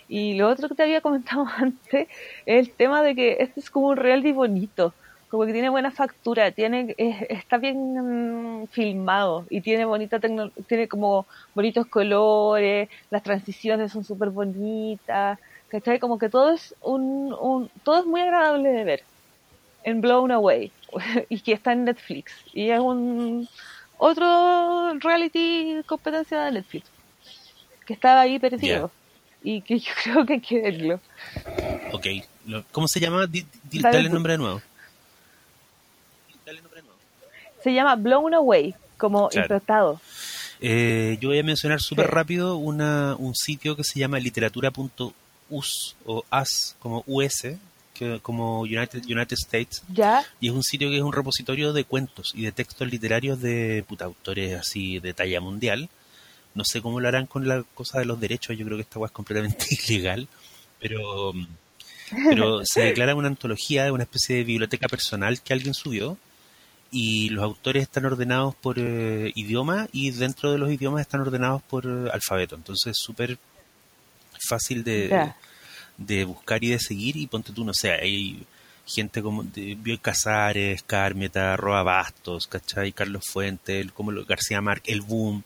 Y 0.10 0.34
lo 0.34 0.50
otro 0.50 0.68
que 0.70 0.76
te 0.76 0.84
había 0.84 1.02
comentado 1.02 1.46
antes 1.58 2.08
es 2.46 2.68
el 2.68 2.72
tema 2.72 3.02
de 3.02 3.16
que 3.16 3.38
este 3.40 3.62
es 3.62 3.70
como 3.70 3.88
un 3.88 3.98
reality 3.98 4.34
bonito, 4.34 4.94
como 5.30 5.46
que 5.46 5.54
tiene 5.54 5.70
buena 5.70 5.92
factura, 5.92 6.52
tiene 6.52 6.94
está 6.98 7.58
bien 7.58 8.62
mm, 8.62 8.68
filmado 8.68 9.46
y 9.50 9.62
tiene 9.62 9.86
bonita 9.86 10.20
tiene 10.20 10.88
como 10.88 11.26
bonitos 11.54 11.88
colores, 11.88 12.90
las 13.10 13.24
transiciones 13.24 13.92
son 13.92 14.04
súper 14.04 14.30
bonitas, 14.30 15.40
¿cachai? 15.70 16.00
Como 16.00 16.20
que 16.20 16.30
todo 16.30 16.52
es 16.52 16.76
un, 16.82 17.34
un, 17.40 17.70
todo 17.84 18.00
es 18.00 18.06
muy 18.06 18.22
agradable 18.22 18.70
de 18.70 18.84
ver 18.84 19.04
en 19.84 20.02
Blown 20.02 20.32
Away 20.32 20.72
y 21.30 21.40
que 21.40 21.54
está 21.54 21.72
en 21.72 21.86
Netflix 21.86 22.34
y 22.54 22.70
es 22.70 22.80
un 22.80 23.48
otro 23.98 24.94
reality 25.00 25.82
competencia 25.86 26.44
de 26.46 26.52
Netflix 26.52 26.90
que 27.86 27.94
estaba 27.94 28.22
ahí 28.22 28.40
perdido 28.40 28.92
y 29.44 29.62
que 29.62 29.80
yo 29.80 29.92
creo 30.04 30.26
que 30.26 30.34
hay 30.34 30.42
que 30.42 30.62
verlo. 30.62 31.00
Ok, 31.94 32.08
¿cómo 32.72 32.88
se 32.88 33.00
llama? 33.00 33.28
dale 33.28 34.00
el 34.00 34.12
nombre 34.12 34.34
de 34.34 34.38
nuevo. 34.38 34.62
Se 37.64 37.74
llama 37.74 37.96
Blown 37.96 38.34
Away, 38.34 38.76
como 38.98 39.30
claro. 39.30 40.00
Eh, 40.62 41.18
yo 41.20 41.30
voy 41.30 41.40
a 41.40 41.44
mencionar 41.44 41.82
súper 41.82 42.08
rápido 42.12 42.58
una, 42.58 43.16
un 43.18 43.36
sitio 43.36 43.76
que 43.76 43.84
se 43.84 44.00
llama 44.00 44.20
literatura.us 44.20 45.96
o 46.06 46.24
as 46.30 46.76
como 46.80 47.04
US, 47.08 47.58
que, 47.96 48.20
como 48.22 48.62
United, 48.62 49.04
United 49.06 49.34
States. 49.34 49.82
¿Ya? 49.92 50.24
Y 50.40 50.50
es 50.50 50.54
un 50.54 50.62
sitio 50.62 50.90
que 50.90 50.98
es 50.98 51.02
un 51.02 51.14
repositorio 51.14 51.74
de 51.74 51.84
cuentos 51.84 52.32
y 52.36 52.44
de 52.44 52.52
textos 52.52 52.88
literarios 52.92 53.42
de 53.42 53.84
puta, 53.88 54.06
autores 54.06 54.60
así 54.60 55.00
de 55.00 55.14
talla 55.14 55.42
mundial. 55.42 55.90
No 56.54 56.64
sé 56.64 56.82
cómo 56.82 57.00
lo 57.00 57.08
harán 57.08 57.26
con 57.26 57.48
la 57.48 57.64
cosa 57.74 58.00
de 58.00 58.06
los 58.06 58.20
derechos, 58.20 58.58
yo 58.58 58.66
creo 58.66 58.78
que 58.78 58.84
esta 58.84 59.04
es 59.04 59.12
completamente 59.12 59.66
ilegal, 59.88 60.28
pero, 60.80 61.34
pero 62.30 62.62
se 62.64 62.82
declara 62.82 63.16
una 63.16 63.28
antología, 63.28 63.92
una 63.92 64.04
especie 64.04 64.38
de 64.38 64.44
biblioteca 64.44 64.88
personal 64.88 65.42
que 65.42 65.54
alguien 65.54 65.74
subió 65.74 66.18
y 66.92 67.30
los 67.30 67.44
autores 67.44 67.84
están 67.84 68.06
ordenados 68.06 68.56
por 68.56 68.78
eh, 68.80 69.32
idioma 69.36 69.88
y 69.92 70.12
dentro 70.12 70.52
de 70.52 70.58
los 70.58 70.72
idiomas 70.72 71.02
están 71.02 71.22
ordenados 71.22 71.62
por 71.64 71.86
eh, 71.86 72.10
alfabeto. 72.14 72.56
Entonces 72.56 72.92
es 72.92 72.98
súper 72.98 73.38
fácil 74.48 74.84
de, 74.84 75.34
de 75.98 76.26
buscar 76.26 76.64
y 76.64 76.70
de 76.70 76.80
seguir 76.80 77.18
y 77.18 77.28
ponte 77.28 77.54
tú, 77.54 77.64
no 77.64 77.74
sé, 77.74 77.92
hay 77.92 78.46
gente 78.86 79.22
como 79.22 79.44
de 79.44 79.76
Bioy 79.76 79.98
Casares, 79.98 80.84
Carmeta, 80.84 81.58
Roa 81.58 81.84
Bastos, 81.84 82.48
¿cachai? 82.48 82.92
Carlos 82.92 83.24
Fuentes, 83.28 83.92
como 83.92 84.12
García 84.26 84.62
Márquez, 84.62 84.94
El 84.94 85.02
Boom, 85.02 85.44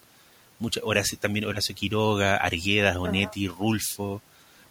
mucho, 0.60 0.82
Horacio, 0.84 1.18
también 1.18 1.46
Horacio 1.46 1.76
Quiroga, 1.76 2.36
Arguedas, 2.36 2.98
Onetti, 2.98 3.48
Rulfo, 3.48 4.22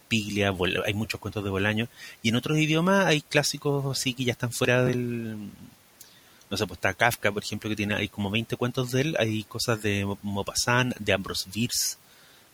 Piglia, 0.08 0.54
hay 0.86 0.94
muchos 0.94 1.20
cuentos 1.20 1.44
de 1.44 1.50
Bolaño. 1.50 1.88
Y 2.22 2.30
en 2.30 2.36
otros 2.36 2.58
idiomas 2.58 3.06
hay 3.06 3.20
clásicos 3.20 3.98
así 3.98 4.14
que 4.14 4.24
ya 4.24 4.32
están 4.32 4.52
fuera 4.52 4.84
del... 4.84 5.36
No 6.50 6.56
sé, 6.56 6.66
pues 6.66 6.78
está 6.78 6.94
Kafka, 6.94 7.30
por 7.30 7.42
ejemplo, 7.42 7.68
que 7.68 7.76
tiene 7.76 7.94
hay 7.94 8.08
como 8.08 8.30
20 8.30 8.56
cuentos 8.56 8.90
de 8.92 9.02
él. 9.02 9.16
Hay 9.18 9.44
cosas 9.44 9.82
de 9.82 10.06
Maupassant, 10.22 10.96
de 10.96 11.12
Ambrose 11.12 11.50
Bierce, 11.52 11.96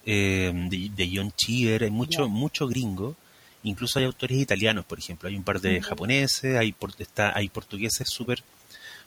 eh, 0.06 0.52
de, 0.54 1.10
John 1.14 1.32
Cheever, 1.36 1.84
hay 1.84 1.90
mucho, 1.90 2.28
mucho 2.28 2.66
gringo. 2.66 3.16
Incluso 3.62 3.98
hay 3.98 4.04
autores 4.04 4.38
italianos, 4.38 4.84
por 4.84 4.98
ejemplo. 4.98 5.28
Hay 5.28 5.36
un 5.36 5.42
par 5.42 5.60
de 5.60 5.80
japoneses, 5.80 6.56
hay, 6.56 6.74
está, 6.98 7.36
hay 7.36 7.48
portugueses 7.48 8.08
súper 8.08 8.42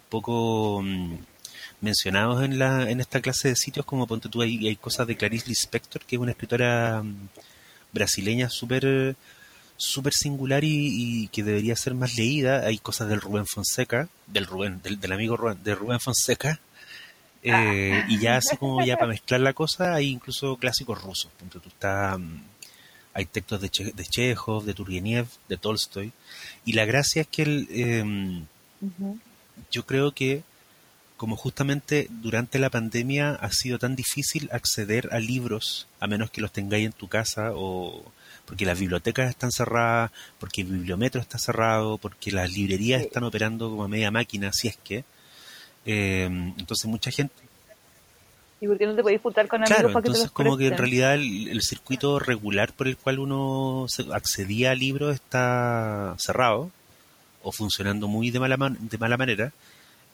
poco 0.09 0.81
mm, 0.81 1.15
mencionados 1.81 2.43
en, 2.43 2.57
la, 2.57 2.89
en 2.89 2.99
esta 2.99 3.21
clase 3.21 3.49
de 3.49 3.55
sitios, 3.55 3.85
como 3.85 4.07
ponte 4.07 4.29
tú, 4.29 4.41
hay, 4.41 4.67
hay 4.67 4.75
cosas 4.77 5.05
de 5.05 5.17
Clarice 5.17 5.49
Lispector, 5.49 6.01
que 6.03 6.15
es 6.15 6.21
una 6.21 6.31
escritora 6.31 7.03
mm, 7.03 7.29
brasileña 7.93 8.49
súper 8.49 9.15
súper 9.77 10.13
singular 10.13 10.63
y, 10.63 11.29
que 11.31 11.43
debería 11.43 11.75
ser 11.75 11.93
más 11.93 12.17
leída. 12.17 12.65
Hay 12.65 12.79
cosas 12.79 13.07
del 13.07 13.21
Rubén 13.21 13.45
Fonseca, 13.45 14.09
del 14.25 14.45
Rubén, 14.45 14.81
del, 14.81 15.11
amigo 15.11 15.37
Rubén, 15.37 15.63
de 15.63 15.75
Rubén 15.75 15.99
Fonseca. 15.99 16.59
Eh, 17.43 18.03
y 18.09 18.19
ya 18.19 18.37
así 18.37 18.57
como 18.57 18.83
ya 18.83 18.95
para 18.95 19.09
mezclar 19.09 19.41
la 19.41 19.53
cosa, 19.53 19.93
hay 19.93 20.09
incluso 20.09 20.57
clásicos 20.57 21.01
rusos. 21.01 21.31
Tú, 21.49 21.61
está, 21.67 22.17
mm, 22.17 22.43
hay 23.13 23.25
textos 23.25 23.61
de, 23.61 23.69
de 23.93 24.05
Chekhov, 24.05 24.65
de 24.65 24.73
Turgenev, 24.73 25.27
de 25.47 25.57
Tolstoy. 25.57 26.11
Y 26.65 26.73
la 26.73 26.85
gracia 26.85 27.21
es 27.21 27.27
que 27.27 27.43
el, 27.43 27.67
em, 27.71 28.45
yo 29.71 29.85
creo 29.85 30.11
que 30.11 30.43
como 31.17 31.35
justamente 31.35 32.07
durante 32.11 32.59
la 32.59 32.69
pandemia 32.69 33.31
ha 33.31 33.51
sido 33.51 33.79
tan 33.79 33.95
difícil 33.95 34.49
acceder 34.51 35.09
a 35.11 35.19
libros, 35.19 35.87
a 35.99 36.05
menos 36.05 36.29
que 36.29 36.41
los 36.41 36.51
tengáis 36.51 36.85
en 36.85 36.93
tu 36.93 37.07
casa, 37.07 37.51
o 37.55 38.03
porque 38.45 38.65
las 38.65 38.79
bibliotecas 38.79 39.29
están 39.29 39.51
cerradas, 39.51 40.11
porque 40.39 40.61
el 40.61 40.67
bibliometro 40.67 41.19
está 41.19 41.39
cerrado, 41.39 41.97
porque 41.97 42.31
las 42.31 42.51
librerías 42.51 43.01
están 43.01 43.23
operando 43.23 43.69
como 43.69 43.83
a 43.83 43.87
media 43.87 44.11
máquina, 44.11 44.51
si 44.53 44.67
es 44.67 44.77
que. 44.77 45.03
Eh, 45.87 46.25
entonces 46.25 46.85
mucha 46.85 47.09
gente... 47.09 47.33
¿Y 48.59 48.67
por 48.67 48.77
qué 48.77 48.87
no 48.87 48.95
te 48.95 49.03
podéis 49.03 49.21
juntar 49.21 49.47
con 49.47 49.61
amigos 49.61 49.77
claro, 49.77 49.97
entonces 49.99 50.31
como 50.31 50.57
que 50.57 50.67
en 50.67 50.77
realidad 50.77 51.13
el, 51.13 51.61
circuito 51.61 52.17
regular 52.17 52.73
por 52.73 52.87
el 52.87 52.97
cual 52.97 53.19
uno 53.19 53.85
accedía 54.11 54.71
a 54.71 54.75
libros 54.75 55.13
está 55.13 56.15
cerrado 56.17 56.71
o 57.43 57.51
funcionando 57.51 58.07
muy 58.07 58.31
de 58.31 58.39
mala, 58.39 58.57
de 58.57 58.97
mala 58.97 59.15
manera. 59.15 59.53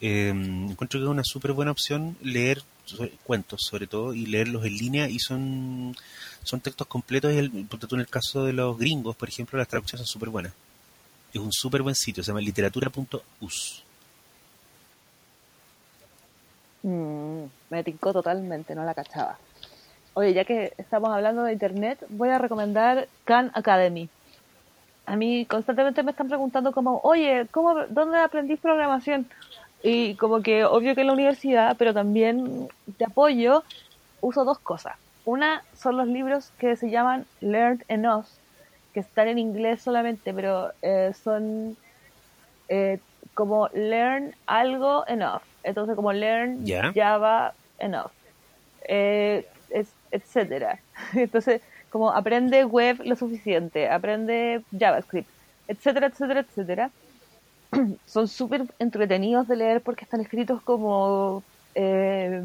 Eh, 0.02 0.28
encuentro 0.28 1.00
que 1.00 1.06
es 1.06 1.10
una 1.10 1.24
súper 1.24 1.54
buena 1.54 1.72
opción 1.72 2.18
leer 2.22 2.62
cuentos 3.24 3.62
sobre 3.64 3.88
todo 3.88 4.14
y 4.14 4.26
leerlos 4.26 4.66
en 4.66 4.78
línea 4.78 5.08
y 5.08 5.20
son 5.20 5.96
son 6.44 6.60
textos 6.60 6.88
completos 6.88 7.32
y 7.34 7.38
el, 7.38 7.68
en 7.92 8.00
el 8.00 8.08
caso 8.08 8.44
de 8.44 8.52
los 8.52 8.78
gringos 8.78 9.16
por 9.16 9.30
ejemplo 9.30 9.58
las 9.58 9.70
traducciones 9.70 10.06
son 10.06 10.12
súper 10.12 10.30
buenas 10.30 10.54
es 11.34 11.40
un 11.40 11.54
súper 11.54 11.82
buen 11.82 11.96
sitio 11.96 12.22
se 12.22 12.32
llama 12.32 12.42
literatura.us 12.42 13.84
mm, 16.84 17.44
me 17.70 17.84
tincó 17.84 18.14
totalmente 18.14 18.76
no 18.76 18.84
la 18.84 18.94
cachaba 18.94 19.38
oye 20.14 20.34
ya 20.34 20.46
que 20.46 20.74
estamos 20.78 21.10
hablando 21.10 21.44
de 21.44 21.54
internet 21.54 22.06
voy 22.10 22.30
a 22.30 22.38
recomendar 22.38 23.08
Khan 23.26 23.52
Academy 23.54 24.10
a 25.06 25.16
mí 25.16 25.46
constantemente 25.46 26.04
me 26.04 26.12
están 26.12 26.28
preguntando 26.28 26.72
como 26.72 27.00
oye 27.04 27.48
¿cómo, 27.52 27.86
¿dónde 27.90 28.20
aprendís 28.20 28.60
programación? 28.60 29.28
Y 29.84 30.16
como 30.16 30.42
que 30.42 30.64
obvio 30.64 30.96
que 30.96 31.02
en 31.02 31.08
la 31.08 31.14
universidad, 31.14 31.76
pero 31.78 31.94
también 31.94 32.70
de 32.86 33.06
apoyo, 33.06 33.64
uso 34.22 34.46
dos 34.46 34.58
cosas. 34.60 34.96
Una 35.26 35.66
son 35.76 35.98
los 35.98 36.08
libros 36.08 36.52
que 36.58 36.78
se 36.78 36.90
llaman 36.90 37.26
Learned 37.42 37.84
Enough, 37.90 38.26
que 38.94 39.02
están 39.02 39.28
en 39.28 39.40
inglés 39.40 39.82
solamente, 39.82 40.34
pero 40.34 40.72
eh, 40.82 41.12
son 41.22 41.76
eh, 42.70 43.00
como 43.34 43.68
Learn 43.74 44.34
algo 44.48 45.06
enough. 45.08 45.42
Entonces 45.64 45.96
como 45.96 46.14
Learn 46.14 46.66
Java 46.94 47.54
enough. 47.80 48.12
Eh, 48.88 49.46
etcétera. 50.12 50.80
Entonces, 51.14 51.62
como 51.90 52.12
aprende 52.12 52.66
web 52.66 53.02
lo 53.04 53.16
suficiente, 53.16 53.90
aprende 53.90 54.64
JavaScript, 54.78 55.30
etcétera, 55.68 56.08
etcétera, 56.08 56.40
etcétera. 56.42 56.92
son 58.06 58.28
súper 58.28 58.66
entretenidos 58.80 59.48
de 59.48 59.56
leer 59.56 59.82
porque 59.82 60.06
están 60.06 60.22
escritos 60.22 60.62
como 60.62 61.44
eh, 61.76 62.44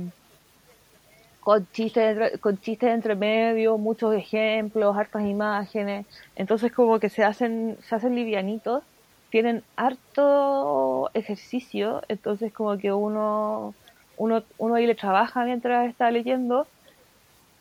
con 1.41 1.67
chistes 1.73 2.39
con 2.41 2.59
chistes 2.59 2.91
entre 2.91 3.15
medio, 3.15 3.79
muchos 3.79 4.15
ejemplos, 4.15 4.97
hartas 4.97 5.23
imágenes, 5.23 6.07
entonces 6.37 6.73
como 6.73 6.99
que 6.99 7.09
se 7.09 7.25
hacen 7.25 7.79
se 7.89 7.95
hacen 7.95 8.15
livianitos, 8.15 8.83
tienen 9.31 9.63
harto 9.77 11.11
ejercicio, 11.15 12.03
entonces 12.09 12.53
como 12.53 12.79
que 12.79 12.93
uno 12.93 13.75
uno 14.17 14.43
uno 14.59 14.75
ahí 14.75 14.87
le 14.87 14.95
trabaja 14.95 15.45
mientras 15.45 15.89
está 15.89 16.11
leyendo 16.11 16.67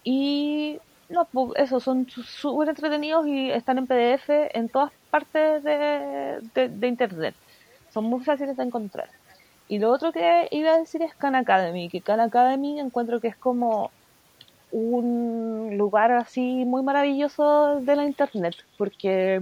y 0.04 0.80
no, 1.10 1.26
pues, 1.26 1.52
eso, 1.58 1.80
son 1.80 2.08
súper 2.10 2.70
entretenidos 2.70 3.28
y 3.28 3.52
están 3.52 3.78
en 3.78 3.88
PDF 3.88 4.30
en 4.54 4.70
todas 4.70 4.92
partes 5.12 5.64
de 5.64 6.88
internet 6.88 7.36
son 7.98 8.06
muy 8.06 8.24
fáciles 8.24 8.56
de 8.56 8.64
encontrar. 8.64 9.10
Y 9.68 9.80
lo 9.80 9.92
otro 9.92 10.12
que 10.12 10.48
iba 10.52 10.72
a 10.72 10.78
decir 10.78 11.02
es 11.02 11.16
Khan 11.16 11.34
Academy, 11.34 11.90
que 11.90 12.02
Khan 12.02 12.20
Academy 12.20 12.80
encuentro 12.80 13.20
que 13.20 13.28
es 13.30 13.36
como 13.36 13.90
un 14.72 15.76
lugar 15.78 16.12
así 16.12 16.64
muy 16.66 16.84
maravilloso 16.84 17.80
de 17.82 17.96
la 17.96 18.06
internet, 18.06 18.56
porque 18.78 19.42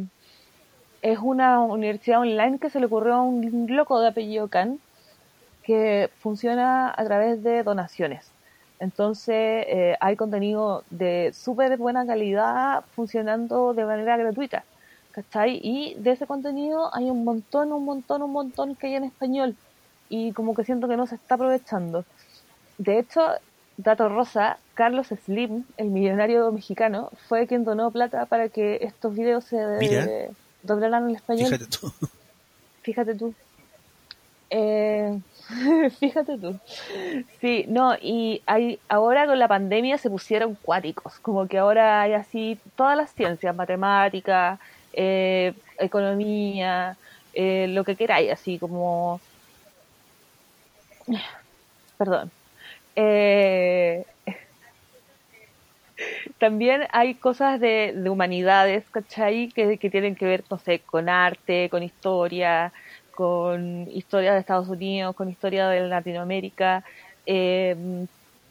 es 1.05 1.19
una 1.19 1.59
universidad 1.59 2.21
online 2.21 2.57
que 2.57 2.71
se 2.71 2.79
le 2.79 2.87
ocurrió 2.87 3.13
a 3.13 3.21
un 3.21 3.67
loco 3.69 4.01
de 4.01 4.07
apellido 4.07 4.47
Khan, 4.47 4.79
que 5.61 6.09
funciona 6.19 6.91
a 6.95 7.05
través 7.05 7.43
de 7.43 7.61
donaciones. 7.61 8.31
Entonces 8.79 9.65
eh, 9.67 9.97
hay 9.99 10.15
contenido 10.15 10.83
de 10.89 11.31
súper 11.33 11.77
buena 11.77 12.07
calidad 12.07 12.83
funcionando 12.95 13.75
de 13.75 13.85
manera 13.85 14.17
gratuita. 14.17 14.63
¿cachai? 15.11 15.59
Y 15.61 15.93
de 15.99 16.11
ese 16.11 16.25
contenido 16.25 16.89
hay 16.93 17.11
un 17.11 17.23
montón, 17.23 17.71
un 17.71 17.85
montón, 17.85 18.23
un 18.23 18.31
montón 18.31 18.75
que 18.75 18.87
hay 18.87 18.95
en 18.95 19.03
español 19.03 19.55
y 20.09 20.33
como 20.33 20.55
que 20.55 20.63
siento 20.63 20.87
que 20.87 20.97
no 20.97 21.05
se 21.05 21.15
está 21.15 21.35
aprovechando. 21.35 22.03
De 22.79 22.97
hecho, 22.97 23.21
dato 23.77 24.09
rosa, 24.09 24.57
Carlos 24.73 25.13
Slim, 25.25 25.65
el 25.77 25.91
millonario 25.91 26.51
mexicano, 26.51 27.11
fue 27.27 27.45
quien 27.45 27.63
donó 27.63 27.91
plata 27.91 28.25
para 28.25 28.49
que 28.49 28.79
estos 28.81 29.13
videos 29.15 29.45
se 29.45 30.31
doblaran 30.66 31.09
en 31.09 31.16
español. 31.16 31.47
Fíjate 31.47 31.66
tú. 31.66 31.93
Fíjate 32.84 33.16
tú. 33.16 33.34
Eh, 34.49 35.20
fíjate 35.99 36.38
tú. 36.38 36.59
Sí, 37.41 37.66
no, 37.68 37.95
y 37.95 38.41
hay, 38.45 38.80
ahora 38.88 39.26
con 39.26 39.39
la 39.39 39.47
pandemia 39.47 39.97
se 39.97 40.09
pusieron 40.09 40.55
cuáticos, 40.55 41.20
como 41.20 41.47
que 41.47 41.57
ahora 41.57 42.01
hay 42.01 42.13
así 42.13 42.59
todas 42.76 42.95
las 42.95 43.11
ciencias, 43.13 43.55
matemáticas, 43.55 44.59
eh, 44.93 45.53
economía, 45.80 46.97
eh, 47.34 47.68
lo 47.70 47.84
que 47.84 47.95
queráis, 47.95 48.32
así 48.32 48.57
como... 48.59 49.20
Perdón. 51.97 52.32
Eh, 52.95 54.05
también 56.39 56.87
hay 56.91 57.15
cosas 57.15 57.59
de, 57.59 57.93
humanidades, 58.09 58.83
¿cachai? 58.89 59.49
Que, 59.49 59.77
que, 59.77 59.89
tienen 59.89 60.15
que 60.15 60.25
ver, 60.25 60.43
no 60.49 60.57
sé, 60.57 60.79
con 60.79 61.09
arte, 61.09 61.69
con 61.69 61.83
historia, 61.83 62.71
con 63.11 63.87
historia 63.91 64.33
de 64.33 64.39
Estados 64.39 64.67
Unidos, 64.67 65.15
con 65.15 65.29
historia 65.29 65.69
de 65.69 65.81
Latinoamérica, 65.87 66.83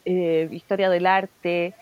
historia 0.04 0.90
del 0.90 1.06
arte. 1.06 1.74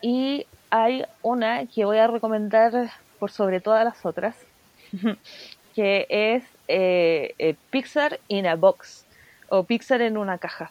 Y 0.00 0.46
hay 0.70 1.04
una 1.22 1.66
que 1.66 1.84
voy 1.84 1.98
a 1.98 2.06
recomendar 2.06 2.90
por 3.18 3.30
sobre 3.30 3.60
todas 3.60 3.84
las 3.84 4.06
otras, 4.06 4.36
que 5.74 6.06
es 6.08 6.44
eh, 6.68 7.34
eh, 7.38 7.54
Pixar 7.70 8.20
in 8.28 8.46
a 8.46 8.56
Box 8.56 9.04
o 9.48 9.64
Pixar 9.64 10.00
en 10.00 10.16
una 10.16 10.38
caja. 10.38 10.70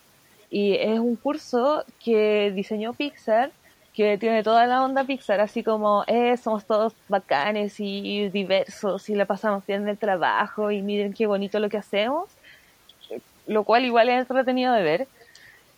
Y 0.50 0.76
es 0.76 1.00
un 1.00 1.16
curso 1.16 1.86
que 2.04 2.52
diseñó 2.56 2.94
Pixar, 2.94 3.52
que 4.00 4.18
tiene 4.18 4.44
toda 4.44 4.66
la 4.66 4.82
onda 4.82 5.04
Pixar, 5.04 5.42
así 5.42 5.62
como 5.62 6.06
eh, 6.08 6.38
somos 6.38 6.64
todos 6.64 6.94
bacanes 7.10 7.82
y 7.82 8.30
diversos 8.30 9.10
y 9.10 9.16
la 9.16 9.26
pasamos 9.26 9.66
bien 9.66 9.82
en 9.82 9.90
el 9.90 9.98
trabajo 9.98 10.72
y 10.72 10.82
miren 10.82 11.12
qué 11.12 11.28
bonito 11.28 11.60
lo 11.60 11.68
que 11.68 11.76
hacemos, 11.76 12.30
lo 13.46 13.66
cual 13.66 13.84
igual 13.84 14.08
es 14.08 14.22
entretenido 14.22 14.72
de 14.72 14.84
ver. 14.84 15.08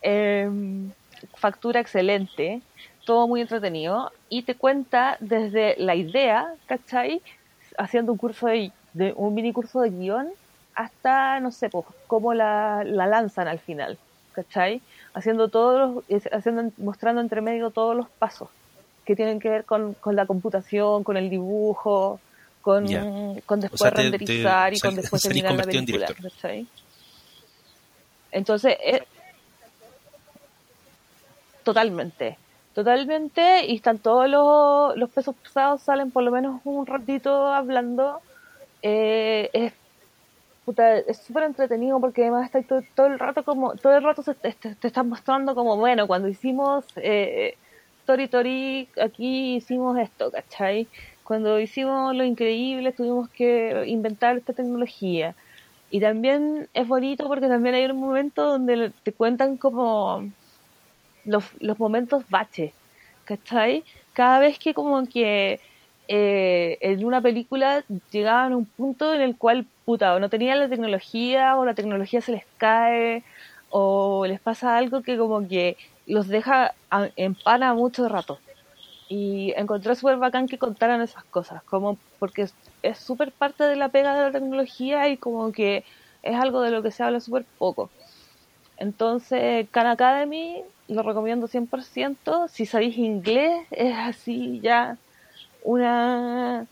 Em, 0.04 0.92
factura 1.34 1.80
excelente, 1.80 2.62
todo 3.06 3.28
muy 3.28 3.42
entretenido 3.42 4.12
y 4.30 4.44
te 4.44 4.54
cuenta 4.54 5.18
desde 5.20 5.74
la 5.80 5.96
idea, 5.96 6.48
¿cachai? 6.68 7.24
Haciendo 7.76 8.12
un 8.12 8.20
curso 8.20 8.46
de, 8.46 8.72
un 9.16 9.34
mini 9.34 9.52
curso 9.52 9.82
de 9.82 9.90
guion 9.90 10.30
hasta, 10.76 11.40
no 11.40 11.52
sé, 11.52 11.70
pues, 11.72 11.88
cómo 12.06 12.36
la, 12.36 12.84
lanzan 12.84 13.48
al 13.48 13.58
final, 13.58 13.98
¿cachai? 14.34 14.80
Haciendo 15.14 15.50
todos 15.50 16.04
los, 16.10 16.24
haciendo, 16.32 16.72
mostrando 16.78 17.22
entre 17.22 17.42
medio 17.42 17.70
todos 17.70 17.96
los 17.96 18.10
pasos 18.10 18.50
que 19.06 19.16
tienen 19.16 19.40
que 19.40 19.50
ver 19.50 19.66
con, 19.66 19.96
la 20.06 20.26
computación, 20.26 21.04
con 21.04 21.18
el 21.18 21.30
dibujo, 21.30 22.20
con, 22.62 22.86
con 23.46 23.60
después 23.60 23.94
renderizar 23.94 24.74
y 24.74 24.80
con 24.80 24.96
después 24.96 25.22
terminar 25.22 25.56
la 25.56 25.64
película. 25.64 26.08
Entonces, 28.32 28.78
eh, 28.84 29.04
totalmente 31.64 32.38
totalmente, 32.74 33.66
y 33.66 33.76
están 33.76 34.00
todos 34.00 34.30
los, 34.30 34.98
los 34.98 35.10
pesos 35.10 35.36
pesados, 35.36 35.82
salen 35.82 36.12
por 36.12 36.24
lo 36.24 36.32
menos 36.32 36.62
un 36.64 36.86
ratito 36.86 37.48
hablando. 37.48 38.22
Eh, 38.82 39.50
es 39.54 39.74
puta, 40.66 40.98
es 40.98 41.18
súper 41.18 41.44
entretenido 41.44 42.00
porque 42.00 42.24
además 42.24 42.54
está 42.54 42.84
todo, 42.96 43.08
el 43.08 43.20
rato 43.20 43.44
como, 43.44 43.76
todo 43.76 43.96
el 43.98 44.04
rato 44.04 44.24
te, 44.24 44.54
te, 44.54 44.88
están 44.88 45.10
mostrando 45.10 45.56
como, 45.56 45.78
bueno, 45.78 46.08
cuando 46.08 46.28
hicimos 46.28 46.86
eh, 46.98 47.56
Tori 48.06 48.28
Tori, 48.28 48.88
aquí 49.02 49.56
hicimos 49.56 49.98
esto, 49.98 50.32
¿cachai? 50.32 50.88
Cuando 51.24 51.60
hicimos 51.60 52.16
lo 52.16 52.24
increíble 52.24 52.92
tuvimos 52.92 53.30
que 53.30 53.84
inventar 53.88 54.38
esta 54.38 54.54
tecnología. 54.54 55.36
Y 55.90 56.00
también 56.00 56.70
es 56.74 56.88
bonito 56.88 57.28
porque 57.28 57.48
también 57.48 57.76
hay 57.76 57.86
un 57.86 58.00
momento 58.00 58.46
donde 58.46 58.92
te 59.04 59.12
cuentan 59.12 59.58
como 59.58 60.30
los, 61.26 61.46
los 61.60 61.80
momentos 61.80 62.24
bache, 62.30 62.74
¿cachai? 63.26 63.84
Cada 64.14 64.40
vez 64.40 64.58
que 64.58 64.74
como 64.74 65.06
que 65.06 65.60
eh, 66.14 66.78
en 66.82 67.06
una 67.06 67.22
película 67.22 67.86
llegaban 68.12 68.52
a 68.52 68.58
un 68.58 68.66
punto 68.66 69.14
en 69.14 69.22
el 69.22 69.38
cual, 69.38 69.66
puta, 69.86 70.20
no 70.20 70.30
tenían 70.30 70.60
la 70.60 70.68
tecnología, 70.68 71.56
o 71.56 71.64
la 71.64 71.74
tecnología 71.74 72.20
se 72.20 72.34
les 72.34 72.44
cae, 72.58 73.24
o 73.70 74.26
les 74.28 74.42
pasa 74.42 74.76
algo 74.76 75.04
que 75.04 75.18
como 75.18 75.48
que 75.48 75.78
los 76.06 76.28
deja 76.28 76.74
en 77.16 77.34
pana 77.34 77.74
mucho 77.74 78.10
rato. 78.10 78.40
Y 79.08 79.54
encontré 79.56 79.96
súper 79.96 80.18
bacán 80.18 80.50
que 80.50 80.58
contaran 80.58 81.02
esas 81.02 81.24
cosas, 81.24 81.64
como 81.64 81.98
porque 82.20 82.50
es 82.84 82.98
súper 82.98 83.32
parte 83.32 83.64
de 83.64 83.78
la 83.78 83.88
pega 83.88 84.14
de 84.14 84.24
la 84.24 84.32
tecnología 84.34 85.08
y 85.08 85.16
como 85.16 85.54
que 85.54 85.86
es 86.24 86.36
algo 86.36 86.60
de 86.60 86.72
lo 86.72 86.84
que 86.84 86.92
se 86.92 87.04
habla 87.04 87.22
súper 87.22 87.46
poco. 87.58 87.90
Entonces, 88.76 89.66
Khan 89.72 89.88
Academy 89.88 90.62
lo 90.90 91.04
recomiendo 91.04 91.48
100%. 91.48 92.50
Si 92.50 92.66
sabéis 92.66 92.98
inglés, 92.98 93.66
es 93.72 93.96
así 93.96 94.60
ya 94.62 94.98
una 95.64 96.68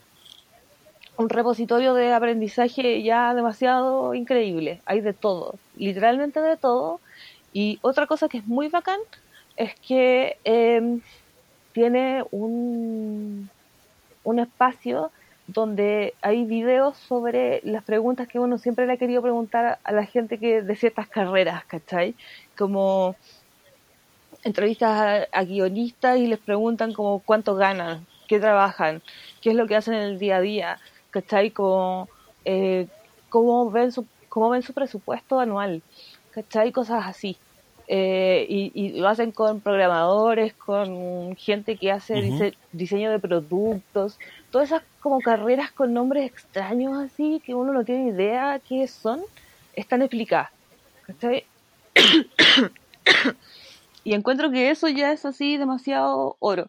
un 1.16 1.28
repositorio 1.28 1.92
de 1.92 2.14
aprendizaje 2.14 3.02
ya 3.02 3.34
demasiado 3.34 4.14
increíble. 4.14 4.80
Hay 4.86 5.02
de 5.02 5.12
todo, 5.12 5.56
literalmente 5.76 6.40
de 6.40 6.56
todo. 6.56 7.00
Y 7.52 7.78
otra 7.82 8.06
cosa 8.06 8.28
que 8.28 8.38
es 8.38 8.46
muy 8.46 8.68
bacán 8.68 9.00
es 9.56 9.74
que 9.86 10.38
em, 10.44 11.02
tiene 11.72 12.24
un, 12.30 13.50
un 14.24 14.38
espacio 14.38 15.10
donde 15.46 16.14
hay 16.22 16.44
videos 16.44 16.96
sobre 16.96 17.60
las 17.64 17.84
preguntas 17.84 18.28
que 18.28 18.38
uno 18.38 18.58
siempre 18.58 18.86
le 18.86 18.94
ha 18.94 18.96
querido 18.96 19.20
preguntar 19.20 19.78
a 19.82 19.92
la 19.92 20.06
gente 20.06 20.38
que 20.38 20.62
de 20.62 20.76
ciertas 20.76 21.08
carreras, 21.08 21.64
¿cachai? 21.64 22.14
Como 22.56 23.16
entrevistas 24.44 25.26
a, 25.30 25.44
guionistas 25.44 26.18
y 26.18 26.26
les 26.26 26.38
preguntan 26.38 26.92
como 26.92 27.18
cuánto 27.20 27.54
ganan, 27.56 28.06
qué 28.30 28.38
trabajan, 28.38 29.02
qué 29.42 29.50
es 29.50 29.56
lo 29.56 29.66
que 29.66 29.74
hacen 29.74 29.94
en 29.94 30.02
el 30.02 30.20
día 30.20 30.36
a 30.36 30.40
día, 30.40 30.78
¿cachai? 31.10 31.50
Como, 31.50 32.08
eh, 32.44 32.86
cómo, 33.28 33.72
ven 33.72 33.90
su, 33.90 34.06
cómo 34.28 34.50
ven 34.50 34.62
su 34.62 34.72
presupuesto 34.72 35.40
anual, 35.40 35.82
¿cachai? 36.30 36.70
Cosas 36.70 37.06
así. 37.06 37.36
Eh, 37.88 38.46
y, 38.48 39.00
lo 39.00 39.08
hacen 39.08 39.32
con 39.32 39.60
programadores, 39.60 40.54
con 40.54 41.34
gente 41.34 41.76
que 41.76 41.90
hace 41.90 42.54
diseño 42.70 43.10
de 43.10 43.18
productos, 43.18 44.16
todas 44.52 44.68
esas 44.68 44.84
como 45.00 45.20
carreras 45.20 45.72
con 45.72 45.92
nombres 45.92 46.30
extraños 46.30 46.96
así, 46.98 47.42
que 47.44 47.56
uno 47.56 47.72
no 47.72 47.84
tiene 47.84 48.10
idea 48.10 48.60
qué 48.60 48.86
son, 48.86 49.22
están 49.74 50.02
explicadas. 50.02 50.50
¿cachai? 51.04 51.46
y 54.04 54.14
encuentro 54.14 54.52
que 54.52 54.70
eso 54.70 54.86
ya 54.86 55.10
es 55.10 55.26
así 55.26 55.56
demasiado 55.56 56.36
oro. 56.38 56.68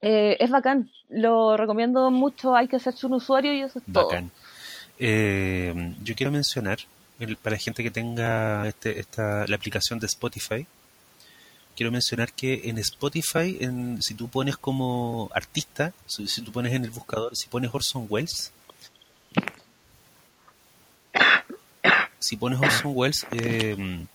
Eh, 0.00 0.36
es 0.38 0.50
bacán, 0.50 0.90
lo 1.08 1.56
recomiendo 1.56 2.10
mucho, 2.10 2.54
hay 2.54 2.68
que 2.68 2.76
hacerse 2.76 3.06
un 3.06 3.14
usuario 3.14 3.52
y 3.52 3.62
eso 3.62 3.78
es 3.78 3.84
bacán. 3.86 4.30
Eh, 4.98 5.94
yo 6.02 6.14
quiero 6.14 6.30
mencionar, 6.30 6.78
para 7.42 7.56
la 7.56 7.60
gente 7.60 7.82
que 7.82 7.90
tenga 7.90 8.66
este, 8.68 9.00
esta, 9.00 9.46
la 9.46 9.56
aplicación 9.56 9.98
de 9.98 10.06
Spotify, 10.06 10.66
quiero 11.74 11.90
mencionar 11.90 12.32
que 12.32 12.62
en 12.64 12.78
Spotify, 12.78 13.58
en, 13.60 14.00
si 14.02 14.14
tú 14.14 14.28
pones 14.28 14.56
como 14.56 15.30
artista, 15.34 15.92
si, 16.06 16.42
tú 16.42 16.52
pones 16.52 16.72
en 16.72 16.84
el 16.84 16.90
buscador, 16.90 17.36
si 17.36 17.48
pones 17.48 17.72
Orson 17.72 18.06
Welles, 18.08 18.52
si 22.20 22.36
pones 22.36 22.60
Orson 22.60 22.92
Welles, 22.94 23.26
eh, 23.32 24.06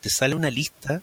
te 0.00 0.10
sale 0.10 0.34
una 0.34 0.50
lista 0.50 1.02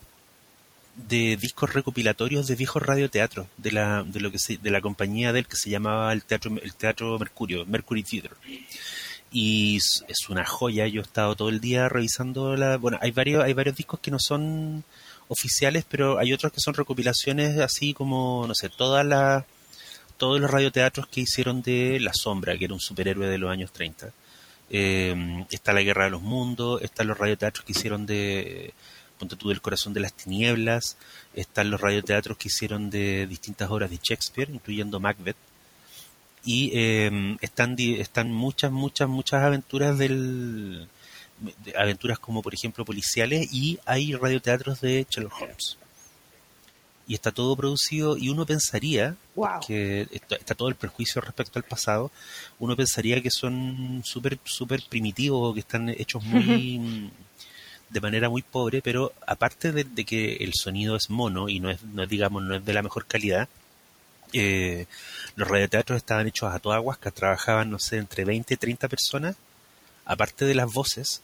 de 1.07 1.37
discos 1.37 1.73
recopilatorios 1.73 2.47
de 2.47 2.55
viejos 2.55 2.81
radioteatros 2.81 3.47
de 3.57 3.71
la 3.71 4.03
de 4.03 4.19
lo 4.19 4.31
que 4.31 4.37
de 4.61 4.71
la 4.71 4.81
compañía 4.81 5.31
del 5.33 5.47
que 5.47 5.55
se 5.55 5.69
llamaba 5.69 6.11
el 6.13 6.23
teatro 6.23 6.51
el 6.61 6.75
teatro 6.75 7.17
Mercurio 7.17 7.65
Mercury 7.65 8.03
Theater. 8.03 8.31
Y 9.31 9.77
es 9.77 10.29
una 10.29 10.43
joya. 10.43 10.87
Yo 10.87 11.01
he 11.01 11.03
estado 11.03 11.35
todo 11.35 11.49
el 11.49 11.61
día 11.61 11.87
revisando 11.87 12.55
la 12.55 12.77
bueno 12.77 12.97
hay 13.01 13.11
varios 13.11 13.43
hay 13.43 13.53
varios 13.53 13.75
discos 13.77 13.99
que 13.99 14.11
no 14.11 14.19
son 14.19 14.83
oficiales 15.29 15.85
pero 15.87 16.19
hay 16.19 16.33
otros 16.33 16.51
que 16.51 16.59
son 16.59 16.73
recopilaciones 16.73 17.59
así 17.59 17.93
como 17.93 18.45
no 18.47 18.55
sé 18.55 18.69
todas 18.69 19.05
las 19.05 19.45
todos 20.17 20.41
los 20.41 20.51
radioteatros 20.51 21.07
que 21.07 21.21
hicieron 21.21 21.61
de 21.61 21.99
La 21.99 22.13
Sombra 22.13 22.57
que 22.57 22.65
era 22.65 22.73
un 22.73 22.79
superhéroe 22.79 23.27
de 23.27 23.37
los 23.37 23.51
años 23.51 23.71
30 23.71 24.11
eh, 24.71 25.45
está 25.51 25.71
La 25.71 25.83
Guerra 25.83 26.05
de 26.05 26.09
los 26.09 26.21
Mundos 26.23 26.81
están 26.81 27.07
los 27.07 27.17
radioteatros 27.17 27.63
que 27.63 27.73
hicieron 27.73 28.07
de 28.07 28.73
ponte 29.19 29.35
tú 29.35 29.49
del 29.49 29.61
corazón 29.61 29.93
de 29.93 29.99
las 29.99 30.13
tinieblas, 30.13 30.97
están 31.35 31.69
los 31.69 31.79
radioteatros 31.79 32.37
que 32.37 32.47
hicieron 32.47 32.89
de 32.89 33.27
distintas 33.27 33.69
obras 33.69 33.89
de 33.91 33.99
Shakespeare, 34.01 34.49
incluyendo 34.51 34.99
Macbeth, 34.99 35.37
y 36.43 36.71
em, 36.73 37.37
están, 37.41 37.75
están 37.77 38.31
muchas, 38.31 38.71
muchas, 38.71 39.09
muchas 39.09 39.43
aventuras 39.43 39.97
del 39.97 40.87
aventuras 41.77 42.19
como 42.19 42.41
por 42.41 42.53
ejemplo 42.53 42.83
policiales 42.83 43.47
y 43.53 43.79
hay 43.85 44.13
radioteatros 44.13 44.81
de 44.81 45.05
Sherlock 45.09 45.41
Holmes. 45.41 45.77
Y 47.07 47.15
está 47.15 47.31
todo 47.31 47.55
producido 47.55 48.17
y 48.17 48.29
uno 48.29 48.45
pensaría 48.45 49.15
que 49.65 50.07
está, 50.11 50.53
todo 50.53 50.69
el 50.69 50.75
prejuicio 50.75 51.21
respecto 51.21 51.57
al 51.57 51.63
pasado. 51.63 52.11
Uno 52.59 52.75
pensaría 52.75 53.21
que 53.21 53.31
son 53.31 54.03
súper 54.05 54.37
súper 54.43 54.83
primitivos 54.87 55.55
que 55.55 55.61
están 55.61 55.89
hechos 55.89 56.23
muy 56.23 57.11
de 57.89 58.01
manera 58.01 58.29
muy 58.29 58.41
pobre, 58.41 58.81
pero 58.81 59.13
aparte 59.25 59.71
de, 59.71 60.05
que 60.05 60.37
el 60.37 60.53
sonido 60.53 60.95
es 60.95 61.09
mono 61.09 61.49
y 61.49 61.59
no 61.59 61.69
es, 61.69 61.83
no 61.83 62.05
digamos, 62.05 62.43
no 62.43 62.55
es 62.55 62.65
de 62.65 62.73
la 62.73 62.83
mejor 62.83 63.05
calidad, 63.05 63.47
eh, 64.33 64.85
los 65.35 65.47
radioteatros 65.47 65.97
estaban 65.97 66.27
hechos 66.27 66.53
a 66.53 66.59
toda 66.59 66.81
que 66.97 67.11
trabajaban, 67.11 67.71
no 67.71 67.79
sé, 67.79 67.97
entre 67.97 68.25
20 68.25 68.53
y 68.53 68.57
30 68.57 68.87
personas, 68.87 69.35
aparte 70.05 70.45
de 70.45 70.55
las 70.55 70.71
voces, 70.71 71.21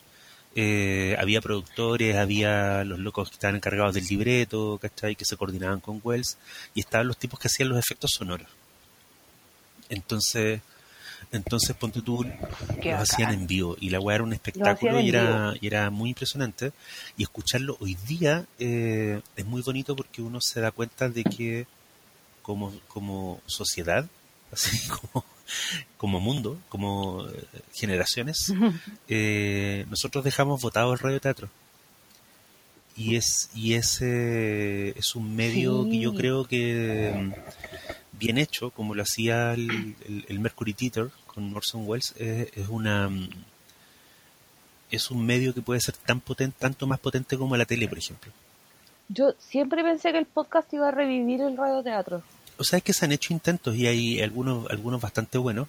eh, 0.56 1.16
había 1.20 1.42
productores, 1.42 2.16
había 2.16 2.84
los 2.86 3.00
locos 3.00 3.30
que 3.30 3.36
estaban 3.36 3.58
encargados 3.58 3.94
del 3.94 4.06
libreto, 4.06 4.80
¿cachai? 4.82 5.16
Que 5.16 5.26
se 5.26 5.36
coordinaban 5.36 5.82
con 5.82 6.00
Wells, 6.04 6.38
y 6.74 6.80
estaban 6.80 7.08
los 7.08 7.18
tipos 7.18 7.40
que 7.40 7.48
hacían 7.48 7.70
los 7.70 7.80
efectos 7.80 8.12
sonoros. 8.12 8.48
Entonces, 9.90 10.62
entonces, 11.32 11.76
ponte 11.76 12.02
tú, 12.02 12.24
lo 12.24 12.98
hacían 12.98 13.34
en 13.34 13.48
vivo 13.48 13.76
y 13.80 13.90
la 13.90 14.00
weá 14.00 14.16
era 14.16 14.24
un 14.24 14.34
espectáculo 14.34 15.00
y 15.00 15.10
era, 15.10 15.54
y 15.60 15.68
era 15.68 15.90
muy 15.90 16.10
impresionante. 16.10 16.72
Y 17.18 17.24
escucharlo 17.24 17.78
hoy 17.80 17.98
día 18.08 18.46
eh, 18.60 19.22
es 19.36 19.46
muy 19.46 19.62
bonito 19.62 19.96
porque 19.96 20.22
uno 20.22 20.40
se 20.42 20.62
da 20.62 20.72
cuenta 20.72 21.10
de 21.10 21.24
que 21.24 21.68
como, 22.42 22.74
como 22.88 23.42
sociedad, 23.46 24.08
así 24.52 24.88
como, 24.90 25.26
como 25.98 26.20
mundo, 26.20 26.60
como 26.70 27.28
eh, 27.28 27.46
generaciones, 27.74 28.54
eh, 29.08 29.86
nosotros 29.90 30.24
dejamos 30.24 30.62
votado 30.62 30.94
el 30.94 31.00
radioteatro. 31.00 31.50
Y 32.98 33.18
es, 33.18 33.50
y 33.54 33.74
ese 33.74 34.98
es 34.98 35.16
un 35.16 35.36
medio 35.36 35.84
que 35.84 36.00
yo 36.00 36.14
creo 36.16 36.46
que 36.46 37.34
bien 38.18 38.38
hecho, 38.38 38.72
como 38.72 38.96
lo 38.96 39.04
hacía 39.04 39.54
el, 39.54 39.96
el, 40.28 40.40
Mercury 40.40 40.74
Theater 40.74 41.10
con 41.28 41.56
Orson 41.56 41.84
Welles, 41.86 42.14
es, 42.18 42.68
una 42.70 43.10
es 44.92 45.12
un 45.12 45.26
medio 45.26 45.54
que 45.54 45.62
puede 45.62 45.82
ser 45.82 45.96
tan 45.98 46.22
potente, 46.22 46.58
tanto 46.60 46.88
más 46.88 47.00
potente 47.00 47.38
como 47.38 47.58
la 47.58 47.66
tele, 47.66 47.88
por 47.88 47.98
ejemplo. 47.98 48.32
Yo 49.10 49.34
siempre 49.38 49.84
pensé 49.84 50.12
que 50.12 50.18
el 50.18 50.26
podcast 50.26 50.74
iba 50.74 50.88
a 50.88 50.92
revivir 50.92 51.42
el 51.42 51.58
radioteatro. 51.58 52.24
O 52.58 52.64
sea, 52.64 52.78
es 52.78 52.84
que 52.84 52.94
se 52.94 53.06
han 53.06 53.12
hecho 53.12 53.34
intentos 53.34 53.76
y 53.76 53.86
hay 53.86 54.22
algunos, 54.22 54.70
algunos 54.70 55.02
bastante 55.02 55.38
buenos, 55.38 55.68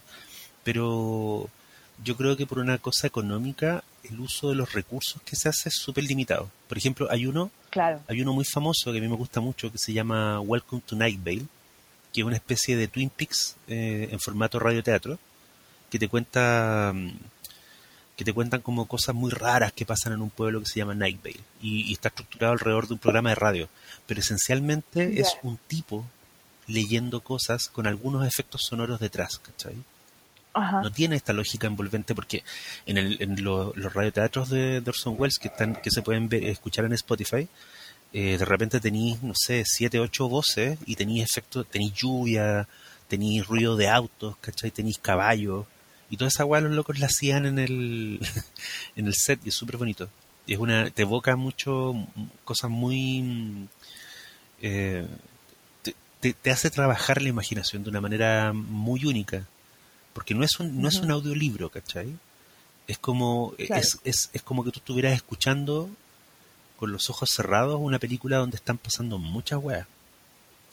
pero 0.63 1.49
yo 2.03 2.17
creo 2.17 2.37
que 2.37 2.47
por 2.47 2.59
una 2.59 2.79
cosa 2.79 3.07
económica 3.07 3.83
el 4.05 4.21
uso 4.21 4.51
de 4.51 4.55
los 4.55 4.73
recursos 4.73 5.21
que 5.23 5.37
se 5.37 5.49
hace 5.49 5.69
es 5.69 5.77
súper 5.77 6.05
limitado. 6.05 6.51
Por 6.69 6.79
ejemplo, 6.79 7.09
hay 7.11 7.27
uno, 7.27 7.51
claro. 7.71 8.01
hay 8.09 8.21
uno 8.23 8.33
muy 8.33 8.45
famoso 8.45 8.93
que 8.93 8.99
a 8.99 9.01
mí 9.01 9.09
me 9.09 9.17
gusta 9.17 9.41
mucho 9.41 9.73
que 9.73 9.79
se 9.79 9.93
llama 9.93 10.41
Welcome 10.41 10.83
to 10.87 10.97
Night 10.97 11.19
Vale, 11.23 11.47
que 12.17 12.23
es 12.23 12.27
una 12.27 12.37
especie 12.37 12.79
de 12.79 12.89
Twin 12.89 13.11
Peaks 13.11 13.57
eh, 13.69 14.09
en 14.11 14.19
formato 14.19 14.59
radioteatro, 14.59 15.19
que 15.91 15.99
te 15.99 16.09
cuenta 16.09 16.91
mm, 16.95 17.11
que 18.17 18.25
te 18.25 18.33
cuentan 18.33 18.63
como 18.63 18.87
cosas 18.87 19.15
muy 19.15 19.31
raras 19.31 19.75
que 19.75 19.85
pasan 19.85 20.15
en 20.15 20.23
un 20.23 20.31
pueblo 20.31 20.61
que 20.61 20.67
se 20.67 20.79
llama 20.79 20.95
Night 20.95 21.23
Vale 21.23 21.41
y, 21.61 21.93
está 21.93 22.09
estructurado 22.09 22.55
alrededor 22.55 22.89
de 22.89 22.95
un 22.95 23.01
programa 23.01 23.29
de 23.29 23.35
radio, 23.35 23.69
pero 24.07 24.21
esencialmente 24.21 25.21
es 25.21 25.37
un 25.43 25.59
tipo 25.59 26.07
leyendo 26.69 27.21
cosas 27.21 27.69
con 27.69 27.87
algunos 27.87 28.27
efectos 28.27 28.63
sonoros 28.63 28.99
detrás, 28.99 29.39
¿cachai? 29.39 29.77
No 30.55 30.91
tiene 30.91 31.17
esta 31.17 31.35
lógica 31.35 31.67
envolvente 31.67 32.15
porque 32.15 32.43
en, 32.87 32.97
el, 32.97 33.19
en 33.21 33.45
los 33.45 33.75
radioteatros 33.93 34.49
de, 34.49 34.83
Orson 34.87 35.17
Welles 35.19 35.39
que 35.39 35.49
están 35.49 35.75
que 35.75 35.91
se 35.91 36.01
pueden 36.01 36.31
ver, 36.31 36.45
escuchar 36.45 36.87
en 36.87 36.95
Spotify, 36.95 37.47
eh, 38.19 38.39
de 38.39 38.47
repente 38.47 38.81
tenéis, 38.81 39.23
no 39.23 39.35
sé, 39.35 39.63
siete, 39.67 40.01
ocho 40.01 40.27
voces 40.27 40.79
y 40.87 40.97
tenéis 40.97 41.25
efectos, 41.25 41.67
tenéis 41.69 41.93
lluvia, 41.93 42.67
tenéis 43.09 43.47
ruido 43.47 43.77
de 43.77 43.91
autos, 43.91 44.39
¿cachai? 44.39 44.71
Tenéis 44.71 44.97
caballos 44.97 45.67
y 46.09 46.17
toda 46.17 46.29
esa 46.29 46.47
weá 46.47 46.63
los 46.63 46.73
locos 46.73 46.99
la 46.99 47.09
hacían 47.09 47.45
en 47.45 47.59
el, 47.59 48.19
en 48.97 49.07
el 49.07 49.15
set 49.15 49.41
y 49.45 49.51
es 49.51 49.55
súper 49.55 49.77
bonito. 49.77 50.09
Y 50.47 50.55
es 50.55 50.59
una, 50.59 50.89
te 50.89 51.03
evoca 51.03 51.37
mucho, 51.37 51.93
cosas 52.43 52.71
muy... 52.71 53.69
Eh, 54.63 55.07
te, 56.21 56.51
hace 56.51 56.71
trabajar 56.71 57.21
la 57.21 57.29
imaginación 57.29 57.85
de 57.85 57.91
una 57.91 58.01
manera 58.01 58.55
muy 58.55 59.05
única. 59.05 59.47
Porque 60.15 60.35
no 60.35 60.43
es 60.43 60.59
un, 60.59 60.81
no 60.81 60.89
es 60.89 60.97
un 60.97 61.11
audiolibro, 61.11 61.69
¿cachai? 61.69 62.17
Es 62.89 62.97
como, 62.97 63.53
es, 63.59 63.99
es, 64.05 64.31
es 64.33 64.41
como 64.41 64.65
que 64.65 64.71
tú 64.71 64.79
estuvieras 64.79 65.13
escuchando 65.13 65.91
con 66.77 66.93
los 66.93 67.11
ojos 67.11 67.31
cerrados 67.31 67.81
una 67.81 67.99
película 67.99 68.39
donde 68.39 68.57
están 68.57 68.79
pasando 68.79 69.19
muchas 69.19 69.59
weas. 69.63 69.87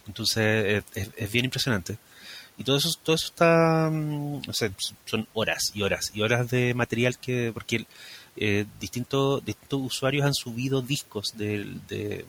Entonces 0.08 0.84
es, 0.96 1.32
bien 1.32 1.46
impresionante. 1.46 1.98
Y 2.58 2.64
todo 2.64 2.78
eso, 2.78 2.90
todo 3.02 3.16
eso 3.16 3.28
está, 3.28 3.90
mm, 3.92 4.42
o 4.48 4.54
sea, 4.54 4.72
son 5.06 5.28
horas 5.34 5.72
y 5.74 5.82
horas 5.82 6.12
y 6.14 6.22
horas 6.22 6.50
de 6.52 6.74
material 6.74 7.18
que, 7.18 7.52
porque 7.54 7.86
eh, 8.36 8.66
distintos, 8.80 9.44
distintos 9.46 9.82
usuarios 9.82 10.26
han 10.26 10.34
subido 10.34 10.82
discos 10.82 11.36
de, 11.38 12.26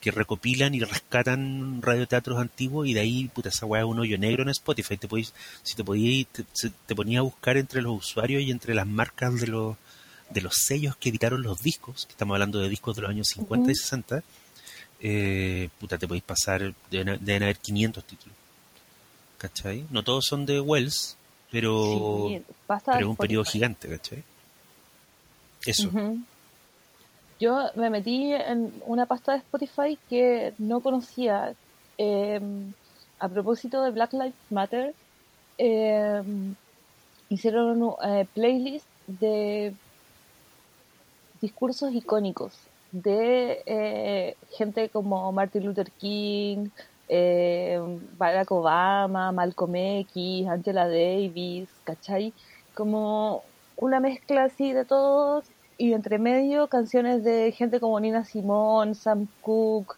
que 0.00 0.10
recopilan 0.10 0.74
y 0.74 0.80
rescatan 0.80 1.82
radioteatros 1.82 2.38
antiguos 2.38 2.88
y 2.88 2.94
de 2.94 3.00
ahí, 3.00 3.28
puta, 3.28 3.50
esa 3.50 3.66
weá 3.66 3.82
es 3.82 3.86
un 3.86 4.00
hoyo 4.00 4.18
negro 4.18 4.42
en 4.42 4.50
Spotify. 4.50 4.96
Te 4.96 5.08
podéis, 5.08 5.32
si 5.62 5.74
te 5.76 5.84
podías, 5.84 6.26
te, 6.32 6.44
te 6.86 6.94
ponía 6.94 7.20
a 7.20 7.22
buscar 7.22 7.56
entre 7.56 7.82
los 7.82 7.96
usuarios 7.98 8.42
y 8.42 8.50
entre 8.50 8.74
las 8.74 8.86
marcas 8.86 9.40
de 9.40 9.48
los, 9.48 9.76
de 10.30 10.40
los 10.40 10.54
sellos 10.54 10.96
que 10.96 11.10
editaron 11.10 11.42
los 11.42 11.62
discos, 11.62 12.06
que 12.06 12.12
estamos 12.12 12.34
hablando 12.34 12.58
de 12.58 12.68
discos 12.68 12.96
de 12.96 13.02
los 13.02 13.10
años 13.10 13.28
50 13.28 13.70
y 13.70 13.74
60, 13.74 14.22
eh, 15.00 15.68
puta, 15.78 15.98
te 15.98 16.08
podéis 16.08 16.24
pasar, 16.24 16.74
deben, 16.90 17.42
haber 17.42 17.58
500 17.58 18.04
títulos. 18.04 18.36
¿Cachai? 19.38 19.84
No 19.90 20.02
todos 20.02 20.24
son 20.24 20.46
de 20.46 20.60
Wells, 20.60 21.16
pero, 21.50 22.28
pero 22.66 22.98
es 22.98 23.04
un 23.04 23.16
periodo 23.16 23.44
gigante, 23.44 23.88
¿cachai? 23.88 24.24
Eso. 25.64 25.90
Yo 27.38 27.70
me 27.74 27.90
metí 27.90 28.32
en 28.32 28.72
una 28.86 29.04
pasta 29.04 29.32
de 29.32 29.38
Spotify 29.38 29.98
que 30.08 30.54
no 30.58 30.80
conocía. 30.80 31.54
Em, 31.98 32.72
a 33.18 33.28
propósito 33.28 33.82
de 33.82 33.90
Black 33.90 34.12
Lives 34.12 34.34
Matter, 34.50 34.94
em, 35.58 36.54
hicieron 37.28 37.82
un 37.82 37.94
eh, 38.02 38.26
playlist 38.34 38.86
de 39.06 39.74
discursos 41.40 41.92
icónicos 41.94 42.52
de 42.92 43.62
eh, 43.66 44.36
gente 44.52 44.88
como 44.88 45.30
Martin 45.32 45.66
Luther 45.66 45.90
King, 45.90 46.68
eh, 47.08 47.80
Barack 48.16 48.50
Obama, 48.50 49.32
Malcolm 49.32 49.74
X, 49.76 50.46
Angela 50.48 50.88
Davis, 50.88 51.68
¿cachai? 51.84 52.32
Como 52.74 53.42
una 53.76 54.00
mezcla 54.00 54.44
así 54.44 54.72
de 54.72 54.84
todos 54.84 55.44
y 55.78 55.92
entre 55.92 56.18
medio 56.18 56.68
canciones 56.68 57.22
de 57.22 57.52
gente 57.52 57.80
como 57.80 58.00
Nina 58.00 58.24
Simone, 58.24 58.94
Sam 58.94 59.28
Cooke, 59.42 59.96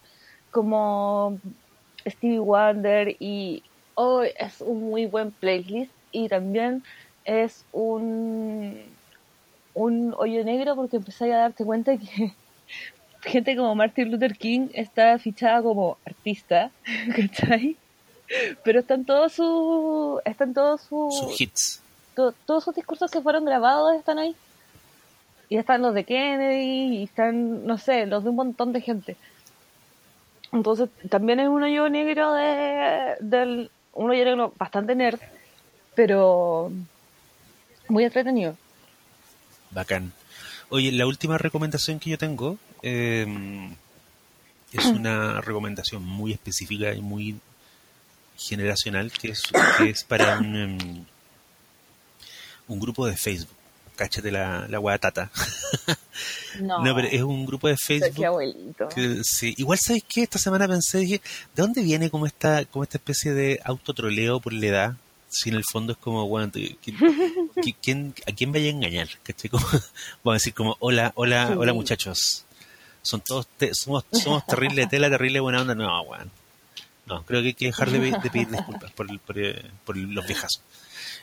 como 0.51 1.39
Stevie 2.07 2.41
Wonder 2.41 3.17
y 3.21 3.63
hoy 3.95 4.29
es 4.39 4.61
un 4.61 4.91
muy 4.91 5.07
buen 5.07 5.31
playlist 5.31 5.93
y 6.11 6.29
también 6.29 6.83
es 7.25 7.65
un 7.73 8.81
un 9.79 10.13
hoyo 10.19 10.45
negro 10.45 10.75
porque 10.75 10.97
empezáis 10.97 11.33
a 11.35 11.39
darte 11.39 11.65
cuenta 11.65 11.97
que 11.97 12.35
gente 13.23 13.57
como 13.57 13.75
Martin 13.75 14.11
Luther 14.11 14.37
King 14.37 14.69
está 14.75 15.19
fichada 15.19 15.63
como 15.63 15.99
artista, 16.05 16.71
¿cachai? 17.17 17.77
Pero 18.65 18.81
están 18.81 19.05
todos 19.05 19.33
sus 19.33 20.21
están 20.25 20.53
todos 20.53 20.83
sus 20.83 21.41
hits. 21.41 21.81
todos 22.15 22.65
sus 22.65 22.75
discursos 22.75 23.11
que 23.11 23.23
fueron 23.23 23.45
grabados 23.45 23.95
están 23.95 24.19
ahí. 24.19 24.35
Y 25.51 25.57
están 25.57 25.81
los 25.81 25.95
de 25.95 26.05
Kennedy, 26.05 26.99
y 26.99 27.05
están, 27.05 27.65
no 27.65 27.79
sé, 27.79 28.05
los 28.05 28.23
de 28.23 28.29
un 28.29 28.37
montón 28.37 28.75
de 28.75 28.83
gente. 28.83 29.17
Entonces, 30.53 30.91
también 31.09 31.41
es 31.41 31.49
un 31.49 31.63
hoyo 31.63 31.89
negro 31.89 32.35
de, 32.35 33.17
del, 33.21 33.71
un 33.95 34.11
hoyo 34.11 34.27
negro 34.27 34.53
bastante 34.59 34.95
nerd, 34.95 35.21
pero 35.95 36.71
muy 37.89 38.05
entretenido. 38.05 38.57
Bacán. 39.71 40.13
Oye, 40.71 40.93
la 40.93 41.07
última 41.07 41.39
recomendación 41.39 41.99
que 41.99 42.11
yo 42.11 42.19
tengo 42.19 42.59
em, 42.83 43.75
es 44.73 44.85
una 44.87 45.41
recomendación 45.41 46.05
muy 46.05 46.33
específica 46.33 46.93
y 46.93 47.01
muy 47.01 47.39
generacional 48.37 49.11
que 49.11 49.31
es, 49.31 49.43
que 49.79 49.91
es 49.91 50.05
para 50.05 50.39
un, 50.39 50.57
em, 50.57 51.05
un 52.69 52.81
grupo 52.81 53.07
de 53.07 53.17
Facebook. 53.17 53.57
Cáchate 53.97 54.31
la, 54.31 54.67
la 54.69 54.79
guatata. 54.79 55.31
No, 56.61 56.83
no, 56.83 56.95
pero 56.97 57.07
es 57.09 57.23
un 57.23 57.47
grupo 57.47 57.69
de 57.69 57.77
Facebook. 57.77 58.89
Que, 58.93 59.21
sí. 59.23 59.55
Igual, 59.59 59.79
¿sabes 59.81 60.03
qué? 60.09 60.23
Esta 60.23 60.39
semana 60.39 60.67
pensé, 60.67 60.99
dije, 60.99 61.21
¿de 61.55 61.63
dónde 61.63 61.83
viene 61.83 62.11
como 62.11 62.27
esta, 62.27 62.65
como 62.65 62.83
esta 62.83 62.99
especie 62.99 63.33
de 63.33 63.61
autotroleo 63.65 64.41
por 64.41 64.53
la 64.53 64.67
edad? 64.67 64.97
Si 65.29 65.51
en 65.51 65.57
el 65.57 65.65
fondo 65.65 65.93
es 65.93 65.99
como, 65.99 66.27
bueno, 66.27 66.51
¿quién, 67.83 68.15
¿a 68.27 68.33
quién 68.33 68.53
vaya 68.53 68.67
a 68.67 68.71
engañar? 68.71 69.09
vamos 69.53 69.85
a 70.25 70.33
decir 70.33 70.55
como, 70.55 70.77
hola, 70.81 71.13
hola, 71.15 71.55
hola 71.57 71.73
muchachos. 71.73 72.45
Son 73.03 73.21
todos, 73.21 73.49
somos, 73.73 74.05
somos 74.13 74.45
terrible 74.47 74.87
tela, 74.87 75.09
terrible 75.09 75.41
buena 75.41 75.63
onda. 75.63 75.75
No, 75.75 76.05
bueno. 76.05 76.31
No, 77.07 77.25
creo 77.25 77.41
que 77.41 77.49
hay 77.49 77.55
que 77.55 77.67
dejar 77.67 77.91
de, 77.91 77.99
pedir 78.31 78.49
disculpas 78.49 78.91
por, 78.93 79.07
por, 79.21 79.97
los 79.97 80.27
viejazos. 80.27 80.61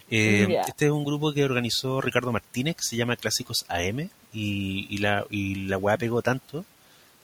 Eh, 0.10 0.62
este 0.68 0.86
es 0.86 0.92
un 0.92 1.04
grupo 1.04 1.32
que 1.32 1.44
organizó 1.44 2.02
Ricardo 2.02 2.32
Martínez, 2.32 2.78
que 2.78 2.84
se 2.84 2.96
llama 2.96 3.16
Clásicos 3.16 3.66
AM, 3.68 4.10
y, 4.34 4.88
y 4.90 4.98
la, 4.98 5.26
y 5.30 5.56
la 5.66 5.78
weá 5.78 5.98
pegó 5.98 6.24
tanto 6.24 6.66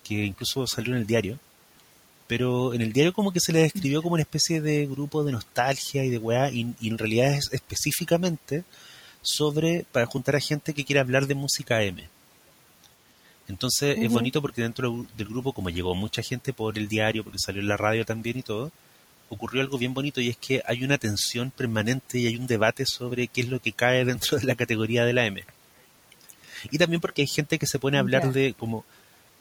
que 0.03 0.25
incluso 0.25 0.67
salió 0.67 0.93
en 0.93 0.99
el 0.99 1.07
diario 1.07 1.39
pero 2.31 2.73
en 2.73 2.79
el 2.79 2.93
diario 2.93 3.11
como 3.11 3.33
que 3.33 3.41
se 3.41 3.51
le 3.51 3.59
describió 3.59 4.01
como 4.01 4.13
una 4.13 4.21
especie 4.21 4.61
de 4.61 4.85
grupo 4.85 5.25
de 5.25 5.33
nostalgia 5.33 6.05
y 6.05 6.09
de 6.09 6.17
weá, 6.17 6.49
y, 6.49 6.73
en 6.81 6.97
realidad 6.97 7.33
es 7.33 7.49
específicamente 7.51 8.63
sobre, 9.21 9.85
para 9.91 10.05
juntar 10.05 10.37
a 10.37 10.39
gente 10.39 10.73
que 10.73 10.85
quiere 10.85 11.01
hablar 11.01 11.27
de 11.27 11.35
música 11.35 11.83
M. 11.83 12.07
Entonces 13.49 13.97
es 13.99 14.09
bonito 14.09 14.41
porque 14.41 14.61
dentro 14.61 15.05
del 15.17 15.27
grupo, 15.27 15.51
como 15.51 15.71
llegó 15.71 15.93
mucha 15.93 16.21
gente 16.21 16.53
por 16.53 16.77
el 16.77 16.87
diario, 16.87 17.25
porque 17.25 17.37
salió 17.37 17.61
en 17.61 17.67
la 17.67 17.75
radio 17.75 18.05
también 18.05 18.37
y 18.37 18.43
todo, 18.43 18.71
ocurrió 19.27 19.61
algo 19.61 19.77
bien 19.77 19.93
bonito 19.93 20.21
y 20.21 20.29
es 20.29 20.37
que 20.37 20.63
hay 20.65 20.85
una 20.85 20.97
tensión 20.97 21.51
permanente 21.51 22.17
y 22.17 22.27
hay 22.27 22.37
un 22.37 22.47
debate 22.47 22.85
sobre 22.85 23.27
qué 23.27 23.41
es 23.41 23.49
lo 23.49 23.61
que 23.61 23.73
cae 23.73 24.05
dentro 24.05 24.37
de 24.37 24.45
la 24.45 24.55
categoría 24.55 25.03
de 25.03 25.11
la 25.11 25.25
M. 25.25 25.43
Y 26.71 26.77
también 26.77 27.01
porque 27.01 27.23
hay 27.23 27.27
gente 27.27 27.59
que 27.59 27.67
se 27.67 27.77
pone 27.77 27.97
a 27.97 27.99
hablar 27.99 28.31
de 28.31 28.53
como 28.53 28.85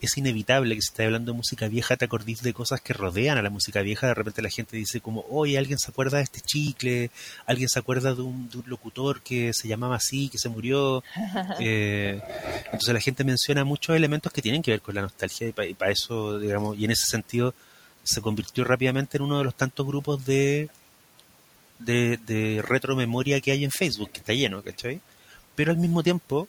es 0.00 0.16
inevitable 0.16 0.74
que 0.74 0.80
si 0.80 0.88
estás 0.88 1.06
hablando 1.06 1.32
de 1.32 1.36
música 1.36 1.68
vieja 1.68 1.96
te 1.96 2.06
acordís 2.06 2.42
de 2.42 2.54
cosas 2.54 2.80
que 2.80 2.94
rodean 2.94 3.36
a 3.36 3.42
la 3.42 3.50
música 3.50 3.82
vieja. 3.82 4.08
De 4.08 4.14
repente 4.14 4.40
la 4.40 4.48
gente 4.48 4.76
dice 4.76 5.00
como, 5.00 5.24
oye, 5.28 5.58
alguien 5.58 5.78
se 5.78 5.90
acuerda 5.90 6.18
de 6.18 6.24
este 6.24 6.40
chicle, 6.40 7.10
alguien 7.46 7.68
se 7.68 7.78
acuerda 7.78 8.14
de 8.14 8.22
un, 8.22 8.50
locutor 8.66 9.20
que 9.20 9.52
se 9.52 9.68
llamaba 9.68 9.96
así, 9.96 10.28
que 10.28 10.38
se 10.38 10.48
murió. 10.48 11.02
Eh, 11.62 12.20
entonces 12.66 12.94
la 12.94 13.00
gente 13.00 13.24
menciona 13.24 13.64
muchos 13.64 13.94
elementos 13.94 14.32
que 14.32 14.40
tienen 14.40 14.62
que 14.62 14.70
ver 14.70 14.80
con 14.80 14.94
la 14.94 15.02
nostalgia 15.02 15.48
y 15.48 15.74
para 15.74 15.90
eso, 15.90 16.38
digamos, 16.38 16.78
y 16.78 16.84
en 16.84 16.92
ese 16.92 17.06
sentido 17.06 17.54
se 18.02 18.22
convirtió 18.22 18.64
rápidamente 18.64 19.18
en 19.18 19.24
uno 19.24 19.38
de 19.38 19.44
los 19.44 19.54
tantos 19.54 19.86
grupos 19.86 20.24
de, 20.24 20.70
de, 21.78 22.18
de 22.18 22.62
retromemoria 22.62 23.40
que 23.40 23.52
hay 23.52 23.64
en 23.64 23.70
Facebook, 23.70 24.10
que 24.10 24.18
está 24.20 24.32
lleno, 24.32 24.62
¿cachai? 24.62 25.00
Pero 25.54 25.72
al 25.72 25.78
mismo 25.78 26.02
tiempo 26.02 26.48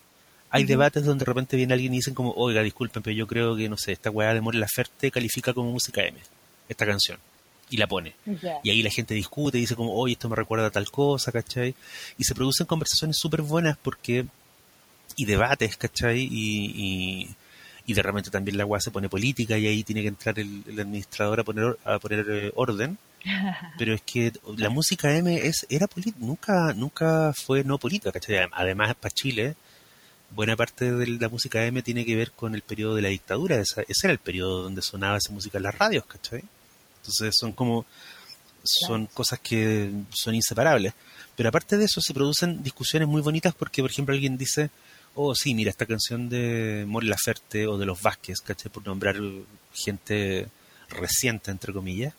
hay 0.51 0.65
debates 0.65 1.05
donde 1.05 1.23
de 1.23 1.29
repente 1.29 1.55
viene 1.55 1.73
alguien 1.73 1.93
y 1.93 1.97
dicen 1.97 2.13
como, 2.13 2.33
oiga, 2.33 2.61
disculpen, 2.61 3.01
pero 3.01 3.15
yo 3.15 3.25
creo 3.25 3.55
que, 3.55 3.69
no 3.69 3.77
sé, 3.77 3.93
esta 3.93 4.09
weá 4.09 4.33
de 4.33 4.41
More 4.41 4.57
Laferte 4.57 5.09
califica 5.09 5.53
como 5.53 5.71
música 5.71 6.03
M, 6.03 6.19
esta 6.67 6.85
canción, 6.85 7.17
y 7.69 7.77
la 7.77 7.87
pone. 7.87 8.13
Y 8.61 8.69
ahí 8.69 8.83
la 8.83 8.89
gente 8.89 9.13
discute, 9.13 9.57
dice 9.57 9.77
como, 9.77 9.93
oye, 9.93 10.13
esto 10.13 10.27
me 10.27 10.35
recuerda 10.35 10.67
a 10.67 10.71
tal 10.71 10.91
cosa, 10.91 11.31
¿cachai? 11.31 11.73
Y 12.17 12.25
se 12.25 12.35
producen 12.35 12.67
conversaciones 12.67 13.17
súper 13.17 13.43
buenas 13.43 13.77
porque, 13.77 14.25
y 15.15 15.25
debates, 15.25 15.77
¿cachai? 15.77 16.27
Y, 16.29 17.29
y, 17.85 17.93
de 17.93 18.01
repente 18.01 18.29
también 18.29 18.57
la 18.57 18.65
weá 18.65 18.79
se 18.79 18.89
pone 18.89 19.09
política 19.09 19.57
y 19.57 19.67
ahí 19.67 19.83
tiene 19.83 20.01
que 20.01 20.07
entrar 20.07 20.39
el, 20.39 20.63
administrador 20.79 21.41
a 21.41 21.43
poner, 21.43 21.77
a 21.83 21.99
poner 21.99 22.25
eh, 22.29 22.51
orden. 22.55 22.97
Pero 23.77 23.93
es 23.93 24.01
que 24.01 24.31
la 24.57 24.69
música 24.69 25.13
M 25.15 25.33
es, 25.35 25.65
era 25.69 25.87
nunca, 26.17 26.73
nunca 26.73 27.33
fue 27.33 27.63
no 27.63 27.77
política, 27.77 28.11
¿cachai? 28.11 28.47
Además, 28.51 28.95
para 28.95 29.13
Chile, 29.13 29.55
buena 30.33 30.55
parte 30.55 30.91
de 30.91 31.07
la 31.07 31.29
música 31.29 31.65
M 31.65 31.81
tiene 31.81 32.05
que 32.05 32.15
ver 32.15 32.31
con 32.31 32.55
el 32.55 32.61
periodo 32.61 32.95
de 32.95 33.01
la 33.01 33.09
dictadura. 33.09 33.57
ese 33.57 33.83
era 34.03 34.11
el 34.11 34.19
periodo 34.19 34.63
donde 34.63 34.81
sonaba 34.81 35.17
esa 35.17 35.33
música 35.33 35.57
en 35.57 35.63
las 35.63 35.77
radios, 35.77 36.05
¿cachai? 36.05 36.43
Entonces 36.97 37.35
son 37.37 37.51
como, 37.53 37.85
son 38.63 39.07
cosas 39.07 39.39
que 39.39 39.91
son 40.11 40.35
inseparables. 40.35 40.93
Pero 41.35 41.49
aparte 41.49 41.77
de 41.77 41.85
eso 41.85 42.01
se 42.01 42.13
producen 42.13 42.61
discusiones 42.63 43.07
muy 43.07 43.21
bonitas 43.21 43.53
porque, 43.55 43.81
por 43.81 43.91
ejemplo, 43.91 44.13
alguien 44.13 44.37
dice, 44.37 44.69
oh 45.15 45.33
sí, 45.35 45.53
mira, 45.55 45.71
esta 45.71 45.85
canción 45.85 46.29
de 46.29 46.85
Mon 46.87 47.07
Laferte 47.09 47.67
o 47.67 47.77
de 47.77 47.85
los 47.85 48.01
Vázquez, 48.01 48.39
¿cachai? 48.41 48.71
Por 48.71 48.85
nombrar 48.85 49.17
gente 49.73 50.47
reciente, 50.89 51.51
entre 51.51 51.73
comillas. 51.73 52.13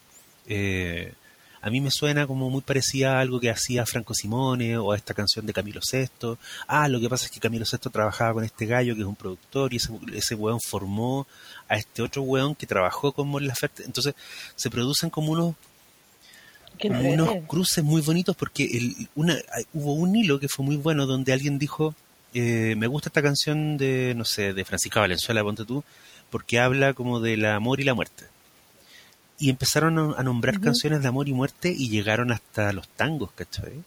Eh, 0.47 1.15
a 1.63 1.71
mí 1.71 1.81
me 1.81 1.93
suena 1.93 2.27
como 2.27 2.51
muy 2.51 2.61
parecida 2.61 3.17
a 3.17 3.21
algo 3.21 3.39
que 3.39 3.49
hacía 3.49 3.87
Franco 3.87 4.15
Simone 4.15 4.77
o 4.77 4.91
a 4.91 4.97
esta 4.97 5.15
canción 5.15 5.47
de 5.47 5.53
Camilo 5.53 5.81
Sesto. 5.81 6.37
Ah, 6.67 6.89
lo 6.89 6.99
que 6.99 7.09
pasa 7.09 7.27
es 7.27 7.31
que 7.31 7.39
Camilo 7.39 7.65
Sesto 7.65 7.89
trabajaba 7.89 8.35
con 8.35 8.45
este 8.45 8.67
gallo 8.67 8.97
que 8.97 9.03
es 9.03 9.07
un 9.07 9.15
productor 9.15 9.73
y 9.73 9.77
ese, 9.77 9.93
ese 10.13 10.35
weón 10.35 10.59
formó 10.61 11.29
a 11.69 11.77
este 11.77 12.03
otro 12.03 12.23
weón 12.23 12.57
que 12.57 12.67
trabajó 12.67 13.13
con 13.13 13.29
Mon 13.29 13.47
Laferte. 13.47 13.85
Entonces 13.85 14.15
se 14.57 14.71
producen 14.71 15.09
como 15.09 15.33
unos 15.33 15.55
unos 16.85 17.45
cruces 17.47 17.85
muy 17.85 18.03
bonitos 18.03 18.35
porque 18.35 18.65
el, 18.65 19.09
una, 19.15 19.37
hubo 19.73 19.93
un 19.93 20.17
hilo 20.17 20.41
que 20.41 20.49
fue 20.49 20.65
muy 20.65 20.77
bueno 20.77 21.07
donde 21.07 21.33
alguien 21.33 21.57
dijo 21.57 21.95
eh, 22.35 22.75
me 22.77 22.89
gusta 22.89 23.09
esta 23.09 23.23
canción 23.23 23.77
de 23.77 24.15
no 24.17 24.25
sé 24.25 24.53
de 24.53 24.65
Francisca 24.65 24.99
Valenzuela 24.99 25.45
ponte 25.45 25.65
tú 25.65 25.85
porque 26.31 26.59
habla 26.59 26.93
como 26.95 27.21
del 27.21 27.45
amor 27.45 27.81
y 27.81 27.85
la 27.85 27.95
muerte 27.95 28.32
y 29.39 29.51
empezaron 29.51 30.15
a, 30.17 30.23
nombrar 30.23 30.61
canciones 30.61 31.03
de 31.03 31.09
amor 31.09 31.29
y 31.29 31.33
muerte 31.33 31.75
y 31.77 31.89
llegaron 31.89 32.31
hasta 32.31 32.73
los 32.73 32.89
tangos, 32.89 33.31
¿cachai? 33.35 33.83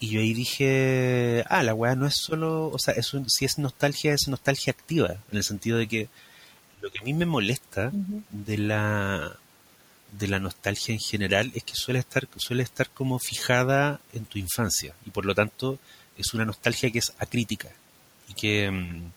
Y 0.00 0.08
yo 0.10 0.20
ahí 0.20 0.34
dije, 0.34 1.44
ah, 1.48 1.62
la 1.62 1.74
weá 1.74 1.94
no 1.94 2.06
es 2.06 2.14
solo, 2.16 2.68
o 2.68 2.78
sea, 2.78 2.94
es 2.94 3.12
si 3.28 3.44
es 3.44 3.58
nostalgia, 3.58 4.12
es 4.12 4.28
nostalgia 4.28 4.72
activa, 4.72 5.16
en 5.30 5.38
el 5.38 5.44
sentido 5.44 5.78
de 5.78 5.88
que 5.88 6.08
lo 6.80 6.90
que 6.90 6.98
a 6.98 7.02
mí 7.02 7.14
me 7.14 7.26
molesta 7.26 7.90
de 8.30 8.58
la 8.58 9.36
de 10.12 10.28
la 10.28 10.38
nostalgia 10.38 10.92
en 10.92 11.00
general 11.00 11.50
es 11.54 11.64
que 11.64 11.74
suele 11.74 11.98
estar 11.98 12.28
suele 12.36 12.62
estar 12.62 12.88
como 12.90 13.18
fijada 13.18 14.00
en 14.12 14.26
tu 14.26 14.38
infancia 14.38 14.94
y 15.04 15.10
por 15.10 15.24
lo 15.24 15.34
tanto 15.34 15.80
es 16.16 16.34
una 16.34 16.44
nostalgia 16.44 16.90
que 16.92 17.00
es 17.00 17.12
acrítica 17.18 17.70
y 18.28 18.34
que 18.34 18.70
mm, 18.70 19.10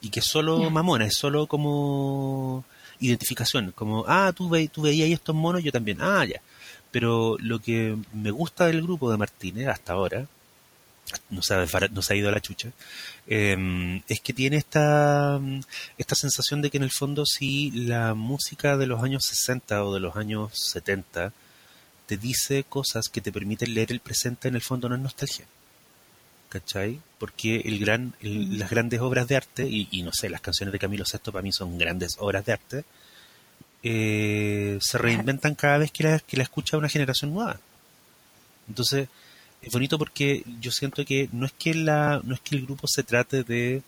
y 0.00 0.08
que 0.08 0.20
es 0.20 0.26
solo 0.26 0.70
mamona, 0.70 1.04
es 1.06 1.14
solo 1.14 1.46
como 1.46 2.64
identificación, 3.00 3.72
como, 3.72 4.04
ah, 4.06 4.32
tú, 4.34 4.48
ve, 4.48 4.68
tú 4.68 4.82
veías 4.82 5.10
estos 5.10 5.34
monos, 5.34 5.62
yo 5.62 5.72
también, 5.72 5.98
ah, 6.00 6.24
ya. 6.24 6.40
Pero 6.90 7.36
lo 7.40 7.60
que 7.60 7.96
me 8.12 8.30
gusta 8.30 8.66
del 8.66 8.82
grupo 8.82 9.10
de 9.10 9.16
Martínez 9.16 9.68
hasta 9.68 9.92
ahora, 9.92 10.26
no 11.30 11.42
se 11.42 11.54
ha, 11.54 11.66
no 11.90 12.02
se 12.02 12.12
ha 12.12 12.16
ido 12.16 12.28
a 12.28 12.32
la 12.32 12.40
chucha, 12.40 12.70
em, 13.26 14.02
es 14.08 14.20
que 14.20 14.32
tiene 14.32 14.56
esta, 14.56 15.40
esta 15.98 16.14
sensación 16.14 16.62
de 16.62 16.70
que 16.70 16.76
en 16.78 16.84
el 16.84 16.90
fondo 16.92 17.26
si 17.26 17.70
la 17.72 18.14
música 18.14 18.76
de 18.76 18.86
los 18.86 19.02
años 19.02 19.24
60 19.26 19.84
o 19.84 19.94
de 19.94 20.00
los 20.00 20.16
años 20.16 20.52
70 20.54 21.32
te 22.06 22.16
dice 22.16 22.64
cosas 22.64 23.08
que 23.08 23.20
te 23.20 23.32
permiten 23.32 23.74
leer 23.74 23.92
el 23.92 24.00
presente, 24.00 24.48
en 24.48 24.56
el 24.56 24.62
fondo 24.62 24.88
no 24.88 24.96
es 24.96 25.00
nostalgia. 25.00 25.46
¿Cachai? 26.50 27.00
Porque 27.18 27.62
el 27.64 27.78
gran, 27.78 28.14
las 28.20 28.68
grandes 28.68 29.00
obras 29.00 29.28
de 29.28 29.36
arte, 29.36 29.66
y, 29.68 30.02
no 30.02 30.12
sé, 30.12 30.28
las 30.28 30.40
canciones 30.40 30.72
de 30.72 30.78
Camilo 30.78 31.04
VI 31.10 31.30
para 31.30 31.42
mí 31.42 31.52
son 31.52 31.78
grandes 31.78 32.16
obras 32.18 32.44
de 32.44 32.52
arte, 32.52 32.84
eh, 33.82 34.78
se 34.82 34.98
reinventan 34.98 35.54
cada 35.54 35.78
vez 35.78 35.92
que 35.92 36.02
la, 36.02 36.18
que 36.18 36.36
la 36.36 36.42
escucha 36.42 36.76
una 36.76 36.88
generación 36.88 37.32
nueva. 37.32 37.58
Entonces, 38.68 39.08
es 39.62 39.72
bonito 39.72 39.96
porque 39.96 40.44
yo 40.60 40.72
siento 40.72 41.04
que 41.04 41.28
no 41.32 41.46
es 41.46 41.52
que 41.52 41.72
la, 41.74 42.20
no 42.24 42.34
es 42.34 42.40
que 42.40 42.56
el 42.56 42.66
grupo 42.66 42.86
se 42.88 43.04
trate 43.04 43.44
de 43.44 43.82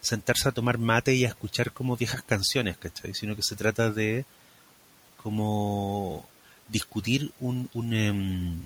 sentarse 0.00 0.48
a 0.48 0.52
tomar 0.52 0.78
mate 0.78 1.14
y 1.14 1.24
a 1.24 1.28
escuchar 1.28 1.72
como 1.72 1.96
viejas 1.96 2.22
canciones, 2.22 2.76
¿cachai? 2.78 3.14
Sino 3.14 3.36
que 3.36 3.42
se 3.42 3.54
trata 3.54 3.90
de 3.90 4.24
como 5.22 6.26
discutir 6.68 7.30
un, 7.38 7.70
un, 7.74 7.94
em, 7.94 8.60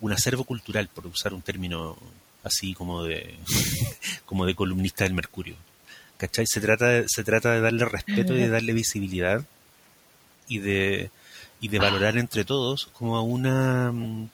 un 0.00 0.12
acervo 0.12 0.44
cultural, 0.44 0.88
por 0.88 1.06
usar 1.06 1.32
un 1.32 1.42
término 1.42 1.96
así 2.42 2.74
como 2.74 3.04
de, 3.04 3.34
como 4.26 4.46
de 4.46 4.54
columnista 4.54 5.04
del 5.04 5.14
Mercurio. 5.14 5.56
¿Cachai? 6.16 6.46
Se 6.46 6.60
trata, 6.60 6.88
de, 6.88 7.04
se 7.08 7.24
trata 7.24 7.52
de 7.52 7.60
darle 7.60 7.84
respeto 7.84 8.34
y 8.34 8.40
de 8.40 8.48
darle 8.48 8.72
visibilidad 8.72 9.44
y 10.46 10.58
de, 10.58 11.10
y 11.60 11.68
de 11.68 11.78
valorar 11.78 12.16
entre 12.16 12.44
todos 12.44 12.86
como 12.92 13.16
a 13.16 13.22
una 13.22 13.90
mm, 13.92 14.28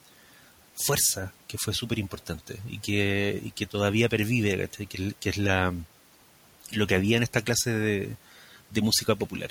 fuerza 0.75 1.33
que 1.47 1.57
fue 1.57 1.73
súper 1.73 1.97
importante 1.99 2.59
y 2.69 2.79
que, 2.79 3.41
y 3.43 3.51
que 3.51 3.65
todavía 3.65 4.09
pervive, 4.09 4.69
Que, 4.69 4.85
que, 4.87 5.29
es 5.29 5.37
la, 5.37 5.73
lo 6.71 6.87
que 6.87 6.95
había 6.95 7.17
en 7.17 7.23
esta 7.23 7.41
clase 7.41 7.71
de, 7.71 8.15
de 8.69 8.81
música 8.81 9.15
popular. 9.15 9.49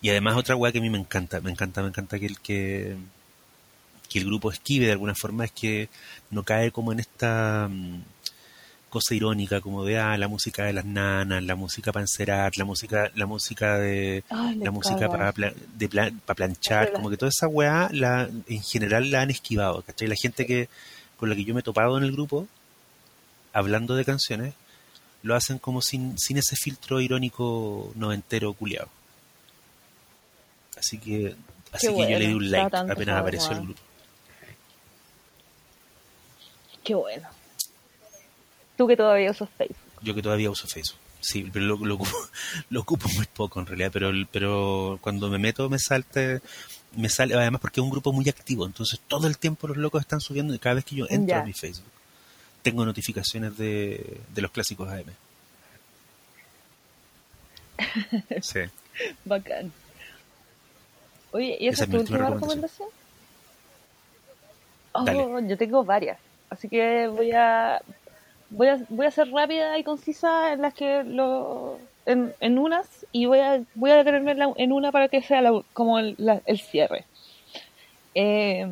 Y 0.00 0.10
además 0.10 0.36
otra 0.36 0.56
weá 0.56 0.72
que 0.72 0.78
a 0.78 0.82
mí 0.82 0.90
me 0.90 0.98
encanta, 0.98 1.40
me 1.40 1.50
encanta, 1.50 1.82
me 1.82 1.88
encanta 1.88 2.18
que 2.18 2.26
el 2.26 2.40
que 2.40 2.96
que 4.12 4.18
el 4.18 4.26
grupo 4.26 4.50
esquive 4.50 4.86
de 4.86 4.92
alguna 4.92 5.14
forma 5.14 5.44
es 5.44 5.52
que 5.52 5.88
no 6.30 6.42
cae 6.42 6.70
como 6.70 6.92
en 6.92 7.00
esta 7.00 7.68
mm, 7.70 8.02
cosa 8.92 9.14
irónica 9.14 9.62
como 9.62 9.84
de 9.84 9.98
ah, 9.98 10.18
la 10.18 10.28
música 10.28 10.64
de 10.64 10.74
las 10.74 10.84
nanas, 10.84 11.42
la 11.42 11.54
música 11.54 11.92
para 11.92 12.02
encerar, 12.02 12.52
la 12.58 12.66
música, 12.66 13.10
la 13.14 13.24
música 13.24 13.78
de 13.78 14.22
la 14.58 14.70
música 14.70 15.08
para 15.08 15.32
de 15.32 15.88
para 15.88 16.34
planchar, 16.34 16.92
como 16.92 17.08
que 17.08 17.16
toda 17.16 17.30
esa 17.30 17.48
weá 17.48 17.88
la, 17.92 18.28
en 18.46 18.62
general 18.62 19.10
la 19.10 19.22
han 19.22 19.30
esquivado, 19.30 19.80
¿cachai? 19.80 20.08
La 20.08 20.14
gente 20.14 20.44
que 20.44 20.68
con 21.16 21.30
la 21.30 21.34
que 21.34 21.44
yo 21.44 21.54
me 21.54 21.60
he 21.60 21.62
topado 21.62 21.96
en 21.96 22.04
el 22.04 22.12
grupo, 22.12 22.46
hablando 23.54 23.94
de 23.94 24.04
canciones, 24.04 24.52
lo 25.22 25.34
hacen 25.34 25.58
como 25.58 25.80
sin, 25.80 26.18
sin 26.18 26.36
ese 26.36 26.54
filtro 26.56 27.00
irónico 27.00 27.92
noventero 27.94 28.52
culiado. 28.52 28.88
Así 30.76 30.98
que 30.98 31.34
así 31.72 31.86
que 31.86 32.12
yo 32.12 32.18
le 32.18 32.26
di 32.26 32.34
un 32.34 32.50
like 32.50 32.76
apenas 32.76 33.20
apareció 33.20 33.52
el 33.52 33.62
grupo. 33.62 33.80
Qué 36.84 36.94
bueno. 36.94 37.28
Tú 38.76 38.86
que 38.86 38.96
todavía 38.96 39.30
usas 39.30 39.48
Facebook. 39.56 39.76
Yo 40.02 40.14
que 40.14 40.22
todavía 40.22 40.50
uso 40.50 40.66
Facebook. 40.66 40.98
Sí, 41.20 41.48
pero 41.52 41.64
lo, 41.64 41.76
lo, 42.70 42.80
ocupo, 42.80 43.08
muy 43.14 43.26
poco 43.26 43.60
en 43.60 43.66
realidad, 43.66 43.90
pero, 43.92 44.10
pero 44.30 44.98
cuando 45.00 45.28
me 45.30 45.38
meto 45.38 45.68
me 45.70 45.78
salte, 45.78 46.40
me 46.96 47.08
sale, 47.08 47.34
además 47.34 47.60
porque 47.60 47.80
es 47.80 47.84
un 47.84 47.90
grupo 47.90 48.12
muy 48.12 48.28
activo, 48.28 48.66
entonces 48.66 49.00
todo 49.06 49.28
el 49.28 49.38
tiempo 49.38 49.68
los 49.68 49.76
locos 49.76 50.00
están 50.00 50.20
subiendo 50.20 50.52
y 50.52 50.58
cada 50.58 50.76
vez 50.76 50.84
que 50.84 50.96
yo 50.96 51.06
entro 51.08 51.36
a 51.36 51.44
mi 51.44 51.52
Facebook 51.52 51.90
tengo 52.62 52.84
notificaciones 52.84 53.56
de, 53.56 54.20
de 54.34 54.42
los 54.42 54.50
clásicos 54.50 54.88
AM. 54.88 55.12
Sí. 58.40 58.60
Bacán. 59.24 59.72
Oye, 61.32 61.56
¿y 61.60 61.68
esa, 61.68 61.84
es 61.84 61.90
tu 61.90 61.96
última 61.98 62.30
recomendación? 62.30 62.88
Oh, 64.92 65.40
yo 65.40 65.56
tengo 65.56 65.84
varias. 65.84 66.18
Así 66.52 66.68
que 66.68 67.08
voy 67.08 67.32
a 67.32 67.80
voy 68.50 68.68
a 68.68 68.78
voy 68.90 69.06
a 69.06 69.10
ser 69.10 69.30
rápida 69.30 69.78
y 69.78 69.84
concisa 69.84 70.52
en 70.52 70.60
las 70.60 70.74
que 70.74 71.02
lo 71.02 71.78
en, 72.04 72.34
en 72.40 72.58
unas 72.58 73.06
y 73.10 73.24
voy 73.24 73.38
a 73.38 73.62
voy 73.74 73.90
a 73.90 73.96
detenerme 73.96 74.36
en 74.56 74.72
una 74.72 74.92
para 74.92 75.08
que 75.08 75.22
sea 75.22 75.42
como 75.72 75.98
el, 75.98 76.16
cierre. 76.70 77.06
Eh, 78.14 78.66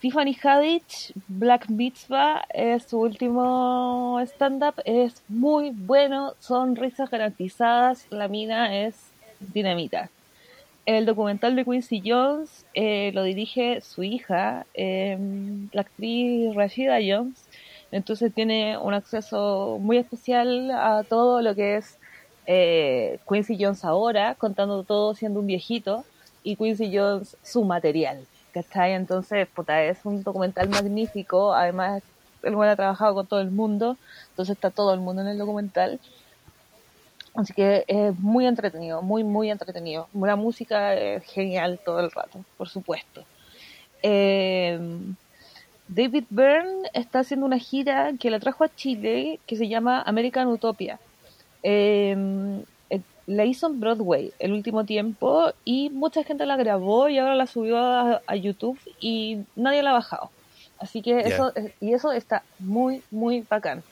Tiffany 0.00 0.36
Haddish, 0.42 1.12
Black 1.28 1.68
Mitzvah, 1.68 2.46
es 2.48 2.84
su 2.84 3.00
último 3.00 4.18
stand-up, 4.24 4.74
es 4.84 5.22
muy 5.28 5.70
bueno, 5.70 6.32
son 6.40 6.76
risas 6.76 7.10
garantizadas, 7.10 8.06
la 8.10 8.28
mina 8.28 8.84
es 8.84 8.94
dinamita. 9.40 10.10
El 10.86 11.06
documental 11.06 11.56
de 11.56 11.64
Quincy 11.64 12.02
Jones 12.04 12.64
eh, 12.74 13.12
lo 13.14 13.22
dirige 13.22 13.80
su 13.80 14.02
hija, 14.02 14.66
em, 14.74 15.68
la 15.72 15.82
actriz 15.82 16.54
Rashida 16.54 16.98
Jones. 17.06 17.44
Entonces 17.92 18.32
tiene 18.32 18.78
un 18.78 18.94
acceso 18.94 19.78
muy 19.80 19.98
especial 19.98 20.70
a 20.70 21.04
todo 21.04 21.42
lo 21.42 21.54
que 21.54 21.76
es 21.76 21.98
eh, 22.46 23.18
Quincy 23.28 23.56
Jones 23.60 23.84
ahora, 23.84 24.34
contando 24.36 24.82
todo 24.84 25.14
siendo 25.14 25.40
un 25.40 25.46
viejito, 25.46 26.04
y 26.42 26.56
Quincy 26.56 26.96
Jones 26.96 27.36
su 27.42 27.64
material. 27.64 28.26
¿Cachai? 28.52 28.94
Entonces, 28.94 29.46
puta, 29.48 29.84
es 29.84 30.04
un 30.04 30.22
documental 30.24 30.68
magnífico. 30.68 31.54
Además, 31.54 32.02
él 32.42 32.60
ha 32.62 32.76
trabajado 32.76 33.14
con 33.14 33.26
todo 33.26 33.40
el 33.40 33.50
mundo, 33.50 33.96
entonces 34.30 34.56
está 34.56 34.70
todo 34.70 34.94
el 34.94 35.00
mundo 35.00 35.22
en 35.22 35.28
el 35.28 35.38
documental. 35.38 36.00
Así 37.34 37.52
que 37.52 37.84
es 37.86 38.18
muy 38.18 38.46
entretenido, 38.46 39.02
muy, 39.02 39.24
muy 39.24 39.50
entretenido. 39.50 40.08
La 40.14 40.36
música 40.36 40.94
es 40.94 41.24
genial 41.24 41.80
todo 41.84 42.00
el 42.00 42.10
rato, 42.10 42.44
por 42.56 42.68
supuesto. 42.68 43.24
Eh, 44.02 44.78
David 45.88 46.24
Byrne 46.30 46.88
está 46.92 47.20
haciendo 47.20 47.46
una 47.46 47.58
gira 47.58 48.12
que 48.18 48.30
la 48.30 48.38
trajo 48.38 48.64
a 48.64 48.74
Chile 48.74 49.40
que 49.46 49.56
se 49.56 49.68
llama 49.68 50.02
American 50.02 50.48
Utopia. 50.48 51.00
Eh, 51.62 52.16
eh, 52.90 53.00
la 53.26 53.44
hizo 53.44 53.66
en 53.66 53.80
Broadway 53.80 54.32
el 54.38 54.52
último 54.52 54.84
tiempo 54.84 55.52
y 55.64 55.90
mucha 55.90 56.22
gente 56.22 56.46
la 56.46 56.56
grabó 56.56 57.08
y 57.08 57.18
ahora 57.18 57.34
la 57.34 57.46
subió 57.46 57.78
a, 57.78 58.36
YouTube 58.36 58.78
y 59.00 59.38
nadie 59.56 59.82
la 59.82 59.90
ha 59.90 59.94
bajado. 59.94 60.30
Así 60.78 61.02
que 61.02 61.18
eso, 61.20 61.52
y 61.80 61.92
eso 61.92 62.12
está 62.12 62.42
muy, 62.58 63.02
muy 63.10 63.44
bacán 63.50 63.82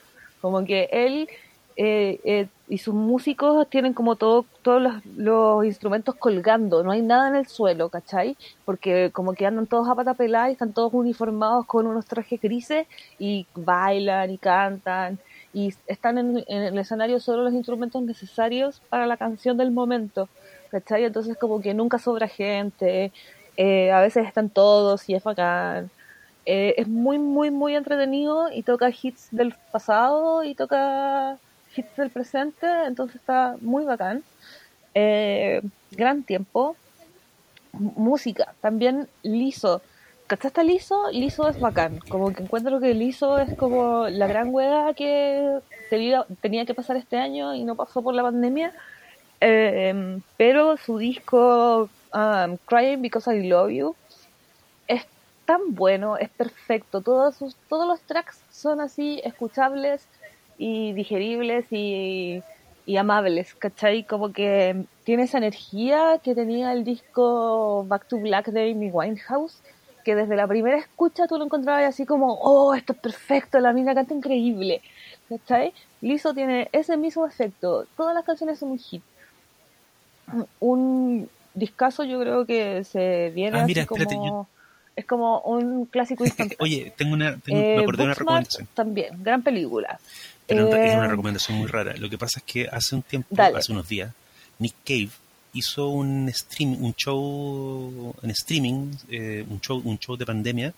Como 0.41 0.65
que 0.65 0.89
él 0.91 1.29
eh, 1.75 2.19
eh, 2.25 2.47
y 2.67 2.77
sus 2.79 2.93
músicos 2.93 3.67
tienen 3.69 3.93
como 3.93 4.15
todo, 4.15 4.45
todos 4.61 5.01
los, 5.15 5.65
instrumentos 5.65 6.13
colgando, 6.15 6.83
no 6.83 6.91
hay 6.91 7.01
nada 7.01 7.29
en 7.29 7.35
el 7.35 7.47
suelo, 7.47 7.89
¿cachai? 7.89 8.35
Porque 8.65 9.11
como 9.11 9.33
que 9.33 9.45
andan 9.45 9.65
todos 9.65 9.87
a 9.87 9.95
pata 9.95 10.13
pelada 10.13 10.49
y 10.49 10.53
están 10.53 10.73
todos 10.73 10.93
uniformados 10.93 11.65
con 11.65 11.87
unos 11.87 12.05
trajes 12.05 12.41
grises 12.41 12.85
y 13.17 13.47
bailan 13.55 14.29
y 14.29 14.37
cantan 14.37 15.19
y 15.53 15.73
están 15.87 16.17
en, 16.17 16.43
el 16.47 16.77
escenario 16.77 17.19
solo 17.19 17.43
los 17.43 17.53
instrumentos 17.53 18.03
necesarios 18.03 18.81
para 18.89 19.07
la 19.07 19.17
canción 19.17 19.57
del 19.57 19.71
momento, 19.71 20.29
¿cachai? 20.71 21.05
Entonces 21.05 21.37
como 21.37 21.61
que 21.61 21.73
nunca 21.73 21.97
sobra 21.97 22.27
gente, 22.27 23.11
eh, 23.57 23.91
a 23.91 24.01
veces 24.01 24.27
están 24.27 24.49
todos 24.49 25.09
y 25.09 25.15
es 25.15 25.23
bacán. 25.23 25.89
es 26.45 26.87
muy, 26.87 27.19
muy, 27.19 27.51
muy 27.51 27.75
entretenido 27.75 28.51
y 28.51 28.63
toca 28.63 28.89
hits 28.89 29.29
del 29.31 29.55
pasado 29.71 30.43
y 30.43 30.55
toca 30.55 31.37
hits 31.75 31.95
del 31.95 32.09
presente, 32.09 32.67
entonces 32.85 33.17
está 33.17 33.55
muy 33.61 33.85
bacán. 33.85 34.23
Eh, 34.93 35.61
gran 35.91 36.23
tiempo. 36.23 36.75
música, 37.71 38.55
también 38.61 39.07
liso. 39.21 39.81
¿Cachaste 40.27 40.63
liso? 40.63 41.09
Liso 41.11 41.47
es 41.47 41.59
bacán. 41.59 41.99
Como 42.09 42.33
que 42.33 42.43
encuentro 42.43 42.79
que 42.79 42.93
liso 42.93 43.39
es 43.39 43.55
como 43.55 44.07
la 44.09 44.27
gran 44.27 44.53
hueá 44.53 44.93
que 44.93 45.59
tenía, 45.89 46.65
que 46.65 46.73
pasar 46.73 46.97
este 46.97 47.17
año 47.17 47.55
y 47.55 47.63
no 47.63 47.75
pasó 47.75 48.01
por 48.01 48.13
la 48.13 48.23
pandemia. 48.23 48.73
Eh, 49.41 50.19
pero 50.37 50.77
su 50.77 50.97
disco 50.97 51.89
um, 52.13 52.57
Crying 52.65 53.01
Because 53.01 53.33
I 53.33 53.47
Love 53.47 53.71
You 53.71 53.95
es 54.87 55.05
tan 55.45 55.73
bueno, 55.75 56.17
es 56.17 56.29
perfecto. 56.29 57.01
Todos, 57.01 57.35
sus, 57.35 57.55
todos 57.67 57.87
los 57.87 58.01
tracks 58.01 58.41
son 58.51 58.81
así, 58.81 59.21
escuchables 59.23 60.07
y 60.59 60.91
digeribles 60.91 61.65
y, 61.71 62.43
amables, 62.97 63.55
¿cachai? 63.55 64.03
Como 64.03 64.33
que 64.33 64.83
tiene 65.03 65.23
esa 65.23 65.37
energía 65.37 66.19
que 66.23 66.35
tenía 66.35 66.73
el 66.73 66.83
disco 66.83 67.85
Back 67.87 68.07
to 68.07 68.17
Black 68.17 68.47
de 68.47 68.71
Amy 68.71 68.91
Winehouse, 68.91 69.61
que 70.03 70.15
desde 70.15 70.35
la 70.35 70.47
primera 70.47 70.77
escucha 70.77 71.27
tú 71.27 71.37
lo 71.37 71.45
encontrabas 71.45 71.85
así 71.85 72.05
como, 72.05 72.33
oh, 72.33 72.73
esto 72.73 72.93
es 72.93 72.99
perfecto, 72.99 73.59
la 73.59 73.73
mina 73.73 73.93
canta 73.93 74.13
increíble, 74.13 74.81
¿cachai? 75.29 75.71
Liso 76.01 76.33
tiene 76.33 76.67
ese 76.71 76.97
mismo 76.97 77.25
efecto, 77.25 77.85
todas 77.95 78.13
las 78.13 78.25
canciones 78.25 78.59
son 78.59 78.71
un 78.71 78.79
hit. 78.79 79.03
Un 80.59 81.29
discazo 81.53 82.03
yo 82.03 82.19
creo 82.19 82.45
que 82.45 82.83
se 82.83 83.31
viene 83.33 83.59
ah, 83.59 83.63
así 83.63 83.85
como... 83.85 84.47
Es 84.95 85.05
como 85.05 85.39
un 85.41 85.85
clásico 85.85 86.25
instantáneo. 86.25 86.57
Oye, 86.59 86.91
tengo 86.97 87.13
una, 87.13 87.37
tengo, 87.37 87.57
me 87.57 87.83
acordé 87.83 87.97
de 87.99 88.03
una 88.03 88.13
recomendación. 88.15 88.67
También, 88.73 89.23
gran 89.23 89.41
película. 89.41 89.97
Pero 90.49 90.67
es 90.67 90.95
una 90.95 91.05
eh, 91.05 91.07
recomendación 91.07 91.57
muy 91.57 91.67
rara. 91.67 91.95
Lo 91.97 92.09
que 92.09 92.17
pasa 92.17 92.39
es 92.39 92.43
que 92.43 92.67
hace 92.67 92.95
un 92.95 93.03
tiempo, 93.03 93.35
hace 93.41 93.71
unos 93.71 93.87
días, 93.87 94.11
Nick 94.57 94.75
Cave 94.85 95.11
hizo 95.53 95.87
un 95.89 96.29
stream, 96.33 96.83
un 96.83 96.93
show 96.95 98.15
en 98.21 98.31
streaming, 98.31 98.91
eh, 99.09 99.45
un 99.47 99.61
show, 99.61 99.81
un 99.83 99.97
show 99.99 100.17
de 100.17 100.25
pandemia 100.25 100.73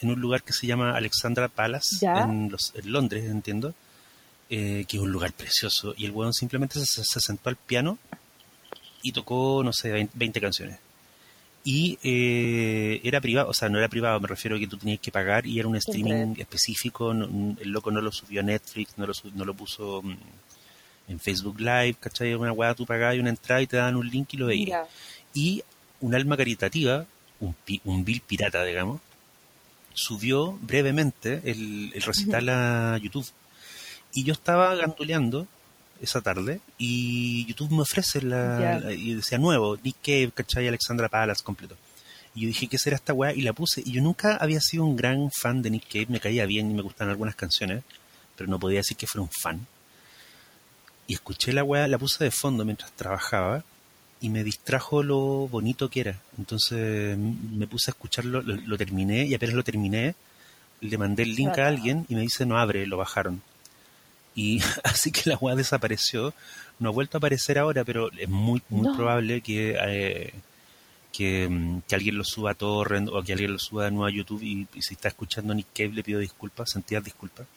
en 0.00 0.10
un 0.10 0.20
lugar 0.20 0.42
que 0.42 0.52
se 0.52 0.66
llama 0.66 0.96
Alexandra 0.96 1.48
Palace 1.48 2.06
en, 2.06 2.50
los, 2.50 2.72
en 2.74 2.92
Londres, 2.92 3.24
entiendo, 3.24 3.74
eh, 4.48 4.84
que 4.88 4.96
es 4.96 5.02
un 5.02 5.10
lugar 5.10 5.32
precioso. 5.32 5.94
Y 5.96 6.06
el 6.06 6.12
weón 6.12 6.32
simplemente 6.32 6.78
se, 6.80 7.04
se, 7.04 7.20
sentó 7.20 7.50
al 7.50 7.56
piano 7.56 7.98
y 9.02 9.12
tocó, 9.12 9.62
no 9.64 9.72
sé, 9.72 10.08
20 10.14 10.40
canciones 10.40 10.78
y 11.64 11.98
eh, 12.02 13.00
era 13.04 13.20
privado, 13.20 13.50
o 13.50 13.54
sea, 13.54 13.68
no 13.68 13.78
era 13.78 13.88
privado, 13.88 14.20
me 14.20 14.28
refiero 14.28 14.56
a 14.56 14.60
que 14.60 14.66
tú 14.66 14.78
tenías 14.78 15.00
que 15.00 15.10
pagar 15.10 15.46
y 15.46 15.58
era 15.58 15.68
un 15.68 15.76
streaming 15.76 16.34
específico, 16.38 17.12
el 17.12 17.70
loco 17.70 17.90
no 17.90 18.00
lo 18.00 18.12
subió 18.12 18.40
a 18.40 18.44
Netflix, 18.44 18.96
no 18.96 19.06
lo, 19.06 19.12
no 19.34 19.44
lo 19.44 19.54
puso 19.54 20.00
mm, 20.02 20.16
en 21.08 21.20
Facebook 21.20 21.60
Live, 21.60 21.96
¿cachai? 22.00 22.34
Una 22.34 22.52
weá, 22.52 22.74
tú 22.74 22.86
pagabas 22.86 23.18
una 23.18 23.30
entrada 23.30 23.60
y 23.62 23.66
te 23.66 23.76
daban 23.76 23.96
un 23.96 24.08
link 24.08 24.32
y 24.32 24.36
lo 24.36 24.46
veías. 24.46 24.88
Y 25.34 25.62
un 26.00 26.14
alma 26.14 26.36
caritativa, 26.36 27.06
un, 27.40 27.54
un 27.84 28.04
bill 28.04 28.20
pirata, 28.20 28.64
digamos, 28.64 29.00
subió 29.94 30.52
brevemente 30.62 31.42
el, 31.44 31.92
el 31.94 32.02
recital 32.02 32.48
a 32.48 32.98
YouTube. 32.98 33.26
Y 34.14 34.24
yo 34.24 34.32
estaba 34.32 34.74
ganduleando 34.74 35.46
esa 36.00 36.20
tarde 36.20 36.60
y 36.78 37.46
YouTube 37.46 37.72
me 37.72 37.82
ofrece 37.82 38.22
la, 38.22 38.92
y 38.92 39.14
decía 39.14 39.38
nuevo, 39.38 39.76
Nick 39.82 39.96
Cave, 40.02 40.32
¿cachai? 40.34 40.68
Alexandra 40.68 41.08
Palace 41.08 41.42
completo. 41.42 41.76
Y 42.34 42.42
yo 42.42 42.46
dije, 42.48 42.68
¿qué 42.68 42.78
será 42.78 42.96
esta 42.96 43.12
weá? 43.12 43.32
Y 43.32 43.42
la 43.42 43.52
puse. 43.52 43.82
Y 43.84 43.92
yo 43.92 44.02
nunca 44.02 44.36
había 44.36 44.60
sido 44.60 44.84
un 44.84 44.96
gran 44.96 45.30
fan 45.30 45.62
de 45.62 45.70
Nick 45.70 45.88
Cave, 45.90 46.06
me 46.08 46.20
caía 46.20 46.46
bien 46.46 46.70
y 46.70 46.74
me 46.74 46.82
gustaban 46.82 47.10
algunas 47.10 47.34
canciones, 47.34 47.82
pero 48.36 48.48
no 48.48 48.58
podía 48.58 48.78
decir 48.78 48.96
que 48.96 49.06
fuera 49.06 49.22
un 49.22 49.30
fan. 49.30 49.66
Y 51.06 51.14
escuché 51.14 51.52
la 51.52 51.64
weá, 51.64 51.88
la 51.88 51.98
puse 51.98 52.24
de 52.24 52.30
fondo 52.30 52.64
mientras 52.64 52.92
trabajaba 52.92 53.64
y 54.20 54.28
me 54.28 54.44
distrajo 54.44 55.02
lo 55.02 55.48
bonito 55.48 55.88
que 55.88 56.00
era. 56.00 56.20
Entonces 56.36 57.16
me 57.16 57.66
puse 57.66 57.90
a 57.90 57.92
escucharlo, 57.92 58.42
lo, 58.42 58.76
terminé 58.76 59.24
y 59.24 59.34
apenas 59.34 59.54
lo 59.54 59.64
terminé, 59.64 60.14
le 60.80 60.98
mandé 60.98 61.22
el 61.22 61.34
link 61.34 61.58
a 61.58 61.66
alguien 61.66 62.06
y 62.08 62.14
me 62.14 62.20
dice 62.22 62.46
no 62.46 62.58
abre, 62.58 62.86
lo 62.86 62.96
bajaron. 62.96 63.42
Y 64.38 64.60
así 64.84 65.10
que 65.10 65.28
la 65.28 65.36
weá 65.36 65.56
desapareció. 65.56 66.32
No 66.78 66.90
ha 66.90 66.92
vuelto 66.92 67.16
a 67.16 67.18
aparecer 67.18 67.58
ahora, 67.58 67.82
pero 67.84 68.08
es 68.12 68.28
muy, 68.28 68.62
muy 68.68 68.94
probable 68.94 69.40
que, 69.40 69.76
eh, 69.84 70.32
mm, 71.48 71.78
que, 71.80 71.94
alguien 71.96 72.16
lo 72.16 72.22
suba 72.22 72.52
a 72.52 72.54
Torrent 72.54 73.08
o 73.08 73.20
que 73.24 73.32
alguien 73.32 73.52
lo 73.52 73.58
suba 73.58 73.86
de 73.86 73.90
nuevo 73.90 74.06
a 74.06 74.12
YouTube. 74.12 74.40
Y, 74.44 74.68
si 74.80 74.94
está 74.94 75.08
escuchando 75.08 75.54
Nick 75.54 75.66
Cave, 75.74 75.92
le 75.92 76.04
pido 76.04 76.20
disculpas, 76.20 76.70
sentidas 76.70 77.02
disculpas. 77.02 77.48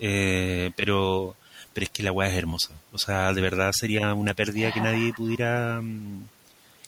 Eh, 0.00 0.72
pero, 0.74 1.36
pero 1.72 1.84
es 1.84 1.90
que 1.90 2.02
la 2.02 2.10
weá 2.10 2.28
es 2.28 2.36
hermosa. 2.36 2.72
O 2.90 2.98
sea, 2.98 3.32
de 3.32 3.40
verdad 3.40 3.70
sería 3.72 4.12
una 4.12 4.34
pérdida 4.34 4.72
que 4.72 4.80
nadie 4.80 5.12
pudiera 5.12 5.80
mm, 5.80 6.24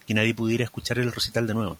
que 0.08 0.14
nadie 0.14 0.34
pudiera 0.34 0.64
escuchar 0.64 0.98
el 0.98 1.12
recital 1.12 1.46
de 1.46 1.54
nuevo. 1.54 1.78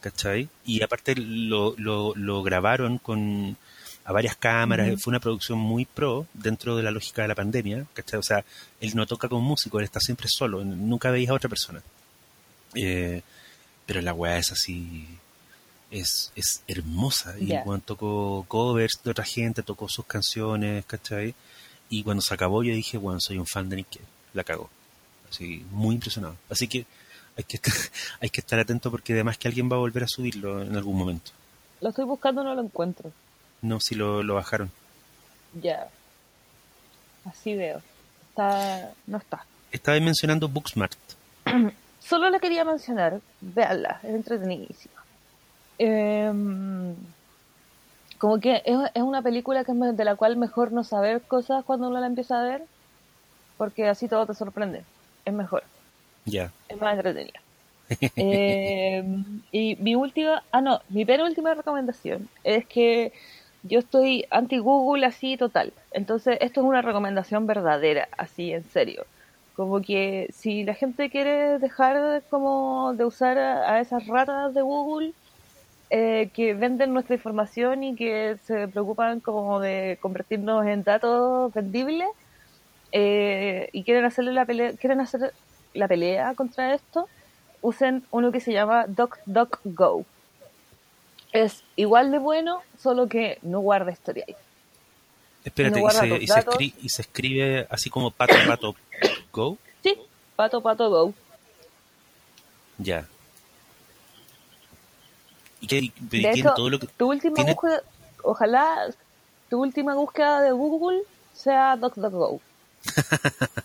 ¿Cachai? 0.00 0.48
Y 0.64 0.82
aparte 0.82 1.16
lo, 1.16 1.74
lo, 1.76 2.14
lo 2.14 2.42
grabaron 2.44 2.98
con 2.98 3.56
a 4.04 4.12
varias 4.12 4.36
cámaras, 4.36 5.00
fue 5.02 5.12
una 5.12 5.20
producción 5.20 5.58
muy 5.58 5.84
pro 5.84 6.26
dentro 6.34 6.76
de 6.76 6.82
la 6.82 6.90
lógica 6.90 7.22
de 7.22 7.28
la 7.28 7.34
pandemia, 7.34 7.86
¿cachai? 7.94 8.18
O 8.18 8.22
sea, 8.22 8.44
él 8.80 8.92
no 8.94 9.06
toca 9.06 9.28
como 9.28 9.42
músico, 9.42 9.78
él 9.78 9.84
está 9.84 10.00
siempre 10.00 10.26
solo, 10.28 10.64
nunca 10.64 11.10
veis 11.10 11.28
a 11.28 11.34
otra 11.34 11.48
persona. 11.48 11.82
Eh, 12.74 13.22
pero 13.86 14.00
la 14.00 14.12
weá 14.12 14.38
es 14.38 14.52
así, 14.52 15.06
es, 15.90 16.32
es 16.34 16.62
hermosa. 16.66 17.34
Y 17.38 17.48
cuando 17.64 17.84
tocó 17.84 18.44
covers 18.48 19.00
de 19.02 19.10
otra 19.10 19.24
gente, 19.24 19.62
tocó 19.62 19.88
sus 19.88 20.06
canciones, 20.06 20.84
¿cachai? 20.86 21.34
Y 21.88 22.04
cuando 22.04 22.22
se 22.22 22.32
acabó 22.32 22.62
yo 22.62 22.72
dije, 22.72 22.98
bueno, 22.98 23.20
soy 23.20 23.38
un 23.38 23.46
fan 23.46 23.68
de 23.68 23.76
Nick 23.76 24.00
la 24.32 24.44
cagó. 24.44 24.70
Así, 25.28 25.64
muy 25.70 25.94
impresionado. 25.96 26.36
Así 26.48 26.68
que 26.68 26.86
hay 27.36 27.44
que, 27.44 27.60
hay 28.20 28.30
que 28.30 28.40
estar 28.40 28.58
atento 28.58 28.90
porque 28.90 29.12
además 29.12 29.38
que 29.38 29.48
alguien 29.48 29.70
va 29.70 29.76
a 29.76 29.80
volver 29.80 30.04
a 30.04 30.08
subirlo 30.08 30.62
en 30.62 30.76
algún 30.76 30.96
momento. 30.96 31.32
Lo 31.80 31.88
estoy 31.88 32.04
buscando, 32.04 32.44
no 32.44 32.54
lo 32.54 32.62
encuentro. 32.62 33.12
No, 33.62 33.78
si 33.80 33.94
lo, 33.94 34.22
lo 34.22 34.34
bajaron. 34.34 34.70
Ya. 35.60 35.88
Así 37.24 37.54
veo. 37.54 37.82
Está, 38.30 38.92
no 39.06 39.18
está. 39.18 39.44
Estaba 39.70 39.98
mencionando 40.00 40.48
Booksmart. 40.48 40.96
Solo 42.00 42.30
la 42.30 42.38
quería 42.38 42.64
mencionar. 42.64 43.20
Véanla, 43.40 44.00
es 44.02 44.10
entretenidísima. 44.10 44.94
Em, 45.78 46.94
como 48.18 48.40
que 48.40 48.62
es, 48.64 48.78
es, 48.94 49.02
una 49.02 49.22
película 49.22 49.64
que 49.64 49.72
de 49.72 50.04
la 50.04 50.16
cual 50.16 50.36
mejor 50.36 50.72
no 50.72 50.84
saber 50.84 51.22
cosas 51.22 51.64
cuando 51.64 51.88
uno 51.88 52.00
la 52.00 52.06
empieza 52.06 52.40
a 52.40 52.44
ver, 52.44 52.64
porque 53.56 53.88
así 53.88 54.08
todo 54.08 54.26
te 54.26 54.34
sorprende. 54.34 54.84
Es 55.24 55.32
mejor. 55.32 55.62
Ya. 56.24 56.52
Es 56.68 56.80
más 56.80 56.96
entretenida. 56.96 57.40
Em, 58.16 59.42
y 59.50 59.76
mi 59.76 59.94
última, 59.94 60.42
ah 60.52 60.60
no, 60.60 60.80
mi 60.90 61.04
penúltima 61.04 61.54
recomendación 61.54 62.28
es 62.44 62.64
que 62.66 63.12
yo 63.62 63.78
estoy 63.78 64.24
anti 64.30 64.58
Google 64.58 65.06
así 65.06 65.36
total. 65.36 65.72
Entonces, 65.92 66.38
esto 66.40 66.60
es 66.60 66.66
una 66.66 66.82
recomendación 66.82 67.46
verdadera, 67.46 68.08
así 68.16 68.52
en 68.52 68.64
serio. 68.70 69.04
Como 69.54 69.80
que 69.82 70.28
si 70.32 70.64
la 70.64 70.74
gente 70.74 71.10
quiere 71.10 71.58
dejar 71.58 72.22
como 72.30 72.94
de 72.94 73.04
usar 73.04 73.38
a, 73.38 73.80
esas 73.80 74.06
ratas 74.06 74.54
de 74.54 74.62
Google 74.62 75.12
eh, 75.90 76.30
que 76.34 76.54
venden 76.54 76.94
nuestra 76.94 77.16
información 77.16 77.82
y 77.82 77.96
que 77.96 78.36
se 78.44 78.68
preocupan 78.68 79.20
como 79.20 79.60
de 79.60 79.98
convertirnos 80.00 80.66
en 80.66 80.84
datos 80.84 81.52
vendibles 81.52 82.08
eh, 82.92 83.68
y 83.72 83.82
quieren 83.84 84.04
hacerle 84.04 84.32
la 84.32 84.46
pelea, 84.46 84.72
quieren 84.74 85.00
hacer 85.00 85.34
la 85.74 85.88
pelea 85.88 86.34
contra 86.34 86.74
esto, 86.74 87.08
usen 87.60 88.04
uno 88.10 88.32
que 88.32 88.40
se 88.40 88.52
llama 88.52 88.86
DocDocGo 88.86 90.06
es 91.32 91.62
igual 91.76 92.10
de 92.10 92.18
bueno, 92.18 92.62
solo 92.78 93.08
que 93.08 93.38
no 93.42 93.60
guarda 93.60 93.92
historial. 93.92 94.36
Espérate, 95.44 95.80
y, 96.20 96.26
se, 96.26 96.74
y, 96.82 96.88
se 96.88 97.02
escribe 97.02 97.66
así 97.70 97.88
como 97.88 98.10
pato 98.10 98.34
pato 98.46 98.74
go. 99.32 99.56
Sí, 99.82 99.96
pato 100.36 100.60
pato 100.60 100.90
go. 100.90 101.14
Ya. 102.78 103.06
¿Y 105.60 105.66
qué, 105.66 105.92
tiene 106.10 106.42
todo 106.42 106.68
lo 106.70 106.78
que 106.78 106.86
tu 106.86 107.10
última 107.10 107.42
búsqueda, 107.42 107.82
ojalá 108.22 108.90
tu 109.48 109.60
última 109.60 109.94
búsqueda 109.94 110.40
de 110.40 110.52
Google 110.52 111.02
sea 111.34 111.76
DuckDuckGo. 111.76 112.40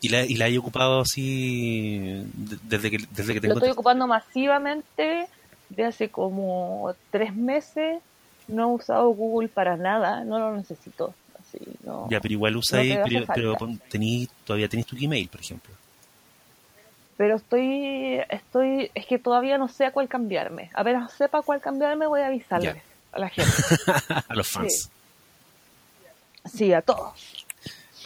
¿Y 0.00 0.08
la, 0.08 0.24
¿Y 0.24 0.34
la 0.36 0.44
hay 0.46 0.58
ocupado 0.58 1.00
así 1.00 2.24
desde 2.34 2.90
que, 2.90 2.98
desde 3.10 3.34
que 3.34 3.48
Lo 3.48 3.54
estoy 3.54 3.70
ocupando 3.70 4.06
masivamente 4.06 5.28
de 5.68 5.84
hace 5.84 6.08
como 6.08 6.94
tres 7.10 7.34
meses. 7.34 8.00
No 8.48 8.70
he 8.70 8.74
usado 8.74 9.08
Google 9.10 9.48
para 9.48 9.76
nada, 9.76 10.24
no 10.24 10.38
lo 10.38 10.56
necesito. 10.56 11.14
Así, 11.40 11.58
no, 11.84 12.08
ya, 12.10 12.20
pero 12.20 12.32
igual 12.32 12.56
usa 12.56 12.80
ahí, 12.80 12.98
pero, 13.04 13.26
pero 13.34 13.56
tení, 13.88 14.28
todavía 14.44 14.68
tenés 14.68 14.86
tu 14.86 14.96
Gmail, 14.96 15.28
por 15.28 15.40
ejemplo. 15.40 15.74
Pero 17.16 17.36
estoy, 17.36 18.20
estoy, 18.28 18.90
es 18.94 19.06
que 19.06 19.18
todavía 19.18 19.56
no 19.56 19.68
sé 19.68 19.86
a 19.86 19.90
cuál 19.90 20.08
cambiarme. 20.08 20.70
A 20.74 20.82
ver, 20.82 20.96
sepa 21.16 21.42
cuál 21.42 21.60
cambiarme, 21.60 22.06
voy 22.06 22.20
a 22.20 22.26
avisarle 22.26 22.82
a 23.12 23.18
la 23.18 23.28
gente. 23.30 23.50
a 24.28 24.34
los 24.34 24.48
fans. 24.48 24.90
Sí. 26.44 26.72
a 26.72 26.82
todos. 26.82 27.46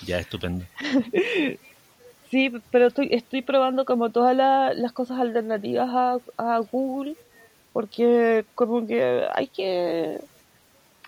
Ya, 0.06 0.18
estupendo. 0.20 0.64
sí, 2.30 2.52
pero 2.70 2.86
estoy, 2.86 3.08
estoy 3.10 3.42
probando 3.42 3.84
como 3.84 4.10
todas 4.10 4.36
las 4.76 4.92
cosas 4.92 5.18
alternativas 5.18 5.88
a, 5.90 6.54
a 6.54 6.58
Google, 6.58 7.16
porque 7.72 8.44
como 8.54 8.86
que 8.86 9.26
hay 9.34 9.46
que 9.48 10.18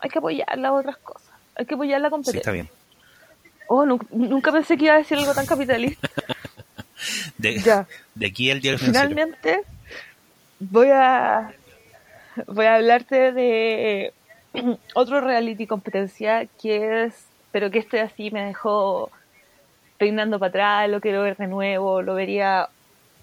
hay 0.00 0.10
que 0.10 0.18
apoyar 0.18 0.58
las 0.58 0.72
otras 0.72 0.96
cosas, 0.98 1.32
hay 1.54 1.66
que 1.66 1.74
apoyar 1.74 2.00
la 2.00 2.10
competencia. 2.10 2.32
Sí, 2.32 2.38
está 2.38 2.52
bien. 2.52 2.68
Oh, 3.68 3.86
nunca, 3.86 4.52
pensé 4.52 4.76
que 4.76 4.86
iba 4.86 4.94
a 4.94 4.98
decir 4.98 5.16
algo 5.16 5.32
tan 5.32 5.46
capitalista. 5.46 6.08
de, 7.38 7.58
ya. 7.58 7.86
de 8.14 8.26
aquí 8.26 8.50
al 8.50 8.60
día 8.60 8.76
Finalmente, 8.76 9.62
voy 10.58 10.88
a 10.90 11.54
voy 12.46 12.66
a 12.66 12.76
hablarte 12.76 13.32
de 13.32 14.12
otro 14.94 15.20
reality 15.20 15.66
competencia 15.66 16.46
que 16.60 17.04
es, 17.04 17.24
pero 17.50 17.70
que 17.70 17.78
este 17.78 18.00
así 18.00 18.30
me 18.30 18.44
dejó 18.44 19.10
peinando 19.98 20.38
para 20.38 20.48
atrás, 20.48 20.90
lo 20.90 21.00
quiero 21.00 21.22
ver 21.22 21.36
de 21.36 21.46
nuevo, 21.46 22.02
lo 22.02 22.14
vería 22.14 22.68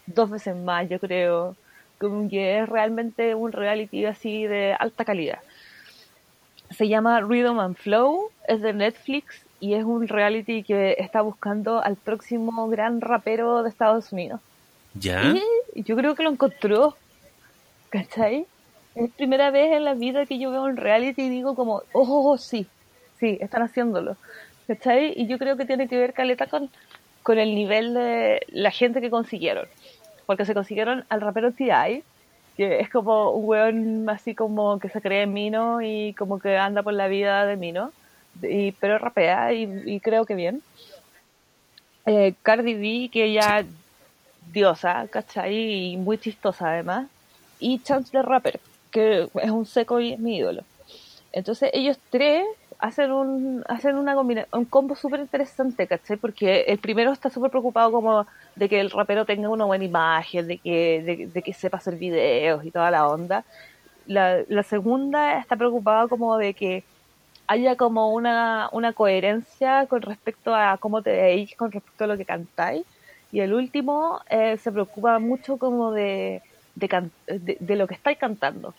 dos 0.06 0.30
veces 0.30 0.56
más, 0.56 0.90
yo 0.90 1.00
creo, 1.00 1.56
que 2.00 2.60
es 2.60 2.70
realmente 2.70 3.36
un 3.36 3.52
reality 3.52 4.06
así 4.06 4.48
de 4.48 4.74
alta 4.78 5.06
calidad. 5.06 5.40
Se 6.72 6.88
llama 6.88 7.22
Rhythm 7.22 7.60
and 7.60 7.76
Flow, 7.76 8.30
es 8.48 8.62
de 8.62 8.74
Netflix 8.74 9.44
y 9.60 9.74
es 9.74 9.84
un 9.84 10.08
reality 10.08 10.64
que 10.64 10.96
está 10.98 11.22
buscando 11.22 11.84
al 11.84 11.98
próximo 11.98 12.68
gran 12.70 13.02
rapero 13.02 13.64
de 13.64 13.70
Estados 13.70 14.12
Unidos. 14.12 14.40
¿Ya? 14.94 15.36
Y 15.76 15.84
yo 15.84 15.96
creo 15.96 16.16
que 16.16 16.24
lo 16.24 16.32
encontró. 16.32 16.96
¿Cachai? 17.90 18.46
Es 18.96 19.12
primera 19.12 19.52
vez 19.52 19.72
en 19.74 19.84
la 19.84 19.94
vida 19.94 20.26
que 20.26 20.40
yo 20.40 20.52
veo 20.52 20.64
un 20.64 20.78
reality 20.78 21.24
y 21.24 21.30
digo 21.30 21.56
como, 21.56 21.84
oh, 21.92 22.38
sí, 22.38 22.68
sí, 23.20 23.38
están 23.42 23.64
haciéndolo. 23.64 24.16
¿Cachai? 24.68 25.14
Y 25.16 25.28
yo 25.28 25.38
creo 25.38 25.58
que 25.58 25.66
tiene 25.66 25.88
que 25.88 25.98
ver, 25.98 26.14
Caleta, 26.14 26.48
con, 26.48 26.70
con 27.24 27.40
el 27.40 27.56
nivel 27.56 27.94
de 27.94 28.46
la 28.50 28.72
gente 28.72 29.02
que 29.02 29.10
consiguieron. 29.10 29.68
Porque 30.30 30.46
se 30.46 30.54
consiguieron 30.54 31.06
al 31.10 31.22
rapero 31.22 31.52
T.I., 31.52 32.04
que 32.56 32.82
es 32.82 32.90
como 32.92 33.32
un 33.32 33.50
weón 33.50 34.08
así 34.12 34.36
como 34.36 34.78
que 34.78 34.88
se 34.88 35.02
cree 35.02 35.24
en 35.24 35.34
Mino 35.34 35.82
y 35.82 36.14
como 36.14 36.38
que 36.38 36.56
anda 36.56 36.84
por 36.84 36.94
la 36.94 37.08
vida 37.08 37.48
de 37.48 37.58
Mino, 37.58 37.92
y, 38.44 38.74
pero 38.74 39.00
rapea 39.00 39.54
y, 39.54 40.00
creo 40.02 40.28
que 40.28 40.36
bien. 40.36 40.62
Eh, 42.06 42.36
Cardi 42.44 42.76
B, 42.76 43.10
que 43.12 43.24
ella 43.24 43.66
diosa, 44.54 45.08
¿cachai? 45.08 45.94
Y 45.94 45.98
muy 45.98 46.20
chistosa 46.20 46.74
además. 46.74 47.08
Y 47.60 47.80
Chance 47.80 48.12
the 48.12 48.22
Rapper, 48.22 48.60
que 48.92 49.28
es 49.34 49.50
un 49.50 49.66
seco 49.66 50.00
y 50.00 50.14
es 50.14 50.20
mi 50.20 50.38
ídolo. 50.38 50.62
Entonces 51.32 51.72
ellos 51.74 51.98
tres 52.12 52.46
hacen 52.80 53.12
un 53.12 53.64
hacen 53.68 53.98
una 53.98 54.18
un 54.18 54.66
combo 54.66 54.96
súper 54.96 55.20
interesante, 55.20 55.86
¿cachai? 55.86 56.18
Porque 56.18 56.62
el 56.68 56.80
primero 56.80 57.12
está 57.12 57.30
súper 57.30 57.52
preocupado 57.52 57.92
como 57.92 58.26
de 58.56 58.70
que 58.70 58.80
el 58.80 58.90
rapero 58.90 59.26
tenga 59.26 59.50
una 59.50 59.66
buena 59.66 59.84
imagen, 59.84 60.48
de 60.48 60.58
que, 60.58 61.30
de, 61.34 61.42
que 61.42 61.54
sepa 61.54 61.78
hacer 61.78 61.96
videos 61.98 62.66
y 62.66 62.72
toda 62.72 62.90
la 62.90 63.08
onda. 63.08 63.44
La, 64.08 64.64
segunda 64.64 65.40
está 65.40 65.56
preocupada 65.56 66.08
como 66.08 66.38
de 66.38 66.54
que 66.54 66.84
haya 67.48 67.76
como 67.76 68.14
una, 68.14 68.70
una 68.72 68.94
coherencia 68.94 69.86
con 69.88 70.02
respecto 70.02 70.56
a 70.56 70.78
cómo 70.78 71.02
te 71.02 71.12
veis, 71.12 71.56
con 71.56 71.72
respecto 71.72 72.06
a 72.06 72.08
lo 72.08 72.18
que 72.18 72.26
cantáis. 72.26 72.86
Y 73.32 73.42
el 73.42 73.54
último 73.54 74.22
eh, 74.30 74.58
se 74.58 74.72
preocupa 74.72 75.20
mucho 75.20 75.58
como 75.58 75.92
de, 75.92 76.42
de, 76.76 77.76
lo 77.76 77.88
que 77.88 77.94
estáis 77.94 78.18
cantando. 78.18 78.74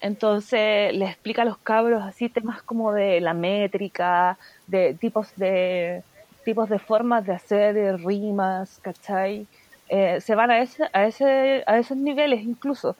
Entonces 0.00 0.94
le 0.94 1.06
explica 1.06 1.42
a 1.42 1.44
los 1.46 1.58
cabros 1.58 2.02
así 2.02 2.28
temas 2.28 2.62
como 2.62 2.92
de 2.92 3.20
la 3.20 3.34
métrica, 3.34 4.38
de 4.66 4.94
tipos 4.94 5.34
de 5.36 6.02
tipos 6.44 6.68
de 6.68 6.78
formas 6.78 7.26
de 7.26 7.32
hacer 7.32 7.74
rimas, 8.04 8.78
¿cachai? 8.82 9.46
Eh, 9.88 10.20
se 10.20 10.34
van 10.34 10.50
a 10.50 10.60
ese, 10.60 10.84
a 10.92 11.06
ese, 11.06 11.64
a 11.66 11.78
esos 11.78 11.96
niveles 11.96 12.42
incluso. 12.42 12.96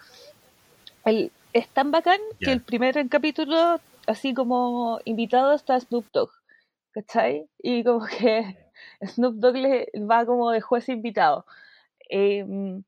El, 1.05 1.31
es 1.53 1.69
tan 1.69 1.91
bacán 1.91 2.19
que 2.41 2.53
el 2.53 2.61
primer 2.61 3.09
capítulo, 3.09 3.81
así 4.07 4.35
como 4.35 4.99
invitado, 5.05 5.55
está 5.55 5.79
Snoop 5.79 6.07
Dogg, 6.13 6.31
¿cachai? 6.93 7.47
Y 7.63 7.85
como 7.85 8.07
que 8.19 8.57
Snoop 9.07 9.37
Dogg 9.37 9.57
le 9.57 9.89
va 9.99 10.27
como 10.27 10.51
de 10.51 10.61
juez 10.61 10.89
invitado. 10.89 11.47
Em, 12.09 12.83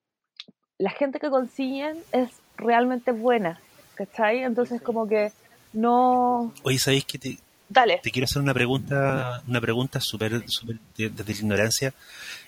la 0.78 0.90
gente 0.90 1.20
que 1.20 1.30
consiguen 1.30 1.96
es 2.12 2.40
realmente 2.56 3.12
buena, 3.12 3.60
¿cachai? 3.96 4.44
Entonces 4.44 4.80
como 4.80 5.08
que 5.08 5.32
no... 5.72 6.52
Oye, 6.62 6.78
¿sabéis 6.78 7.04
que 7.04 7.18
te, 7.18 7.38
Dale. 7.68 7.98
te 8.02 8.10
quiero 8.10 8.24
hacer 8.24 8.40
una 8.40 8.54
pregunta 8.54 9.42
una 9.48 9.60
pregunta 9.60 10.00
súper 10.00 10.48
super 10.48 10.78
desde 10.96 11.24
la 11.24 11.30
ignorancia? 11.32 11.94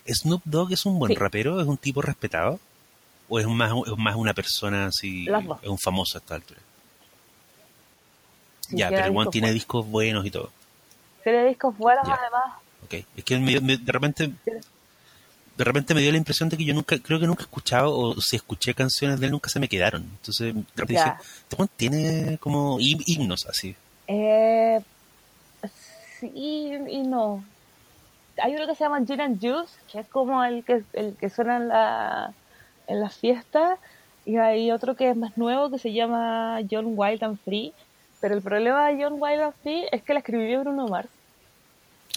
¿Snoop 0.06 0.42
Dogg 0.44 0.72
es 0.72 0.86
un 0.86 0.98
buen 0.98 1.14
rapero? 1.16 1.60
¿Es 1.60 1.66
un 1.66 1.76
tipo 1.76 2.00
respetado? 2.02 2.60
¿O 3.28 3.38
es 3.38 3.46
más, 3.46 3.72
es 3.86 3.98
más 3.98 4.16
una 4.16 4.32
persona 4.32 4.86
así, 4.86 5.26
es 5.62 5.68
un 5.68 5.78
famoso 5.78 6.16
a 6.16 6.20
esta 6.20 6.34
altura? 6.36 6.60
ya, 8.70 8.88
pero 8.90 9.06
el 9.06 9.16
one 9.16 9.30
tiene 9.30 9.52
discos 9.52 9.86
buenos 9.86 10.24
y 10.26 10.30
todo. 10.30 10.50
Tiene 11.22 11.46
discos 11.46 11.76
buenos 11.76 12.04
además. 12.06 12.54
Ok, 12.84 12.94
es 13.16 13.24
que 13.24 13.38
de 13.38 13.92
repente 13.92 14.32
de 15.58 15.64
repente 15.64 15.92
me 15.92 16.00
dio 16.00 16.12
la 16.12 16.18
impresión 16.18 16.48
de 16.48 16.56
que 16.56 16.64
yo 16.64 16.72
nunca, 16.72 16.96
creo 17.00 17.18
que 17.18 17.26
nunca 17.26 17.42
he 17.42 17.46
escuchado, 17.46 17.92
o 17.92 18.20
si 18.20 18.36
escuché 18.36 18.74
canciones 18.74 19.18
de 19.18 19.26
él, 19.26 19.32
nunca 19.32 19.50
se 19.50 19.58
me 19.58 19.68
quedaron. 19.68 20.02
Entonces, 20.02 20.54
de 20.54 20.84
dije, 20.86 21.12
este 21.50 21.66
tiene 21.76 22.38
como 22.38 22.78
himnos 22.78 23.44
así. 23.44 23.74
Eh, 24.06 24.80
sí 26.20 26.30
y 26.34 26.98
no. 26.98 27.44
Hay 28.40 28.54
uno 28.54 28.68
que 28.68 28.76
se 28.76 28.84
llama 28.84 29.04
Gin 29.04 29.20
and 29.20 29.40
Juice, 29.40 29.74
que 29.90 29.98
es 29.98 30.06
como 30.06 30.44
el 30.44 30.62
que, 30.62 30.84
el 30.92 31.16
que 31.16 31.28
suena 31.28 31.56
en 31.56 31.66
la, 31.66 32.32
en 32.86 33.00
las 33.00 33.16
fiestas, 33.16 33.80
y 34.24 34.36
hay 34.36 34.70
otro 34.70 34.94
que 34.94 35.10
es 35.10 35.16
más 35.16 35.36
nuevo 35.36 35.70
que 35.70 35.80
se 35.80 35.92
llama 35.92 36.60
John 36.70 36.92
Wild 36.94 37.24
and 37.24 37.38
Free, 37.44 37.72
pero 38.20 38.36
el 38.36 38.42
problema 38.42 38.86
de 38.86 39.02
John 39.02 39.16
Wild 39.18 39.40
and 39.40 39.54
Free 39.64 39.86
es 39.90 40.04
que 40.04 40.12
la 40.12 40.20
escribió 40.20 40.60
Bruno 40.60 40.86
Mars. 40.86 41.08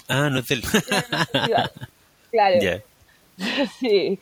Ah, 0.07 0.29
no 0.29 0.37
es 0.37 0.47
del... 0.47 0.61
claro. 2.31 2.81
sí. 3.79 4.19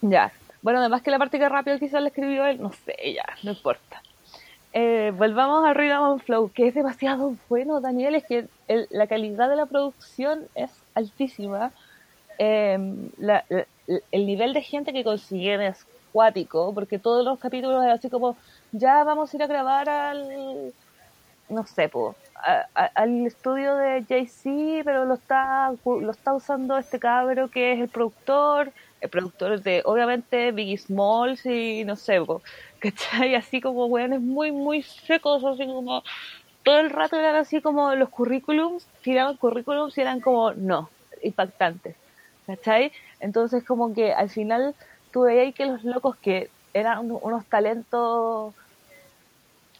Ya. 0.00 0.32
Bueno, 0.62 0.78
además 0.78 1.02
que 1.02 1.10
la 1.10 1.18
parte 1.18 1.38
que 1.38 1.48
rápido 1.48 1.78
quizás 1.78 2.00
la 2.02 2.08
escribió 2.08 2.44
él, 2.46 2.60
no 2.60 2.72
sé, 2.72 3.14
ya, 3.14 3.24
no 3.42 3.50
importa. 3.50 4.02
Eh, 4.72 5.12
volvamos 5.16 5.66
a 5.66 5.74
Rhythm 5.74 6.20
Flow, 6.20 6.50
que 6.50 6.68
es 6.68 6.74
demasiado 6.74 7.34
bueno, 7.48 7.80
Daniel, 7.80 8.14
es 8.14 8.24
que 8.24 8.46
la 8.90 9.06
calidad 9.06 9.50
de 9.50 9.56
la 9.56 9.66
producción 9.66 10.46
es 10.54 10.70
altísima. 10.94 11.72
Em, 12.38 13.10
el 14.10 14.26
nivel 14.26 14.54
de 14.54 14.62
gente 14.62 14.92
que 14.92 15.04
consiguen 15.04 15.60
es 15.60 15.84
cuático, 16.12 16.72
porque 16.72 16.98
todos 16.98 17.24
los 17.24 17.38
capítulos 17.38 17.84
es 17.84 17.90
así 17.90 18.08
como, 18.08 18.36
ya 18.70 19.04
vamos 19.04 19.32
a 19.32 19.36
ir 19.36 19.42
a 19.42 19.46
grabar 19.46 19.88
al, 19.88 20.72
no 21.48 21.66
sé, 21.66 21.88
al 22.34 23.26
estudio 23.26 23.76
de 23.76 24.04
Jay-Z, 24.08 24.82
pero 24.84 25.04
lo 25.04 25.14
está, 25.14 25.72
lo 25.84 26.10
está 26.10 26.34
usando 26.34 26.76
este 26.76 26.98
cabro 26.98 27.48
que 27.48 27.72
es 27.72 27.80
el 27.80 27.88
productor, 27.88 28.72
el 29.00 29.08
productor 29.08 29.60
de, 29.60 29.82
obviamente, 29.84 30.52
Biggie 30.52 30.78
Smalls 30.78 31.46
y 31.46 31.84
no 31.84 31.96
sé, 31.96 32.20
¿cachai? 32.78 33.34
Así 33.36 33.60
como 33.60 33.86
weones 33.86 34.20
muy, 34.20 34.52
muy 34.52 34.82
secos, 34.82 35.44
así 35.44 35.66
como, 35.66 36.02
todo 36.62 36.80
el 36.80 36.90
rato 36.90 37.16
eran 37.16 37.36
así 37.36 37.60
como 37.60 37.94
los 37.94 38.08
currículums, 38.08 38.86
tiraban 39.02 39.36
currículums 39.36 39.96
y 39.98 40.00
eran 40.00 40.20
como, 40.20 40.52
no, 40.52 40.88
impactantes, 41.22 41.96
¿cachai? 42.46 42.92
Entonces 43.20 43.64
como 43.64 43.94
que 43.94 44.12
al 44.12 44.30
final 44.30 44.74
tú 45.12 45.22
veías 45.22 45.54
que 45.54 45.66
los 45.66 45.84
locos 45.84 46.16
que 46.16 46.50
eran 46.74 47.10
unos 47.10 47.44
talentos 47.46 48.54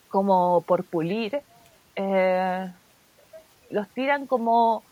como 0.08 0.60
por 0.62 0.84
pulir, 0.84 1.40
eh, 1.96 2.72
los 3.70 3.88
tiran 3.94 4.26
como 4.26 4.82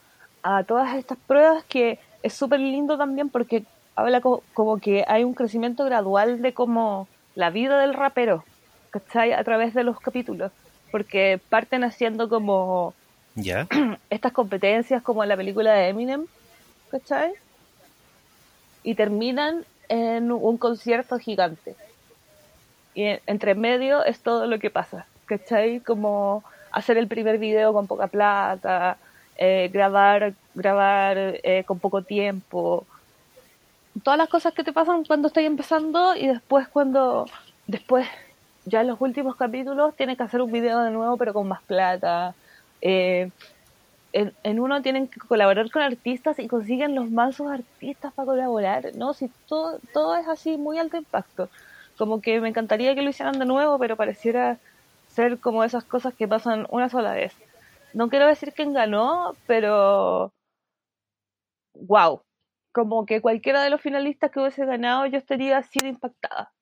a 0.42 0.64
todas 0.64 0.94
estas 0.94 1.18
pruebas 1.26 1.64
que 1.64 1.98
es 2.22 2.32
súper 2.32 2.60
lindo 2.60 2.96
también 2.96 3.28
porque 3.30 3.64
habla 3.96 4.20
como 4.20 4.78
que 4.78 5.04
hay 5.06 5.24
un 5.24 5.34
crecimiento 5.34 5.84
gradual 5.84 6.40
de 6.40 6.54
como 6.54 7.08
la 7.34 7.50
vida 7.50 7.78
del 7.80 7.94
rapero, 7.94 8.44
¿cachai? 8.90 9.32
A 9.32 9.44
través 9.44 9.74
de 9.74 9.84
los 9.84 10.00
capítulos. 10.00 10.52
porque 10.90 11.40
parten 11.50 11.84
haciendo 11.84 12.28
como 12.28 12.94
¿Ya? 13.36 13.68
estas 14.10 14.32
competencias 14.32 15.02
como 15.02 15.22
en 15.22 15.28
la 15.28 15.36
película 15.36 15.72
de 15.72 15.88
Eminem, 15.88 16.26
¿cachai? 16.90 17.32
Y 18.82 18.94
terminan 18.94 19.64
en 19.88 20.32
un 20.32 20.56
concierto 20.58 21.18
gigante. 21.18 21.76
Y 22.94 23.04
en- 23.04 23.20
entre 23.26 23.54
medio 23.54 24.04
es 24.04 24.20
todo 24.22 24.46
lo 24.46 24.58
que 24.58 24.70
pasa, 24.70 25.06
¿cachai? 25.26 25.80
Como 25.80 26.42
hacer 26.72 26.98
el 26.98 27.08
primer 27.08 27.38
video 27.38 27.72
con 27.72 27.86
poca 27.86 28.06
plata, 28.06 28.96
eh, 29.36 29.70
grabar, 29.72 30.34
grabar 30.54 31.16
eh, 31.18 31.64
con 31.66 31.78
poco 31.78 32.02
tiempo, 32.02 32.86
todas 34.02 34.18
las 34.18 34.28
cosas 34.28 34.54
que 34.54 34.64
te 34.64 34.72
pasan 34.72 35.04
cuando 35.04 35.28
estás 35.28 35.44
empezando 35.44 36.14
y 36.16 36.28
después 36.28 36.68
cuando, 36.68 37.26
después, 37.66 38.06
ya 38.64 38.82
en 38.82 38.88
los 38.88 39.00
últimos 39.00 39.36
capítulos 39.36 39.96
tienes 39.96 40.16
que 40.16 40.22
hacer 40.22 40.40
un 40.40 40.52
video 40.52 40.80
de 40.80 40.90
nuevo 40.90 41.16
pero 41.16 41.32
con 41.32 41.48
más 41.48 41.62
plata. 41.62 42.34
Eh, 42.80 43.30
en, 44.12 44.32
en 44.42 44.60
uno 44.60 44.82
tienen 44.82 45.06
que 45.06 45.20
colaborar 45.20 45.70
con 45.70 45.82
artistas 45.82 46.38
y 46.38 46.48
consiguen 46.48 46.94
los 46.94 47.10
mansos 47.10 47.50
artistas 47.50 48.12
para 48.12 48.26
colaborar, 48.26 48.90
¿no? 48.96 49.14
Si 49.14 49.30
todo, 49.46 49.78
todo 49.92 50.16
es 50.16 50.26
así, 50.26 50.56
muy 50.56 50.78
alto 50.78 50.96
impacto. 50.96 51.48
Como 51.96 52.20
que 52.20 52.40
me 52.40 52.48
encantaría 52.48 52.94
que 52.94 53.02
lo 53.02 53.10
hicieran 53.10 53.38
de 53.38 53.44
nuevo, 53.44 53.78
pero 53.78 53.96
pareciera 53.96 54.58
ser 55.14 55.38
como 55.40 55.64
esas 55.64 55.84
cosas 55.84 56.14
que 56.14 56.28
pasan 56.28 56.66
una 56.70 56.88
sola 56.88 57.12
vez. 57.12 57.34
No 57.94 58.08
quiero 58.08 58.26
decir 58.26 58.52
quién 58.54 58.72
ganó, 58.72 59.34
pero 59.46 60.32
wow. 61.74 62.22
Como 62.72 63.04
que 63.04 63.20
cualquiera 63.20 63.62
de 63.62 63.70
los 63.70 63.80
finalistas 63.80 64.30
que 64.30 64.38
hubiese 64.40 64.64
ganado 64.64 65.06
yo 65.06 65.18
estaría 65.18 65.60
sido 65.62 65.88
impactada. 65.88 66.52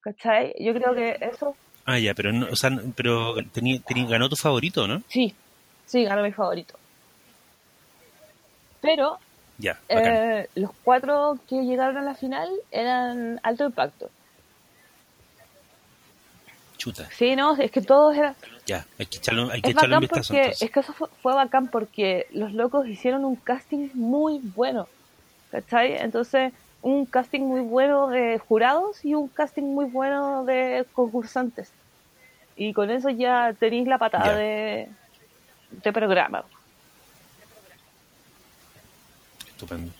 ¿Cachai? 0.00 0.54
Yo 0.58 0.74
creo 0.74 0.94
que 0.94 1.16
eso 1.20 1.56
Ah, 1.86 1.98
ya, 1.98 2.14
pero, 2.14 2.32
no, 2.32 2.46
o 2.50 2.56
sea, 2.56 2.70
pero 2.96 3.34
tenía- 3.52 3.80
ganó 4.08 4.28
tu 4.30 4.36
favorito, 4.36 4.86
¿no? 4.88 5.02
sí, 5.08 5.34
sí, 5.84 6.04
ganó 6.04 6.22
mi 6.22 6.32
favorito. 6.32 6.78
Pero 8.80 9.18
Ya, 9.58 9.78
eh, 9.88 10.48
los 10.54 10.70
cuatro 10.82 11.38
que 11.48 11.62
llegaron 11.62 11.96
a 11.98 12.02
la 12.02 12.14
final 12.14 12.48
eran 12.70 13.38
alto 13.42 13.64
impacto. 13.66 14.10
Chuta, 16.84 17.08
Sí, 17.16 17.34
no, 17.34 17.56
es 17.56 17.70
que 17.70 17.80
todos 17.80 18.14
eran... 18.14 18.34
ya, 18.66 18.84
hay 18.98 19.06
que 19.06 19.16
echarle, 19.16 19.50
hay 19.52 19.62
que 19.62 19.70
Es 19.70 19.76
echarle 19.76 19.94
un 19.96 20.00
vistazo 20.02 20.28
porque, 20.28 20.40
entonces. 20.42 20.62
es 20.62 20.70
que 20.70 20.80
eso 20.80 20.92
fue, 20.92 21.08
fue 21.22 21.34
bacán 21.34 21.68
porque 21.68 22.26
los 22.32 22.52
locos 22.52 22.86
hicieron 22.86 23.24
un 23.24 23.36
casting 23.36 23.88
muy 23.94 24.38
bueno, 24.54 24.86
¿cachai? 25.50 25.96
Entonces, 25.96 26.52
un 26.82 27.06
casting 27.06 27.40
muy 27.40 27.62
bueno 27.62 28.08
de 28.08 28.38
jurados 28.38 29.02
y 29.02 29.14
un 29.14 29.28
casting 29.28 29.62
muy 29.62 29.86
bueno 29.86 30.44
de 30.44 30.84
concursantes. 30.92 31.70
Y 32.56 32.74
con 32.74 32.90
eso 32.90 33.08
ya 33.08 33.54
tenéis 33.58 33.88
la 33.88 33.96
patada 33.96 34.26
Ya. 34.26 34.36
de, 34.36 34.88
de 35.82 35.92
programa. 35.94 36.44
Estupendo. 39.48 39.90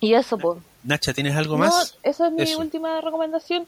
Y 0.00 0.14
eso, 0.14 0.38
pues. 0.38 0.58
Nacha, 0.84 1.12
¿tienes 1.12 1.36
algo 1.36 1.56
No, 1.56 1.64
más? 1.66 1.98
esa 2.02 2.26
es 2.28 2.32
mi 2.32 2.42
Eso. 2.42 2.58
última 2.60 3.00
recomendación. 3.00 3.66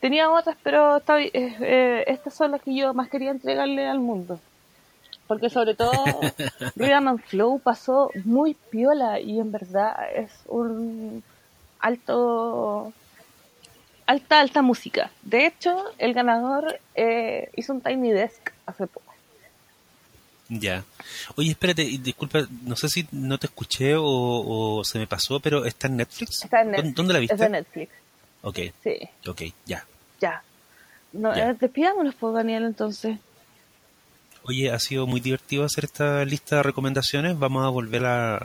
Tenía 0.00 0.30
otras, 0.30 0.56
pero 0.62 0.98
está 0.98 1.20
eh, 1.20 1.30
eh, 1.34 2.04
estas 2.06 2.34
son 2.34 2.52
las 2.52 2.62
que 2.62 2.74
yo 2.74 2.94
más 2.94 3.08
quería 3.08 3.30
entregarle 3.30 3.86
al 3.88 3.98
mundo. 3.98 4.38
Porque 5.26 5.50
sobre 5.50 5.74
todo 5.74 5.92
Rhythm 6.76 7.08
and 7.08 7.22
Flow 7.24 7.58
pasó 7.58 8.10
muy 8.24 8.54
piola 8.70 9.20
y 9.20 9.40
en 9.40 9.50
verdad 9.52 9.96
es 10.14 10.30
un 10.46 11.22
alto 11.80 12.92
alta 14.06 14.40
alta 14.40 14.62
música. 14.62 15.10
De 15.22 15.46
hecho, 15.46 15.84
el 15.98 16.14
ganador 16.14 16.78
eh, 16.94 17.50
hizo 17.56 17.72
un 17.72 17.80
Tiny 17.80 18.10
Desk 18.12 18.52
hace 18.66 18.86
poco. 18.86 19.12
Ya. 20.48 20.82
Oye, 21.36 21.50
espérate, 21.50 21.82
disculpa, 21.84 22.46
no 22.62 22.74
sé 22.74 22.88
si 22.88 23.06
no 23.12 23.36
te 23.36 23.48
escuché 23.48 23.96
o, 23.96 24.02
o 24.06 24.82
se 24.84 24.98
me 24.98 25.06
pasó, 25.06 25.40
pero 25.40 25.66
¿está 25.66 25.88
en 25.88 25.96
Netflix? 25.98 26.42
Está 26.44 26.62
en 26.62 26.68
¿Dó- 26.68 26.70
Netflix. 26.76 26.94
¿Dónde 26.94 27.12
la 27.12 27.18
viste? 27.18 27.34
Es 27.34 27.40
de 27.40 27.48
Netflix. 27.50 27.92
Ok, 28.42 28.58
Sí, 28.82 28.96
ok, 29.26 29.42
ya. 29.66 29.84
ya. 30.20 30.42
No, 31.12 31.34
Ya. 31.34 31.50
eh, 31.50 31.56
despidámonos, 31.58 32.14
pues, 32.14 32.34
Daniel, 32.34 32.64
entonces. 32.64 33.18
Oye, 34.44 34.70
ha 34.70 34.78
sido 34.78 35.06
muy 35.06 35.20
divertido 35.20 35.64
hacer 35.64 35.84
esta 35.84 36.24
lista 36.24 36.56
de 36.56 36.62
recomendaciones. 36.62 37.38
Vamos 37.38 37.64
a 37.66 37.68
volver 37.68 38.06
a, 38.06 38.36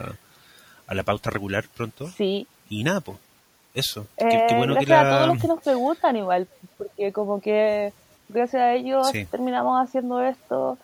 a 0.86 0.94
la 0.94 1.02
pauta 1.02 1.30
regular 1.30 1.64
pronto. 1.74 2.08
Sí, 2.10 2.46
Y 2.68 2.82
nada, 2.84 3.00
pues, 3.00 3.18
eso. 3.74 4.06
Qué, 4.18 4.24
Eh, 4.26 4.46
qué 4.48 4.54
bueno 4.56 4.74
que 4.74 4.84
gracias 4.84 5.00
a 5.00 5.04
la... 5.04 5.16
todos 5.16 5.28
los 5.28 5.40
que 5.42 5.48
nos 5.48 5.62
preguntan 5.62 6.16
igual, 6.16 6.48
porque 6.76 7.12
como 7.12 7.40
que 7.40 7.92
gracias 8.28 8.62
a 8.62 8.74
ellos 8.74 9.08
Sí. 9.10 9.24
terminamos 9.26 9.80
haciendo 9.86 10.22
esto 10.22 10.76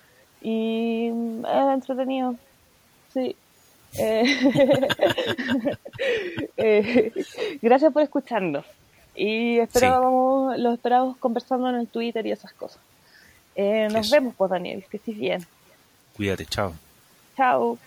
y 0.42 1.10
mm, 1.12 1.44
es 1.46 1.74
entretenido. 1.74 2.36
Sí. 3.12 3.34
Eh, 3.98 4.22
eh, 6.56 7.12
gracias 7.60 7.92
por 7.92 8.02
escucharnos 8.02 8.64
y 9.22 9.58
esperábamos, 9.58 10.58
lo 10.58 10.72
esperamos 10.72 11.18
conversando 11.18 11.68
en 11.68 11.74
el 11.74 11.88
Twitter 11.88 12.26
y 12.26 12.32
esas 12.32 12.54
cosas. 12.54 12.80
Eh, 13.54 13.88
nos 13.92 14.06
Eso. 14.06 14.14
vemos, 14.14 14.34
pues 14.34 14.50
Daniel, 14.50 14.82
que 14.90 14.96
estés 14.96 15.18
bien. 15.18 15.46
Cuídate, 16.16 16.46
chao. 16.46 16.72
Chao. 17.36 17.78